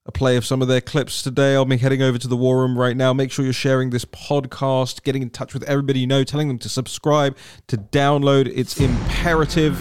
a 0.04 0.12
play 0.12 0.36
of 0.36 0.44
some 0.44 0.60
of 0.62 0.68
their 0.68 0.80
clips 0.80 1.22
today. 1.22 1.54
I'll 1.54 1.64
be 1.64 1.76
heading 1.76 2.02
over 2.02 2.18
to 2.18 2.28
the 2.28 2.36
war 2.36 2.60
room 2.60 2.78
right 2.78 2.96
now. 2.96 3.12
Make 3.12 3.30
sure 3.30 3.44
you're 3.44 3.54
sharing 3.54 3.90
this 3.90 4.04
podcast, 4.04 5.02
getting 5.04 5.22
in 5.22 5.30
touch 5.30 5.54
with 5.54 5.62
everybody 5.64 6.00
you 6.00 6.06
know, 6.06 6.24
telling 6.24 6.48
them 6.48 6.58
to 6.58 6.68
subscribe, 6.68 7.36
to 7.68 7.76
download. 7.76 8.52
It's 8.54 8.80
imperative 8.80 9.80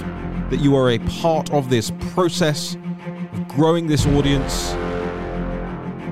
that 0.49 0.59
you 0.59 0.75
are 0.75 0.91
a 0.91 0.99
part 0.99 1.51
of 1.51 1.69
this 1.69 1.91
process 2.13 2.75
of 3.33 3.47
growing 3.47 3.87
this 3.87 4.05
audience 4.05 4.75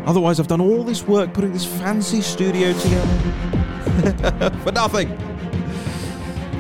Otherwise, 0.09 0.39
I've 0.39 0.47
done 0.47 0.59
all 0.59 0.83
this 0.83 1.03
work 1.07 1.35
putting 1.35 1.53
this 1.53 1.65
fancy 1.65 2.21
studio 2.21 2.73
together 2.73 4.49
for 4.63 4.71
nothing. 4.71 5.09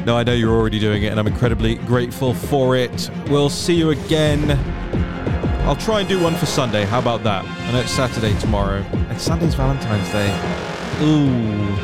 No, 0.09 0.17
I 0.17 0.23
know 0.23 0.33
you're 0.33 0.55
already 0.55 0.79
doing 0.79 1.03
it, 1.03 1.11
and 1.11 1.19
I'm 1.19 1.27
incredibly 1.27 1.75
grateful 1.75 2.33
for 2.33 2.75
it. 2.75 3.11
We'll 3.27 3.51
see 3.51 3.75
you 3.75 3.91
again. 3.91 4.49
I'll 5.67 5.75
try 5.75 5.99
and 5.99 6.09
do 6.09 6.19
one 6.19 6.33
for 6.33 6.47
Sunday. 6.47 6.83
How 6.83 6.97
about 6.97 7.21
that? 7.25 7.45
I 7.45 7.71
know 7.71 7.81
it's 7.81 7.91
Saturday 7.91 8.33
tomorrow, 8.39 8.83
and 8.91 9.21
Sunday's 9.21 9.53
Valentine's 9.53 10.11
Day. 10.11 10.27
Ooh. 11.03 11.75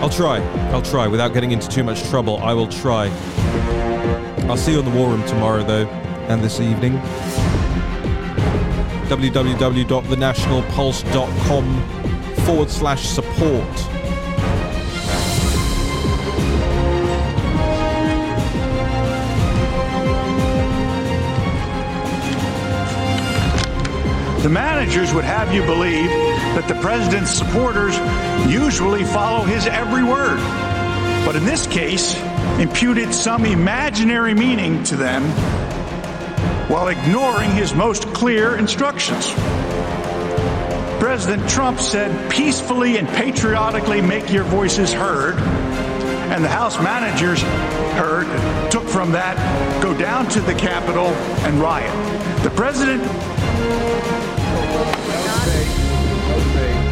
I'll 0.00 0.08
try. 0.08 0.38
I'll 0.72 0.80
try. 0.80 1.06
Without 1.06 1.34
getting 1.34 1.50
into 1.50 1.68
too 1.68 1.84
much 1.84 2.02
trouble, 2.04 2.38
I 2.38 2.54
will 2.54 2.68
try. 2.68 3.08
I'll 4.48 4.56
see 4.56 4.72
you 4.72 4.78
in 4.78 4.86
the 4.86 4.90
war 4.90 5.10
room 5.10 5.22
tomorrow, 5.26 5.62
though, 5.62 5.86
and 6.30 6.42
this 6.42 6.58
evening 6.58 6.94
www.thenationalpulse.com 9.10 11.82
forward 12.46 12.70
slash 12.70 13.06
support. 13.06 13.99
The 24.42 24.48
managers 24.48 25.12
would 25.12 25.24
have 25.24 25.52
you 25.52 25.62
believe 25.66 26.08
that 26.08 26.66
the 26.66 26.74
president's 26.76 27.30
supporters 27.30 27.98
usually 28.50 29.04
follow 29.04 29.44
his 29.44 29.66
every 29.66 30.02
word. 30.02 30.38
But 31.26 31.36
in 31.36 31.44
this 31.44 31.66
case, 31.66 32.18
imputed 32.58 33.12
some 33.12 33.44
imaginary 33.44 34.32
meaning 34.32 34.82
to 34.84 34.96
them 34.96 35.22
while 36.70 36.88
ignoring 36.88 37.50
his 37.50 37.74
most 37.74 38.06
clear 38.14 38.56
instructions. 38.56 39.30
President 40.98 41.46
Trump 41.50 41.78
said, 41.78 42.30
peacefully 42.30 42.96
and 42.96 43.06
patriotically 43.08 44.00
make 44.00 44.32
your 44.32 44.44
voices 44.44 44.90
heard. 44.90 45.34
And 46.32 46.42
the 46.42 46.48
House 46.48 46.78
managers 46.78 47.42
heard, 47.42 48.70
took 48.70 48.88
from 48.88 49.12
that, 49.12 49.82
go 49.82 49.92
down 49.98 50.28
to 50.30 50.40
the 50.40 50.54
Capitol 50.54 51.08
and 51.44 51.60
riot. 51.60 51.92
The 52.42 52.50
president. 52.50 53.02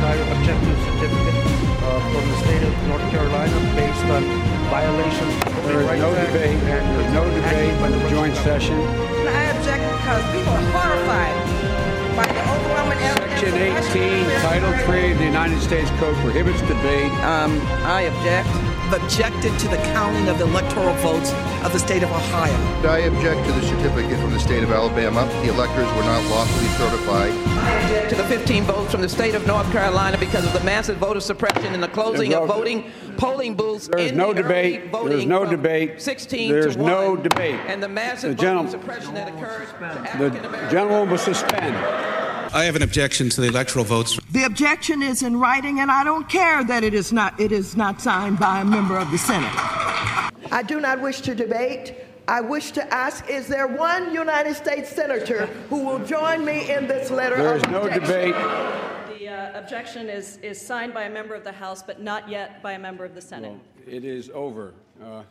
I 0.08 0.14
object 0.14 0.64
to 0.64 0.72
certificate 0.88 1.36
uh, 1.84 2.00
from 2.08 2.24
the 2.32 2.36
state 2.40 2.62
of 2.64 2.72
North 2.88 3.04
Carolina 3.12 3.56
based 3.76 4.04
on 4.08 4.24
violations 4.72 5.34
of 5.44 5.54
the 5.54 5.60
There 5.68 5.80
is 5.80 5.86
Rights 5.86 6.00
no 6.00 6.10
debate. 6.24 6.56
and 6.64 6.84
There's 6.96 7.12
no 7.12 7.24
debate 7.28 7.80
by 7.80 7.86
in 7.88 7.92
the 7.92 7.98
the 7.98 8.08
joint 8.08 8.34
session. 8.36 8.76
I 9.28 9.52
object 9.52 9.84
because 9.84 10.24
people 10.32 10.52
are 10.56 10.66
horrified 10.72 11.36
by 12.16 12.24
the 12.32 12.40
overwhelming 12.40 13.00
evidence. 13.04 13.36
Section 13.36 14.24
18, 14.24 14.40
Title 14.40 14.72
3 14.88 15.12
of 15.12 15.18
the 15.18 15.24
United 15.24 15.60
States 15.60 15.90
Code 16.00 16.16
prohibits 16.24 16.60
debate. 16.62 17.12
Um, 17.28 17.60
I 17.84 18.08
object. 18.08 18.48
Objected 18.88 19.52
to 19.60 19.68
the 19.68 19.76
counting 19.92 20.26
of 20.30 20.38
the 20.38 20.44
electoral 20.48 20.94
votes 21.04 21.30
of 21.64 21.72
the 21.72 21.78
state 21.78 22.02
of 22.02 22.10
Ohio. 22.10 22.54
I 22.88 22.98
object 23.00 23.46
to 23.46 23.52
the 23.52 23.62
certificate 23.66 24.18
from 24.20 24.32
the 24.32 24.38
state 24.40 24.62
of 24.62 24.70
Alabama. 24.70 25.26
The 25.42 25.48
electors 25.52 25.86
were 25.96 26.02
not 26.04 26.22
lawfully 26.30 26.68
certified. 26.78 27.32
I 27.32 27.80
object 27.82 28.10
to 28.10 28.16
the 28.16 28.24
15 28.24 28.64
votes 28.64 28.92
from 28.92 29.00
the 29.02 29.08
state 29.08 29.34
of 29.34 29.46
North 29.46 29.70
Carolina 29.72 30.16
because 30.18 30.44
of 30.46 30.52
the 30.52 30.60
massive 30.64 30.98
voter 30.98 31.20
suppression 31.20 31.74
and 31.74 31.82
the 31.82 31.88
closing 31.88 32.30
There's 32.30 32.42
of 32.42 32.48
voting 32.48 32.90
polling 33.16 33.54
booths 33.54 33.88
There 33.88 33.98
is 33.98 34.12
in 34.12 34.18
no 34.18 34.32
the 34.32 34.42
debate. 34.42 34.90
voting 34.92 35.08
There's 35.10 35.26
no 35.26 35.44
debate. 35.44 36.00
16 36.00 36.50
There's 36.52 36.76
to 36.76 36.82
1, 36.82 36.90
no 36.92 37.16
debate. 37.16 37.56
and 37.66 37.82
the 37.82 37.88
massive 37.88 38.36
The 38.36 38.46
voting 38.46 38.70
suppression 38.70 39.14
that 39.14 39.28
occurred 39.28 39.68
The 39.80 39.84
African 39.86 40.44
Americans. 40.44 40.72
gentleman 40.72 41.10
will 41.10 41.18
suspend. 41.18 41.74
I 42.54 42.64
have 42.64 42.76
an 42.76 42.82
objection 42.82 43.28
to 43.30 43.40
the 43.42 43.48
electoral 43.48 43.84
votes. 43.84 44.18
The 44.32 44.44
objection 44.44 45.02
is 45.02 45.22
in 45.22 45.38
writing, 45.38 45.80
and 45.80 45.90
I 45.90 46.02
don't 46.02 46.26
care 46.30 46.64
that 46.64 46.82
it 46.82 46.94
is 46.94 47.12
not 47.12 47.38
it 47.38 47.52
is 47.52 47.76
not 47.76 48.00
signed 48.00 48.38
by 48.38 48.60
a 48.60 48.64
member 48.64 48.96
of 48.96 49.10
the 49.10 49.18
Senate. 49.18 49.52
I 50.50 50.62
do 50.62 50.80
not 50.80 51.00
wish 51.00 51.20
to 51.22 51.34
debate. 51.34 51.94
I 52.26 52.40
wish 52.40 52.72
to 52.72 52.94
ask: 52.94 53.28
Is 53.28 53.46
there 53.48 53.66
one 53.66 54.12
United 54.12 54.54
States 54.54 54.88
senator 54.88 55.46
who 55.70 55.84
will 55.84 56.04
join 56.04 56.44
me 56.44 56.70
in 56.70 56.86
this 56.86 57.10
letter 57.10 57.36
There 57.36 57.54
of 57.54 57.62
is 57.62 57.68
no 57.68 57.88
debate. 57.88 58.34
The 59.18 59.28
uh, 59.28 59.58
objection 59.58 60.08
is, 60.08 60.36
is 60.38 60.60
signed 60.60 60.94
by 60.94 61.04
a 61.04 61.10
member 61.10 61.34
of 61.34 61.44
the 61.44 61.52
House, 61.52 61.82
but 61.82 62.00
not 62.00 62.28
yet 62.28 62.62
by 62.62 62.72
a 62.72 62.78
member 62.78 63.04
of 63.04 63.14
the 63.14 63.20
Senate. 63.20 63.58
It 63.86 64.04
is 64.04 64.30
over. 64.30 64.74
Uh, 65.02 65.22